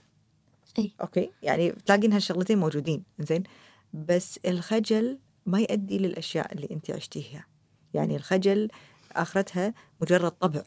إي. 0.79 0.91
أوكي. 1.01 1.29
يعني 1.43 1.71
تلاقين 1.71 2.13
هالشغلتين 2.13 2.57
موجودين. 2.57 3.03
زين 3.19 3.43
بس 3.93 4.39
الخجل 4.45 5.17
ما 5.45 5.59
يؤدي 5.59 5.97
للأشياء 5.97 6.53
اللي 6.53 6.67
أنت 6.71 6.91
عشتيها. 6.91 7.45
يعني 7.93 8.15
الخجل 8.15 8.69
آخرتها 9.13 9.73
مجرد 10.01 10.31
طبع. 10.31 10.61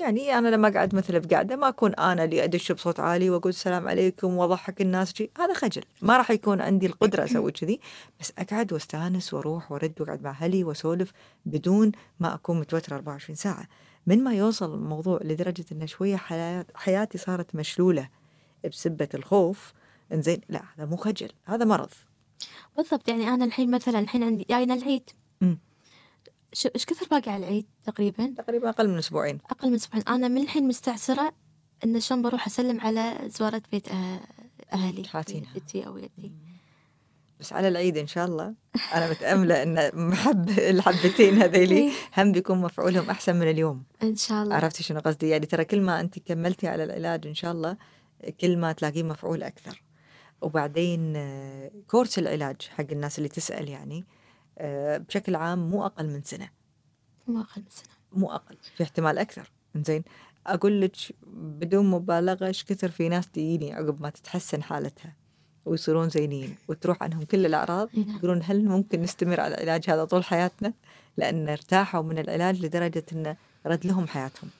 يعني 0.00 0.38
أنا 0.38 0.48
لما 0.48 0.68
أقعد 0.68 0.94
مثلا 0.94 1.18
بقعده 1.18 1.56
ما 1.56 1.68
أكون 1.68 1.94
أنا 1.94 2.24
اللي 2.24 2.44
أدش 2.44 2.72
بصوت 2.72 3.00
عالي 3.00 3.30
وأقول 3.30 3.50
السلام 3.50 3.88
عليكم 3.88 4.36
وأضحك 4.36 4.80
الناس 4.80 5.14
شي. 5.14 5.30
هذا 5.38 5.54
خجل. 5.54 5.82
ما 6.02 6.16
راح 6.16 6.30
يكون 6.30 6.60
عندي 6.60 6.86
القدرة 6.86 7.24
أسوي 7.24 7.52
كذي. 7.60 7.80
بس 8.20 8.32
أقعد 8.38 8.72
واستأنس 8.72 9.34
وأروح 9.34 9.72
وأرد 9.72 10.00
وأقعد 10.00 10.22
مع 10.22 10.30
أهلي 10.30 10.64
وأسولف 10.64 11.12
بدون 11.46 11.92
ما 12.20 12.34
أكون 12.34 12.60
متوترة 12.60 12.94
24 12.94 13.36
ساعة. 13.36 13.68
من 14.06 14.24
ما 14.24 14.34
يوصل 14.34 14.74
الموضوع 14.74 15.20
لدرجة 15.24 15.64
إن 15.72 15.86
شوية 15.86 16.16
حيات 16.16 16.66
حياتي 16.74 17.18
صارت 17.18 17.54
مشلولة 17.54 18.08
بسبه 18.68 19.08
الخوف. 19.14 19.72
إنزين 20.12 20.40
لا 20.48 20.62
هذا 20.76 20.86
مو 20.86 20.96
خجل 20.96 21.28
هذا 21.44 21.64
مرض. 21.64 21.90
بالضبط 22.76 23.08
يعني 23.08 23.28
أنا 23.28 23.44
الحين 23.44 23.70
مثلا 23.70 23.98
الحين 23.98 24.22
عندي 24.22 24.46
جاينا 24.50 24.74
العيد. 24.74 25.10
إيش 26.74 26.86
كثر 26.86 27.06
باقي 27.10 27.30
على 27.30 27.46
العيد 27.46 27.66
تقريبا؟ 27.84 28.34
تقريبا 28.38 28.68
أقل 28.68 28.88
من 28.88 28.98
أسبوعين. 28.98 29.38
أقل 29.50 29.68
من 29.68 29.74
أسبوعين. 29.74 30.08
أنا 30.08 30.28
من 30.28 30.42
الحين 30.42 30.68
مستعسرة 30.68 31.32
إن 31.84 32.00
شلون 32.00 32.22
بروح 32.22 32.46
أسلم 32.46 32.80
على 32.80 33.18
زوارة 33.26 33.62
بيت 33.72 33.88
أه- 33.88 33.92
أهلي. 34.72 35.08
حاتينها. 35.08 35.54
جدتي 35.54 35.86
أو 35.86 35.96
يدي. 35.96 36.32
بس 37.40 37.52
على 37.52 37.68
العيد 37.68 37.96
إن 37.96 38.06
شاء 38.06 38.26
الله. 38.26 38.54
أنا 38.94 39.10
متأملة 39.10 39.62
إن 39.62 39.90
محب 40.08 40.48
الحبتين 40.48 41.42
هذيلي 41.42 41.76
إيه. 41.76 41.92
هم 42.18 42.32
بيكون 42.32 42.58
مفعولهم 42.60 43.10
أحسن 43.10 43.36
من 43.36 43.50
اليوم. 43.50 43.84
إن 44.02 44.16
شاء 44.16 44.42
الله. 44.42 44.54
عرفتي 44.56 44.82
شنو 44.82 45.00
قصدي؟ 45.00 45.28
يعني 45.28 45.46
ترى 45.46 45.64
كل 45.64 45.80
ما 45.80 46.00
انت 46.00 46.18
كملتي 46.18 46.68
على 46.68 46.84
العلاج 46.84 47.26
إن 47.26 47.34
شاء 47.34 47.52
الله 47.52 47.76
كل 48.40 48.56
ما 48.56 48.72
تلاقيه 48.72 49.02
مفعول 49.02 49.42
أكثر 49.42 49.82
وبعدين 50.42 51.16
آه، 51.16 51.70
كورس 51.88 52.18
العلاج 52.18 52.68
حق 52.68 52.86
الناس 52.92 53.18
اللي 53.18 53.28
تسأل 53.28 53.68
يعني 53.68 54.04
آه، 54.58 54.98
بشكل 54.98 55.34
عام 55.34 55.70
مو 55.70 55.86
أقل 55.86 56.06
من 56.06 56.22
سنة 56.22 56.48
مو 57.28 57.40
أقل 57.40 57.62
من 57.62 57.70
سنة 57.70 57.92
مو 58.12 58.30
أقل 58.30 58.56
في 58.76 58.82
احتمال 58.82 59.18
أكثر 59.18 59.50
زين 59.76 60.02
أقول 60.46 60.80
لك 60.80 60.96
بدون 61.32 61.90
مبالغة 61.90 62.46
إيش 62.46 62.64
كثر 62.64 62.90
في 62.90 63.08
ناس 63.08 63.30
تجيني 63.30 63.72
عقب 63.72 64.02
ما 64.02 64.10
تتحسن 64.10 64.62
حالتها 64.62 65.16
ويصيرون 65.64 66.08
زينين 66.08 66.56
وتروح 66.68 67.02
عنهم 67.02 67.22
كل 67.22 67.46
الأعراض 67.46 67.88
إي 67.96 68.04
نعم. 68.04 68.16
يقولون 68.16 68.40
هل 68.44 68.64
ممكن 68.64 69.02
نستمر 69.02 69.40
على 69.40 69.54
العلاج 69.54 69.90
هذا 69.90 70.04
طول 70.04 70.24
حياتنا؟ 70.24 70.72
لأن 71.16 71.48
ارتاحوا 71.48 72.02
من 72.02 72.18
العلاج 72.18 72.64
لدرجة 72.64 73.04
إنه 73.12 73.36
رد 73.66 73.86
لهم 73.86 74.06
حياتهم. 74.06 74.50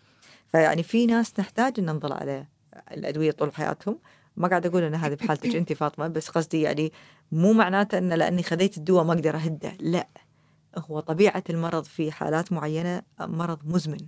فيعني 0.53 0.83
في 0.83 1.07
ناس 1.07 1.41
نحتاج 1.41 1.75
إن 1.79 1.91
نظل 1.91 2.13
على 2.13 2.47
الأدوية 2.93 3.31
طول 3.31 3.55
حياتهم، 3.55 3.99
ما 4.37 4.49
قاعد 4.49 4.67
أقول 4.67 4.83
إن 4.83 4.95
هذه 4.95 5.15
بحالتك 5.15 5.57
انت 5.57 5.73
فاطمة 5.73 6.09
بس 6.09 6.29
قصدي 6.29 6.61
يعني 6.61 6.93
مو 7.33 7.53
معناته 7.53 7.99
إن 7.99 8.13
لأني 8.13 8.43
خذيت 8.43 8.79
الدواء 8.79 9.05
ما 9.05 9.13
أقدر 9.13 9.37
أهده، 9.37 9.73
لا. 9.81 10.09
هو 10.77 11.01
طبيعة 11.01 11.45
المرض 11.51 11.85
في 11.85 12.13
حالات 12.13 12.53
معينة 12.53 13.03
مرض 13.21 13.59
مزمن 13.65 14.07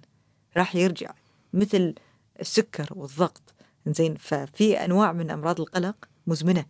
راح 0.56 0.76
يرجع 0.76 1.14
مثل 1.52 1.94
السكر 2.40 2.88
والضغط. 2.90 3.54
زين 3.86 4.14
ففي 4.14 4.84
أنواع 4.84 5.12
من 5.12 5.30
أمراض 5.30 5.60
القلق 5.60 5.96
مزمنة 6.26 6.64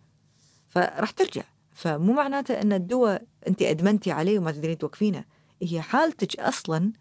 فراح 0.69 1.11
ترجع. 1.11 1.43
فمو 1.73 2.13
معناته 2.13 2.61
إن 2.61 2.73
الدواء 2.73 3.23
انت 3.47 3.61
أدمنتي 3.61 4.11
عليه 4.11 4.39
وما 4.39 4.51
تقدرين 4.51 4.77
توقفينه. 4.77 5.25
هي 5.61 5.81
حالتك 5.81 6.39
أصلا 6.39 6.91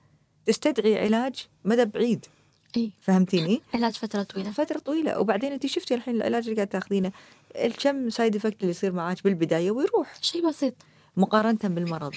تستدعي 0.47 1.05
علاج 1.05 1.49
مدى 1.65 1.85
بعيد. 1.85 2.27
اي 2.77 2.93
فهمتيني؟ 3.01 3.63
علاج 3.75 3.93
فترة 3.93 4.23
طويلة. 4.23 4.51
فترة 4.51 4.79
طويلة. 4.79 5.21
وبعدين 5.21 5.53
انت 5.53 5.67
شفتي 5.67 5.95
الحين 5.95 6.17
العلاج 6.17 6.43
اللي 6.43 6.55
قاعد 6.57 6.69
تاخذينه 6.69 7.13
الكم 7.57 8.11
side 8.11 8.37
effect 8.37 8.61
اللي 8.61 8.71
يصير 8.71 8.93
معاك 8.93 9.25
بالبداية 9.25 9.71
ويروح؟ 9.71 10.15
شيء 10.21 10.49
بسيط. 10.49 10.75
مقارنة 11.17 11.59
بالمرض. 11.63 12.15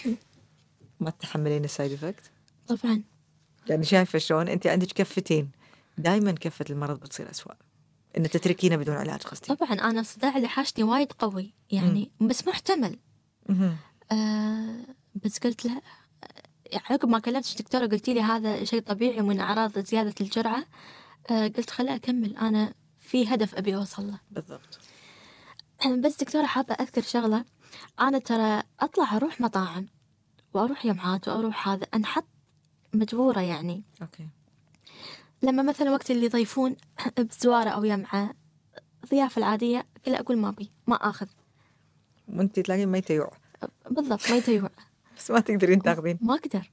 ما 1.00 1.10
تتحملين 1.10 1.64
ال 1.64 1.69
side 1.69 1.92
effect 1.94 2.32
طبعا. 2.68 3.04
يعني 3.70 3.84
شايفة 3.84 4.20
شلون؟ 4.20 4.48
انت 4.48 4.68
عندك 4.68 4.88
كفتين. 4.88 5.52
دائما 5.98 6.32
كفة 6.32 6.66
المرض 6.70 7.00
بتصير 7.00 7.30
أسوأ. 7.30 7.54
ان 8.18 8.30
تتركينه 8.30 8.76
بدون 8.76 8.96
علاج 8.96 9.22
قصدي. 9.22 9.56
طبعا 9.56 9.74
أنا 9.74 10.00
الصداع 10.02 10.38
اللي 10.38 10.48
حاشني 10.48 10.84
وايد 10.84 11.12
قوي 11.12 11.54
يعني 11.72 12.12
بس 12.22 12.48
محتمل. 12.48 13.00
مهم. 13.50 13.76
آه 14.12 14.86
بس 15.24 15.38
قلت 15.38 15.66
لا. 15.66 15.82
عقب 16.74 17.10
ما 17.10 17.20
كلمت 17.20 17.52
الدكتورة 17.52 17.86
قلت 17.86 18.10
لي 18.10 18.22
هذا 18.22 18.64
شيء 18.64 18.82
طبيعي 18.82 19.22
من 19.22 19.40
أعراض 19.40 19.80
زيادة 19.80 20.14
الجرعة 20.22 20.64
آه 21.32 21.48
قلت 21.48 21.70
خليني 21.70 21.96
أكمل 21.96 22.38
أنا 22.38 22.74
في 23.00 23.28
هدف 23.34 23.56
أبي 23.56 23.76
أوصل 23.76 24.08
له. 24.08 24.20
بالضبط. 24.32 24.80
بس 26.00 26.18
دكتورة 26.24 26.46
حابة 26.46 26.74
أذكر 26.74 27.02
شغلة 27.02 27.46
أنا 28.00 28.20
ترى 28.20 28.64
أطلع 28.80 29.16
أروح 29.16 29.42
مطاعم 29.42 29.88
وأروح 30.54 30.88
جمعات 30.88 31.28
وأروح 31.28 31.68
هذا 31.70 31.88
أنحد 31.96 32.26
مجبورة 32.94 33.40
يعني. 33.40 33.84
أوكي. 34.02 34.28
لما 35.42 35.64
مثلا 35.64 35.92
وقت 35.92 36.12
اللي 36.12 36.26
يضيفون 36.26 36.76
بزوارة 37.40 37.70
أو 37.70 37.86
جمعة 37.86 38.34
الضيافة 39.04 39.40
العادية 39.40 39.86
كلها 40.06 40.20
أقول 40.20 40.38
ما 40.38 40.52
بي 40.52 40.72
ما 40.88 40.96
آخذ. 40.96 41.28
وانت 42.28 42.60
تلاقين 42.60 42.88
ما 42.90 42.98
يتيوع. 42.98 43.32
بالضبط 43.92 44.30
ما 44.30 44.36
يتيوع. 44.38 44.70
بس 45.18 45.32
ما 45.32 45.40
تقدرين 45.40 45.82
تاخذين. 45.82 46.18
ما 46.22 46.34
أقدر. 46.36 46.70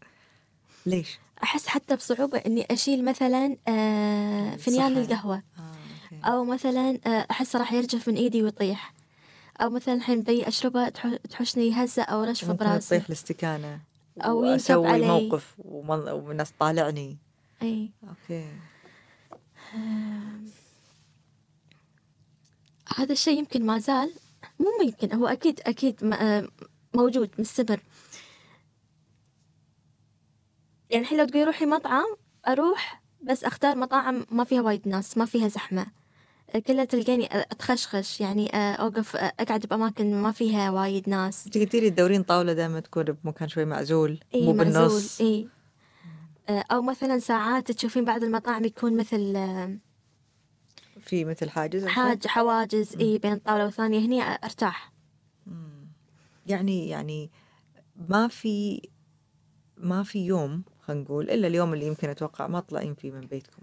ليش؟ 0.86 1.18
أحس 1.42 1.66
حتى 1.66 1.96
بصعوبة 1.96 2.38
إني 2.38 2.66
أشيل 2.70 3.04
مثلا 3.04 3.56
آه 3.68 4.56
فنيان 4.56 4.98
القهوة. 4.98 5.42
أوكي. 5.58 6.20
أو 6.24 6.44
مثلا 6.44 6.98
آه 7.06 7.26
أحس 7.30 7.56
راح 7.56 7.72
يرجف 7.72 8.08
من 8.08 8.14
إيدي 8.16 8.42
ويطيح. 8.42 8.94
أو 9.60 9.70
مثلا 9.70 9.94
الحين 9.94 10.22
بي 10.22 10.48
أشربه 10.48 10.88
تح- 10.88 11.16
تحوشني 11.30 11.84
هزة 11.84 12.02
أو 12.02 12.24
رجفة 12.24 12.52
براسي. 12.52 12.88
تطيح 12.96 13.06
الاستكانة. 13.06 13.80
أو 14.20 14.40
وأسوي 14.42 14.86
علي 14.88 15.06
موقف 15.06 15.54
والناس 15.58 16.52
طالعني. 16.60 17.16
أي. 17.62 17.90
أوكي. 18.08 18.48
هذا 22.96 23.12
الشيء 23.12 23.38
يمكن 23.38 23.66
ما 23.66 23.78
زال. 23.78 24.12
مو 24.60 24.66
يمكن 24.84 25.12
هو 25.16 25.26
أكيد 25.26 25.60
أكيد 25.66 26.04
آه، 26.12 26.48
موجود 26.94 27.30
مستمر 27.38 27.80
يعني 30.94 31.04
الحين 31.04 31.18
لو 31.18 31.26
تقولي 31.26 31.44
روحي 31.44 31.66
مطعم 31.66 32.16
أروح 32.48 33.02
بس 33.22 33.44
أختار 33.44 33.76
مطاعم 33.76 34.26
ما 34.30 34.44
فيها 34.44 34.62
وايد 34.62 34.88
ناس 34.88 35.18
ما 35.18 35.24
فيها 35.24 35.48
زحمة. 35.48 35.86
كلها 36.66 36.84
تلقاني 36.84 37.28
أتخشخش 37.32 38.20
يعني 38.20 38.48
أوقف 38.56 39.16
أقعد 39.16 39.66
بأماكن 39.66 40.14
ما 40.22 40.32
فيها 40.32 40.70
وايد 40.70 41.08
ناس. 41.08 41.48
قلتي 41.54 41.80
لي 41.80 41.90
تدورين 41.90 42.22
طاولة 42.22 42.52
دائما 42.52 42.80
تكون 42.80 43.04
بمكان 43.04 43.48
شوي 43.48 43.64
معزول 43.64 44.20
إي 44.34 44.44
مو 44.44 44.52
بالنص. 44.52 45.20
إي. 45.20 45.48
آه، 46.48 46.64
أو 46.72 46.82
مثلا 46.82 47.18
ساعات 47.18 47.72
تشوفين 47.72 48.04
بعض 48.04 48.24
المطاعم 48.24 48.64
يكون 48.64 48.96
مثل 48.96 49.32
في 51.00 51.24
مثل 51.24 51.50
حاجز 51.50 51.82
أو؟ 51.82 51.88
حاج 51.88 52.26
حواجز 52.26 52.96
إي 53.00 53.18
بين 53.18 53.36
طاولة 53.36 53.64
والثانية 53.64 53.98
هني 53.98 54.22
أرتاح. 54.22 54.92
مم. 55.46 55.88
يعني 56.46 56.88
يعني 56.88 57.30
ما 58.08 58.28
في 58.28 58.82
ما 59.78 60.02
في 60.02 60.26
يوم 60.26 60.62
خلينا 60.80 61.02
نقول 61.02 61.30
إلا 61.30 61.46
اليوم 61.46 61.74
اللي 61.74 61.86
يمكن 61.86 62.08
أتوقع 62.08 62.46
ما 62.46 62.60
تطلعين 62.60 62.94
فيه 62.94 63.10
من 63.10 63.20
بيتكم. 63.20 63.62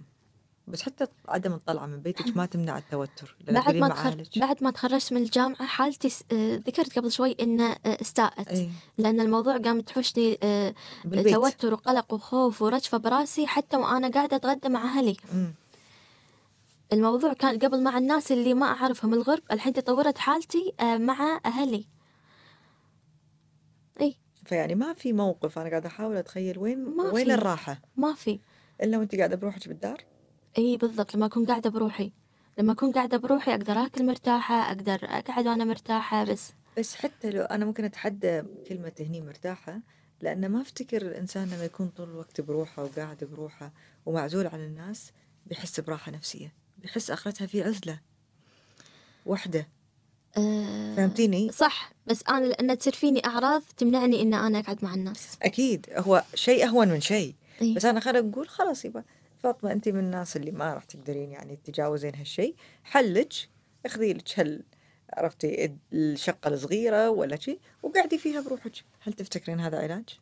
بس 0.68 0.82
حتى 0.82 1.08
عدم 1.28 1.54
الطلعة 1.54 1.86
من 1.86 2.00
بيتك 2.00 2.38
ما 2.38 2.46
تمنع 2.46 2.78
التوتر 2.78 3.36
بعد 3.48 3.76
ما 3.76 3.90
تخر... 3.90 4.24
بعد 4.38 4.64
ما 4.64 4.72
تخرجت 4.72 5.14
من 5.14 5.22
الجامعة 5.22 5.66
حالتي 5.66 6.10
س... 6.10 6.24
آه، 6.32 6.56
ذكرت 6.56 7.00
قبل 7.00 7.12
شوي 7.12 7.36
انه 7.40 7.72
آه، 7.72 7.98
استاءت. 8.02 8.48
اي 8.48 8.70
لأن 8.98 9.20
الموضوع 9.20 9.58
قام 9.58 9.82
تحوشني 9.82 10.38
آه، 10.44 10.74
بالبيت. 11.06 11.34
توتر 11.34 11.74
وقلق 11.74 12.14
وخوف 12.14 12.62
ورجفة 12.62 12.98
براسي 12.98 13.48
حتى 13.48 13.78
وأنا 13.78 14.10
قاعدة 14.10 14.36
أتغدى 14.36 14.70
مع 14.70 14.84
أهلي. 14.84 15.18
مم. 15.34 15.54
الموضوع 16.94 17.34
كان 17.34 17.60
قبل 17.60 17.84
مع 17.84 17.98
الناس 17.98 18.32
اللي 18.32 18.54
ما 18.54 18.66
أعرفهم 18.66 19.14
الغرب 19.14 19.44
الحين 19.52 19.74
تطورت 19.74 20.18
حالتي 20.18 20.74
مع 20.82 21.42
أهلي. 21.46 21.76
اي 21.76 21.86
فيعني 24.52 24.76
ما 24.76 24.94
في 24.94 25.14
موقف 25.14 25.60
أنا 25.60 25.70
قاعدة 25.70 25.88
أحاول 25.88 26.16
أتخيل 26.18 26.58
وين 26.60 26.86
ما 26.86 27.04
وين 27.12 27.26
في. 27.26 27.34
الراحة. 27.34 27.82
ما 27.98 28.14
في. 28.14 28.40
إلا 28.82 28.98
وأنت 28.98 29.16
قاعدة 29.16 29.36
بروحك 29.36 29.68
بالدار؟ 29.68 30.04
إي 30.58 30.78
بالضبط 30.78 31.16
لما 31.16 31.26
أكون 31.26 31.46
قاعدة 31.46 31.70
بروحي. 31.70 32.12
لما 32.58 32.72
أكون 32.74 32.92
قاعدة 32.92 33.18
بروحي 33.18 33.52
أقدر 33.52 33.74
آكل 33.74 34.06
مرتاحة 34.06 34.56
أقدر 34.56 35.00
أقعد 35.04 35.48
وأنا 35.48 35.64
مرتاحة 35.66 36.24
بس. 36.24 36.54
بس 36.78 36.96
حتى 36.96 37.30
لو 37.30 37.42
أنا 37.42 37.66
ممكن 37.66 37.86
أتحدى 37.86 38.44
كلمة 38.68 38.92
هني 39.00 39.22
مرتاحة 39.22 39.80
لأن 40.22 40.50
ما 40.50 40.62
أفتكر 40.62 41.02
الانسان 41.02 41.48
لما 41.50 41.66
يكون 41.66 41.88
طول 41.88 42.10
الوقت 42.10 42.42
بروحه 42.42 42.84
وقاعد 42.84 43.24
بروحه 43.24 43.72
ومعزول 44.06 44.48
عن 44.48 44.60
الناس 44.60 45.12
بيحس 45.46 45.80
براحة 45.80 46.12
نفسية 46.12 46.54
بيحس 46.78 47.12
آخرتها 47.12 47.48
في 47.48 47.64
عزلة. 47.64 48.00
وحدة. 49.26 49.68
أه 50.38 50.96
فهمتيني؟ 50.96 51.52
صح. 51.52 51.92
بس 52.08 52.24
أنا 52.30 52.46
لأن 52.46 52.78
تصير 52.78 52.94
فيني 52.94 53.26
أعراض 53.26 53.62
تمنعني 53.78 54.22
ان 54.22 54.34
أنا 54.34 54.60
أقعد 54.60 54.86
مع 54.86 54.94
الناس. 54.94 55.38
أكيد. 55.42 55.86
هو 55.98 56.24
شيء 56.36 56.66
أهون 56.66 56.88
من 56.88 57.02
شيء. 57.02 57.36
إيه. 57.62 57.76
بس 57.76 57.86
أنا 57.86 58.00
خلينا 58.00 58.28
نقول 58.28 58.50
خلاص 58.50 58.86
يبا. 58.86 59.04
فاطمة 59.44 59.72
انت 59.72 59.90
من 59.90 60.00
الناس 60.00 60.38
اللي 60.38 60.52
ما 60.52 60.74
راح 60.74 60.84
تقدرين 60.84 61.32
يعني 61.32 61.56
تتجاوزين 61.56 62.16
هالشيء. 62.16 62.56
حلك 62.84 63.34
اخذي 63.86 64.14
لك 64.14 64.40
هال 64.40 64.64
عرفتي 65.14 65.76
الشقة 65.94 66.48
الصغيرة 66.48 67.10
ولا 67.10 67.36
شيء 67.36 67.60
وقعدي 67.84 68.18
فيها 68.18 68.42
بروحك. 68.42 68.72
هل 69.00 69.14
تفتكرين 69.14 69.60
هذا 69.60 69.80
علاج؟ 69.80 70.20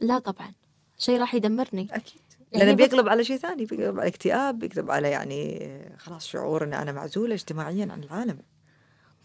لا 0.00 0.18
طبعا. 0.18 0.52
شيء 0.98 1.20
راح 1.20 1.34
يدمرني. 1.34 1.88
أكيد. 1.90 2.22
يعني 2.52 2.64
لأنه 2.64 2.76
بيقلب 2.76 3.08
على 3.08 3.24
شيء 3.24 3.36
ثاني 3.36 3.64
بيقلب 3.64 4.00
على 4.00 4.08
اكتئاب 4.08 4.58
بيقلب 4.58 4.90
على 4.90 5.10
يعني 5.10 5.70
خلاص 5.98 6.26
شعور 6.26 6.64
ان 6.64 6.74
أنا 6.74 6.92
معزولة 6.92 7.34
اجتماعيا 7.34 7.88
عن 7.92 8.02
العالم. 8.02 8.38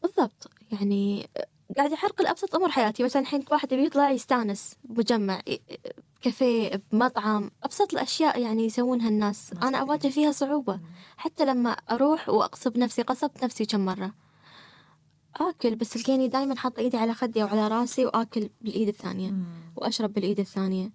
بالضبط. 0.03 0.51
يعني 0.71 1.29
قاعد 1.77 1.91
يحرق 1.91 2.21
الأبسط 2.21 2.55
أمور 2.55 2.69
حياتي. 2.69 3.03
مثلا 3.03 3.21
الحين 3.21 3.45
واحد 3.51 3.73
بيطلع 3.73 4.11
يستانس 4.11 4.75
بمجمع 4.83 5.41
كافيه 6.21 6.81
بمطعم. 6.91 7.51
أبسط 7.63 7.93
الأشياء 7.93 8.41
يعني 8.41 8.65
يسوونها 8.65 9.09
الناس. 9.09 9.53
ما 9.53 9.67
أنا 9.67 9.77
أواجه 9.77 10.07
فيها 10.07 10.31
صعوبة. 10.31 10.79
حتى 11.17 11.45
لما 11.45 11.69
أروح 11.69 12.29
وأقصب 12.29 12.77
نفسي 12.77 13.01
قصبت 13.01 13.43
نفسي 13.43 13.65
كم 13.65 13.85
مرة. 13.85 14.13
آكل 15.35 15.75
بس 15.75 15.89
تلقيني 15.89 16.27
دائما 16.27 16.55
حاطة 16.55 16.79
إيدي 16.79 16.97
على 16.97 17.13
خدي 17.13 17.43
أو 17.43 17.47
على 17.47 17.67
رأسي 17.67 18.05
وآكل 18.05 18.49
بالإيد 18.61 18.87
الثانية 18.87 19.33
وأشرب 19.75 20.13
بالإيد 20.13 20.39
الثانية. 20.39 20.83
ساعات 20.83 20.93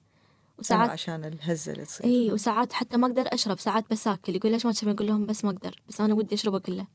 وساعات 0.58 0.90
عشان 0.90 1.24
الهزة 1.24 1.72
اللي 1.72 1.84
تصير. 1.84 2.06
إي 2.06 2.32
وساعات 2.32 2.72
حتى 2.72 2.96
ما 2.96 3.06
أقدر 3.06 3.24
أشرب. 3.26 3.58
ساعات 3.58 3.84
بس 3.90 4.08
آكل. 4.08 4.36
يقول 4.36 4.52
ليش 4.52 4.66
ما 4.66 4.72
تشربين 4.72 4.94
أقول 4.94 5.06
لهم 5.06 5.26
بس 5.26 5.44
ما 5.44 5.50
أقدر 5.50 5.82
بس 5.88 6.00
أنا 6.00 6.14
ودي 6.14 6.34
اشربه 6.34 6.58
كله 6.58 6.86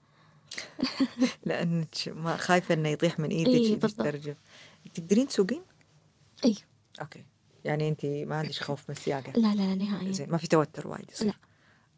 لانك 1.46 1.96
ما 2.08 2.38
خايفة 2.38 2.74
إنه 2.74 2.90
يطيح 2.90 3.20
من 3.20 3.30
إيدك 3.30 3.82
بالضبط. 3.82 4.06
ترجف 4.08 4.38
تقدرين 4.94 5.28
تسوقين؟ 5.28 5.62
إي. 6.46 6.56
أوكي. 7.02 7.24
يعني 7.66 7.90
انت 7.90 8.06
ما 8.06 8.36
عندك 8.36 8.52
خوف 8.56 8.84
من 8.90 8.96
السياقة؟ 8.96 9.32
لا 9.32 9.56
لا 9.56 9.62
لا 9.62 9.76
نهائيا. 9.76 10.12
زين 10.12 10.30
ما 10.30 10.38
في 10.38 10.48
توتر 10.48 10.88
وايد 10.88 11.12
يصير. 11.12 11.28
لا. 11.28 11.34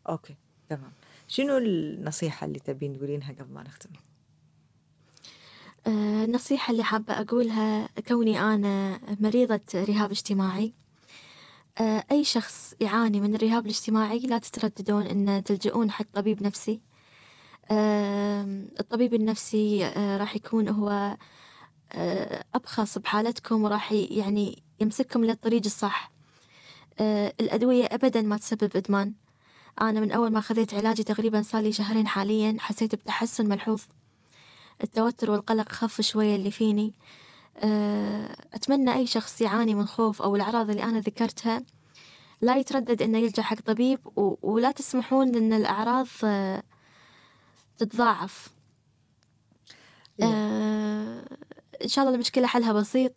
أوكي 0.09 0.35
تمام. 0.69 0.91
شنو 1.27 1.57
النصيحة 1.57 2.47
اللي 2.47 2.59
تبين 2.59 2.97
تقولينها 2.97 3.31
قبل 3.39 3.53
ما 3.53 3.63
نختم؟ 3.63 3.89
آه، 5.87 6.25
النصيحة 6.25 6.71
اللي 6.71 6.83
حابة 6.83 7.13
أقولها 7.13 7.89
كوني 8.07 8.39
أنا 8.41 8.99
مريضة 9.19 9.61
رهاب 9.75 10.11
اجتماعي. 10.11 10.73
آه، 11.77 12.03
أي 12.11 12.23
شخص 12.23 12.73
يعاني 12.81 13.21
من 13.21 13.35
الرهاب 13.35 13.65
الاجتماعي 13.65 14.19
لا 14.19 14.37
تترددون 14.37 15.03
أن 15.07 15.43
تلجؤون 15.43 15.91
حق 15.91 16.05
طبيب 16.13 16.43
نفسي. 16.43 16.79
الطبيب 17.71 19.13
النفسي 19.13 19.85
آه، 19.85 20.17
راح 20.17 20.35
يكون 20.35 20.69
هو 20.69 21.17
آه، 21.93 22.43
أبخص 22.55 22.97
بحالتكم 22.97 23.63
وراح 23.63 23.91
يعني 23.91 24.63
يمسككم 24.79 25.25
للطريق 25.25 25.61
الصح. 25.65 26.11
آه، 26.99 27.33
الأدوية 27.39 27.85
أبدا 27.85 28.21
ما 28.21 28.37
تسبب 28.37 28.75
إدمان. 28.75 29.13
أنا 29.81 29.99
من 29.99 30.11
أول 30.11 30.31
ما 30.31 30.41
خذيت 30.41 30.73
علاجي 30.73 31.03
تقريبا 31.03 31.41
صار 31.41 31.61
لي 31.61 31.71
شهرين 31.71 32.07
حاليا 32.07 32.57
حسيت 32.59 32.95
بتحسن 32.95 33.49
ملحوظ. 33.49 33.81
التوتر 34.83 35.31
والقلق 35.31 35.71
خف 35.71 36.01
شوية 36.01 36.35
اللي 36.35 36.51
فيني. 36.51 36.93
أتمنى 38.53 38.93
أي 38.95 39.07
شخص 39.07 39.41
يعاني 39.41 39.75
من 39.75 39.85
خوف 39.85 40.21
أو 40.21 40.35
الأعراض 40.35 40.69
اللي 40.69 40.83
أنا 40.83 40.99
ذكرتها. 40.99 41.63
لا 42.41 42.57
يتردد 42.57 43.01
إنه 43.01 43.17
يلجأ 43.17 43.43
حق 43.43 43.61
طبيب 43.61 43.99
ولا 44.41 44.71
تسمحون 44.71 45.35
إن 45.35 45.53
الأعراض 45.53 46.07
تتضاعف. 47.79 48.49
إيه. 50.21 50.25
آه، 50.25 51.21
إن 51.83 51.87
شاء 51.87 52.03
الله 52.05 52.15
المشكلة 52.15 52.47
حلها 52.47 52.73
بسيط 52.73 53.11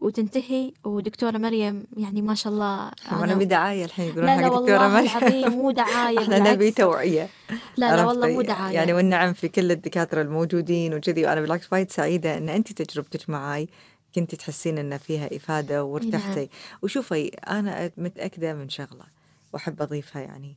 وتنتهي 0.00 0.72
ودكتورة 0.84 1.38
مريم 1.38 1.84
يعني 1.96 2.22
ما 2.22 2.34
شاء 2.34 2.52
الله 2.52 2.88
إحنا 3.06 3.34
نبي 3.34 3.44
دعاية 3.44 3.84
الحين 3.84 4.06
يقولون 4.08 4.28
حق 4.30 4.52
والله 4.52 4.88
مريم. 4.88 5.06
العظيم 5.06 5.52
مو 5.52 5.70
دعاية 5.70 6.18
إحنا 6.22 6.38
نبي. 6.52 6.70
توعية. 6.70 7.28
لا 7.76 7.96
لا 7.96 8.04
والله؟ 8.04 8.28
مو 8.32 8.42
دعاية. 8.42 8.74
يعني 8.74 8.92
والنعم 8.92 9.32
في 9.32 9.48
كل 9.48 9.70
الدكاترة 9.72 10.22
الموجودين 10.22 10.94
وكذي 10.94 11.24
وأنا 11.26 11.40
بالعكس 11.40 11.72
وايد 11.72 11.90
سعيدة 11.90 12.36
أن 12.38 12.48
أنت 12.48 12.82
تجربتك 12.82 13.30
معاي. 13.30 13.68
كنتي 14.14 14.36
تحسين 14.36 14.78
أن 14.78 14.98
فيها 14.98 15.36
إفادة 15.36 15.84
وارتحتي. 15.84 16.48
وشوفي 16.82 17.28
أنا 17.28 17.90
متأكدة 17.96 18.54
من 18.54 18.68
شغلة 18.68 19.04
وأحب 19.52 19.82
أضيفها 19.82 20.22
يعني. 20.22 20.56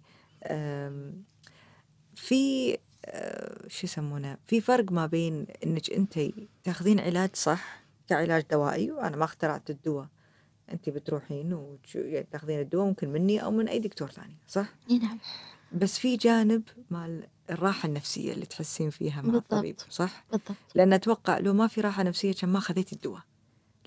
في 2.15 2.77
شو 3.67 3.87
يسمونه 3.87 4.37
في 4.47 4.61
فرق 4.61 4.91
ما 4.91 5.05
بين 5.05 5.47
أنك 5.65 5.91
أنت 5.91 6.19
تاخذين 6.63 6.99
علاج 6.99 7.29
صح 7.33 7.83
كعلاج 8.09 8.45
دوائي 8.51 8.91
وأنا 8.91 9.17
ما 9.17 9.25
اخترعت 9.25 9.69
الدواء 9.69 10.07
أنت 10.71 10.89
بتروحين 10.89 11.53
وتاخذين 11.53 12.59
الدواء 12.59 12.85
ممكن 12.85 13.09
مني 13.09 13.43
أو 13.43 13.51
من 13.51 13.67
أي 13.67 13.79
دكتور 13.79 14.11
ثاني 14.11 14.37
صح؟ 14.47 14.65
نعم 14.89 15.19
بس 15.73 15.99
في 15.99 16.17
جانب 16.17 16.63
مال 16.89 17.27
الراحة 17.49 17.87
النفسية 17.87 18.33
اللي 18.33 18.45
تحسين 18.45 18.89
فيها 18.89 19.21
مع 19.21 19.21
بالضبط. 19.21 19.53
الطبيب 19.53 19.75
صح؟ 19.89 20.25
بالضبط 20.31 20.57
لأن 20.75 20.93
أتوقع 20.93 21.37
لو 21.37 21.53
ما 21.53 21.67
في 21.67 21.81
راحة 21.81 22.03
نفسية 22.03 22.33
كان 22.33 22.49
ما 22.49 22.59
خذيتي 22.59 22.95
الدواء 22.95 23.21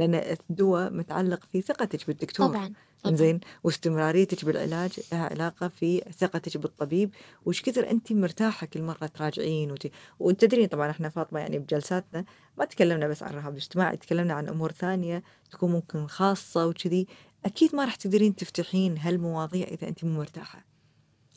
لأن 0.00 0.14
الدواء 0.50 0.92
متعلق 0.92 1.44
في 1.52 1.62
ثقتك 1.62 2.06
بالدكتور. 2.06 2.46
طبعا 2.46 2.72
زين 3.06 3.40
واستمراريتك 3.64 4.44
بالعلاج 4.44 5.00
لها 5.12 5.26
علاقة 5.26 5.68
في 5.68 6.02
ثقتك 6.18 6.56
بالطبيب. 6.56 7.10
وش 7.46 7.62
كثر 7.62 7.90
أنت 7.90 8.12
مرتاحة 8.12 8.66
كل 8.66 8.82
مرة 8.82 9.06
تراجعين 9.06 9.72
وت... 9.72 9.90
وتدرين 10.18 10.66
طبعا 10.66 10.90
إحنا 10.90 11.08
فاطمة 11.08 11.40
يعني 11.40 11.58
بجلساتنا 11.58 12.24
ما 12.58 12.64
تكلمنا 12.64 13.08
بس 13.08 13.22
عن 13.22 13.30
الرهاب 13.30 13.52
الاجتماعي 13.52 13.96
تكلمنا 13.96 14.34
عن 14.34 14.48
أمور 14.48 14.72
ثانية 14.72 15.22
تكون 15.50 15.72
ممكن 15.72 16.06
خاصة 16.06 16.66
وكذي. 16.66 17.06
أكيد 17.44 17.74
ما 17.74 17.84
راح 17.84 17.94
تقدرين 17.94 18.36
تفتحين 18.36 18.98
هالمواضيع 18.98 19.66
إذا 19.66 19.88
أنت 19.88 20.04
مو 20.04 20.18
مرتاحة. 20.18 20.64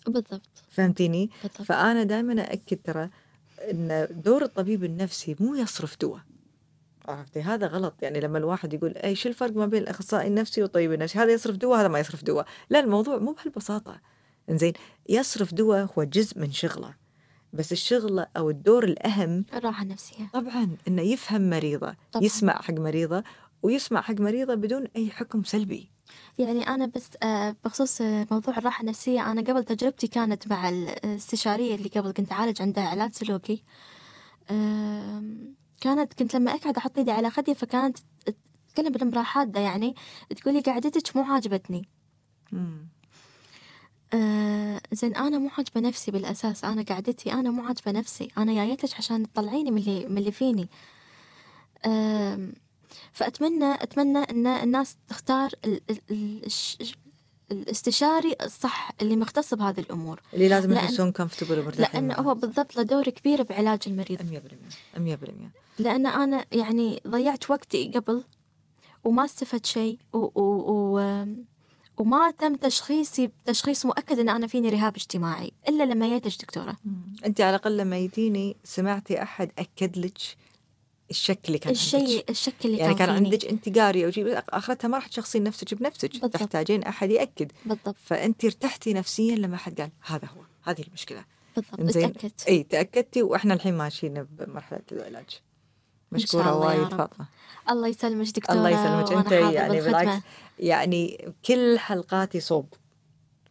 بالضبط. 0.07 0.49
فهمتيني؟ 0.69 1.29
بالضبط. 1.43 1.61
فأنا 1.61 2.03
دائما 2.03 2.41
أأكد 2.41 2.77
ترى 2.83 3.09
أن 3.71 4.07
دور 4.11 4.43
الطبيب 4.43 4.83
النفسي 4.83 5.35
مو 5.39 5.55
يصرف 5.55 5.97
دواء. 6.01 6.21
عرفتي؟ 7.07 7.41
هذا 7.41 7.67
غلط. 7.67 7.93
يعني 8.01 8.19
لما 8.19 8.37
الواحد 8.37 8.73
يقول 8.73 8.97
اي 8.97 9.15
شو 9.15 9.29
الفرق 9.29 9.55
ما 9.55 9.65
بين 9.65 9.81
الأخصائي 9.81 10.27
النفسي 10.27 10.61
والطبيب 10.61 10.93
النفسي؟ 10.93 11.19
هذا 11.19 11.31
يصرف 11.31 11.55
دواء 11.55 11.79
هذا 11.79 11.87
ما 11.87 11.99
يصرف 11.99 12.23
دواء. 12.23 12.45
لا 12.69 12.79
الموضوع 12.79 13.17
مو 13.17 13.31
بهالبساطة. 13.31 14.01
إنزين 14.49 14.73
يصرف 15.09 15.53
دواء 15.53 15.89
هو 15.97 16.03
جزء 16.03 16.39
من 16.39 16.51
شغلة. 16.51 16.93
بس 17.53 17.71
الشغل 17.71 18.25
أو 18.37 18.49
الدور 18.49 18.83
الأهم 18.83 19.45
الراحة 19.53 19.83
النفسية. 19.83 20.29
طبعا 20.33 20.77
إنه 20.87 21.01
يفهم 21.01 21.49
مريضة 21.49 21.95
طبعاً. 22.11 22.25
يسمع 22.25 22.61
حق 22.61 22.73
مريضة 22.73 23.23
ويسمع 23.63 24.01
حق 24.01 24.19
مريضة 24.19 24.55
بدون 24.55 24.87
أي 24.95 25.09
حكم 25.09 25.43
سلبي. 25.43 25.91
يعني 26.37 26.67
أنا 26.67 26.85
بس 26.85 27.09
آه، 27.23 27.55
بخصوص 27.65 28.01
آه، 28.01 28.27
موضوع 28.31 28.57
الراحة 28.57 28.81
النفسية 28.81 29.31
أنا 29.31 29.41
قبل 29.41 29.63
تجربتي 29.63 30.07
كانت 30.07 30.47
مع 30.47 30.69
الاستشارية 30.69 31.75
اللي 31.75 31.89
قبل 31.89 32.11
كنت 32.11 32.31
أعالج 32.31 32.61
عندها 32.61 32.83
علاج 32.83 33.13
سلوكي. 33.13 33.63
كانت 35.83 36.13
كنت 36.13 36.35
لما 36.35 36.55
أقعد 36.55 36.77
أحط 36.77 36.97
إيدي 36.97 37.11
على 37.11 37.29
خدي 37.29 37.55
فكانت 37.55 37.97
تتكلم 38.67 38.91
بنبرة 38.91 39.23
حادة 39.23 39.59
يعني 39.59 39.95
تقولي 40.37 40.59
قعدتك 40.59 41.17
مو 41.17 41.23
عاجبتني. 41.23 41.87
آه 44.13 44.81
زين 44.91 45.15
أنا 45.15 45.37
مو 45.37 45.49
عاجبة 45.57 45.81
نفسي 45.81 46.11
بالأساس. 46.11 46.63
أنا 46.65 46.81
قعدتي 46.81 47.33
أنا 47.33 47.51
مو 47.51 47.63
عاجبة 47.63 47.91
نفسي. 47.91 48.27
أنا 48.37 48.53
جايتك 48.53 48.97
عشان 48.97 49.31
تطلعيني 49.31 49.71
من 49.71 49.77
اللي 49.77 50.07
من 50.07 50.17
اللي 50.17 50.31
فيني. 50.31 50.69
آم، 51.85 52.53
فأتمنى 53.11 53.73
أتمنى 53.73 54.19
أن 54.19 54.47
الناس 54.47 54.97
تختار 55.07 55.51
ال 55.65 55.81
ال 56.11 56.45
الاستشاري 57.51 58.35
الصح 58.41 58.91
اللي 59.01 59.15
مختص 59.15 59.53
بهذه 59.53 59.79
الأمور. 59.79 60.21
اللي 60.33 60.47
لازم 60.47 60.73
يحسون 60.73 61.11
كومفتبل 61.11 61.59
ومرتاحين 61.59 62.07
معاه. 62.07 62.21
هو 62.21 62.35
بالضبط 62.35 62.75
له 62.75 62.83
دور 62.83 63.03
كبير 63.09 63.43
بعلاج 63.43 63.79
المريض. 63.87 64.19
100% 64.97 64.97
100% 64.97 65.31
لأن 65.79 66.05
أنا 66.05 66.45
يعني 66.51 67.01
ضيعت 67.07 67.49
وقتي 67.49 67.91
قبل 67.95 68.23
وما 69.03 69.25
استفدت 69.25 69.65
شيء 69.65 69.97
و, 70.13 70.17
و, 70.17 70.41
و 70.41 71.25
وما 71.97 72.31
تم 72.31 72.55
تشخيصي 72.55 73.27
بتشخيص 73.27 73.85
مؤكد 73.85 74.19
إن 74.19 74.29
أنا 74.29 74.47
فيني 74.47 74.69
رهاب 74.69 74.95
اجتماعي 74.95 75.51
إلا 75.69 75.83
لما 75.83 76.07
جيتش 76.07 76.37
دكتورة. 76.37 76.77
انت 77.25 77.41
على 77.41 77.49
الأقل 77.49 77.77
لما 77.77 77.97
يجيني 77.97 78.55
سمعتي 78.63 79.23
أحد 79.23 79.51
أكد 79.57 79.97
لك 79.97 80.17
الشك 81.13 81.39
اللي 81.47 81.57
كان 81.57 81.67
عندك. 81.67 81.81
الشيء 81.81 82.25
الشك 82.29 82.65
اللي 82.65 82.77
يعني 82.77 82.93
كان 82.93 83.15
فيني. 83.15 83.25
عندك 83.25 83.45
انت 83.45 83.79
قاريه 83.79 84.07
وجي 84.07 84.37
آخرتها 84.37 84.87
ما 84.87 84.97
راح 84.97 85.07
تشخصين 85.07 85.43
نفسك 85.43 85.73
بنفسك 85.73 86.11
بالضبط. 86.11 86.33
تحتاجين 86.33 86.83
أحد 86.83 87.11
يأكد 87.11 87.51
بالضبط 87.65 87.95
فأنت 88.05 88.45
ارتحتي 88.45 88.93
نفسيا 88.93 89.35
لما 89.35 89.57
حد 89.57 89.81
قال 89.81 89.91
هذا 90.05 90.27
هو 90.27 90.41
هذه 90.63 90.81
المشكلة 90.87 91.25
بالضبط. 91.77 92.03
اتأكدت 92.05 92.47
إي 92.47 92.63
تأكدتي 92.63 93.21
وإحنا 93.23 93.53
الحين 93.53 93.77
ماشيين 93.77 94.23
بمرحلة 94.23 94.81
العلاج 94.91 95.41
مشكورة 96.11 96.55
وايد. 96.57 96.87
فاطمة 96.87 97.25
الله 97.69 97.87
يسلمك 97.87 98.27
دكتورة 98.27 98.57
الله 98.57 98.69
يسلمك 98.69 99.11
أنت 99.25 99.31
يعني. 99.31 99.81
بالعكس 99.81 100.23
يعني 100.59 101.33
كل 101.45 101.79
حلقاتي 101.79 102.39
صوب 102.39 102.73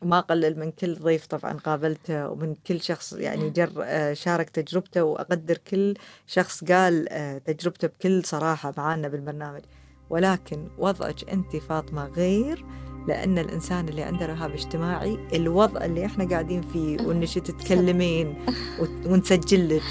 ما 0.02 0.20
قلل 0.20 0.58
من 0.58 0.70
كل 0.70 0.94
ضيف 0.94 1.26
طبعا 1.26 1.52
قابلته 1.52 2.28
ومن 2.28 2.54
كل 2.66 2.80
شخص 2.80 3.12
يعني 3.12 3.50
جر 3.50 3.70
آه، 3.82 4.12
شارك 4.12 4.50
تجربته 4.50 5.02
وأقدر 5.04 5.58
كل 5.70 5.94
شخص 6.26 6.64
قال 6.64 7.08
آه، 7.10 7.38
تجربته 7.38 7.88
بكل 7.88 8.24
صراحة 8.24 8.74
معانا 8.76 9.08
بالبرنامج. 9.08 9.60
ولكن 10.10 10.68
وضعك 10.78 11.30
انت 11.30 11.56
فاطمة 11.56 12.06
غير 12.08 12.64
لأن 13.08 13.38
الإنسان 13.38 13.88
اللي 13.88 14.02
عنده 14.02 14.26
رهاب 14.26 14.50
اجتماعي 14.50 15.18
الوضع 15.34 15.84
اللي 15.84 16.06
إحنا 16.06 16.28
قاعدين 16.28 16.62
فيه 16.62 16.96
وانك 17.06 17.38
تتكلمين 17.38 18.34
ونسجل 19.06 19.76
لك 19.76 19.82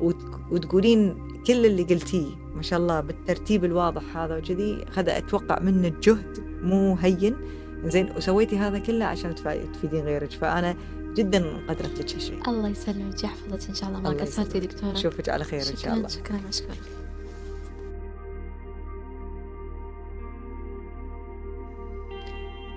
وت- 0.00 0.40
وتقولين 0.50 1.28
كل 1.46 1.66
اللي 1.66 1.82
قلتيه 1.82 2.36
ما 2.54 2.62
شاء 2.62 2.78
الله 2.78 3.00
بالترتيب 3.00 3.64
الواضح 3.64 4.16
هذا 4.16 4.36
وكذي 4.36 4.84
خذ 4.90 5.08
أتوقع 5.08 5.58
منك 5.60 5.92
جهد 6.08 6.38
مو 6.62 6.94
هين. 6.94 7.36
زين 7.84 8.16
وسويتي 8.16 8.58
هذا 8.58 8.78
كله 8.78 9.04
عشان 9.04 9.34
تفيدين 9.74 10.04
غيرك. 10.04 10.30
فأنا 10.30 10.76
جدا 11.14 11.66
قدرت 11.68 11.98
لك 11.98 12.14
هالشيء 12.14 12.48
الله 12.48 12.68
يسلمك. 12.68 13.24
يحفظك 13.24 13.68
إن 13.68 13.74
شاء 13.74 13.88
الله 13.88 14.00
ما 14.00 14.08
الله 14.10 14.22
قصرتي. 14.22 14.60
دكتورة. 14.60 14.92
نشوفك 14.92 15.28
على 15.28 15.44
خير 15.44 15.60
إن 15.60 15.64
شاء 15.64 15.76
شكرا 15.76 15.94
الله. 15.94 16.08
شكرا 16.08 16.40
مشكور 16.48 16.76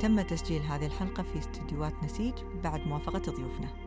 تم 0.01 0.21
تسجيل 0.21 0.61
هذه 0.61 0.85
الحلقة 0.85 1.23
في 1.23 1.39
استديوهات 1.39 1.93
نسيج 2.03 2.33
بعد 2.63 2.87
موافقة 2.87 3.19
ضيوفنا. 3.19 3.84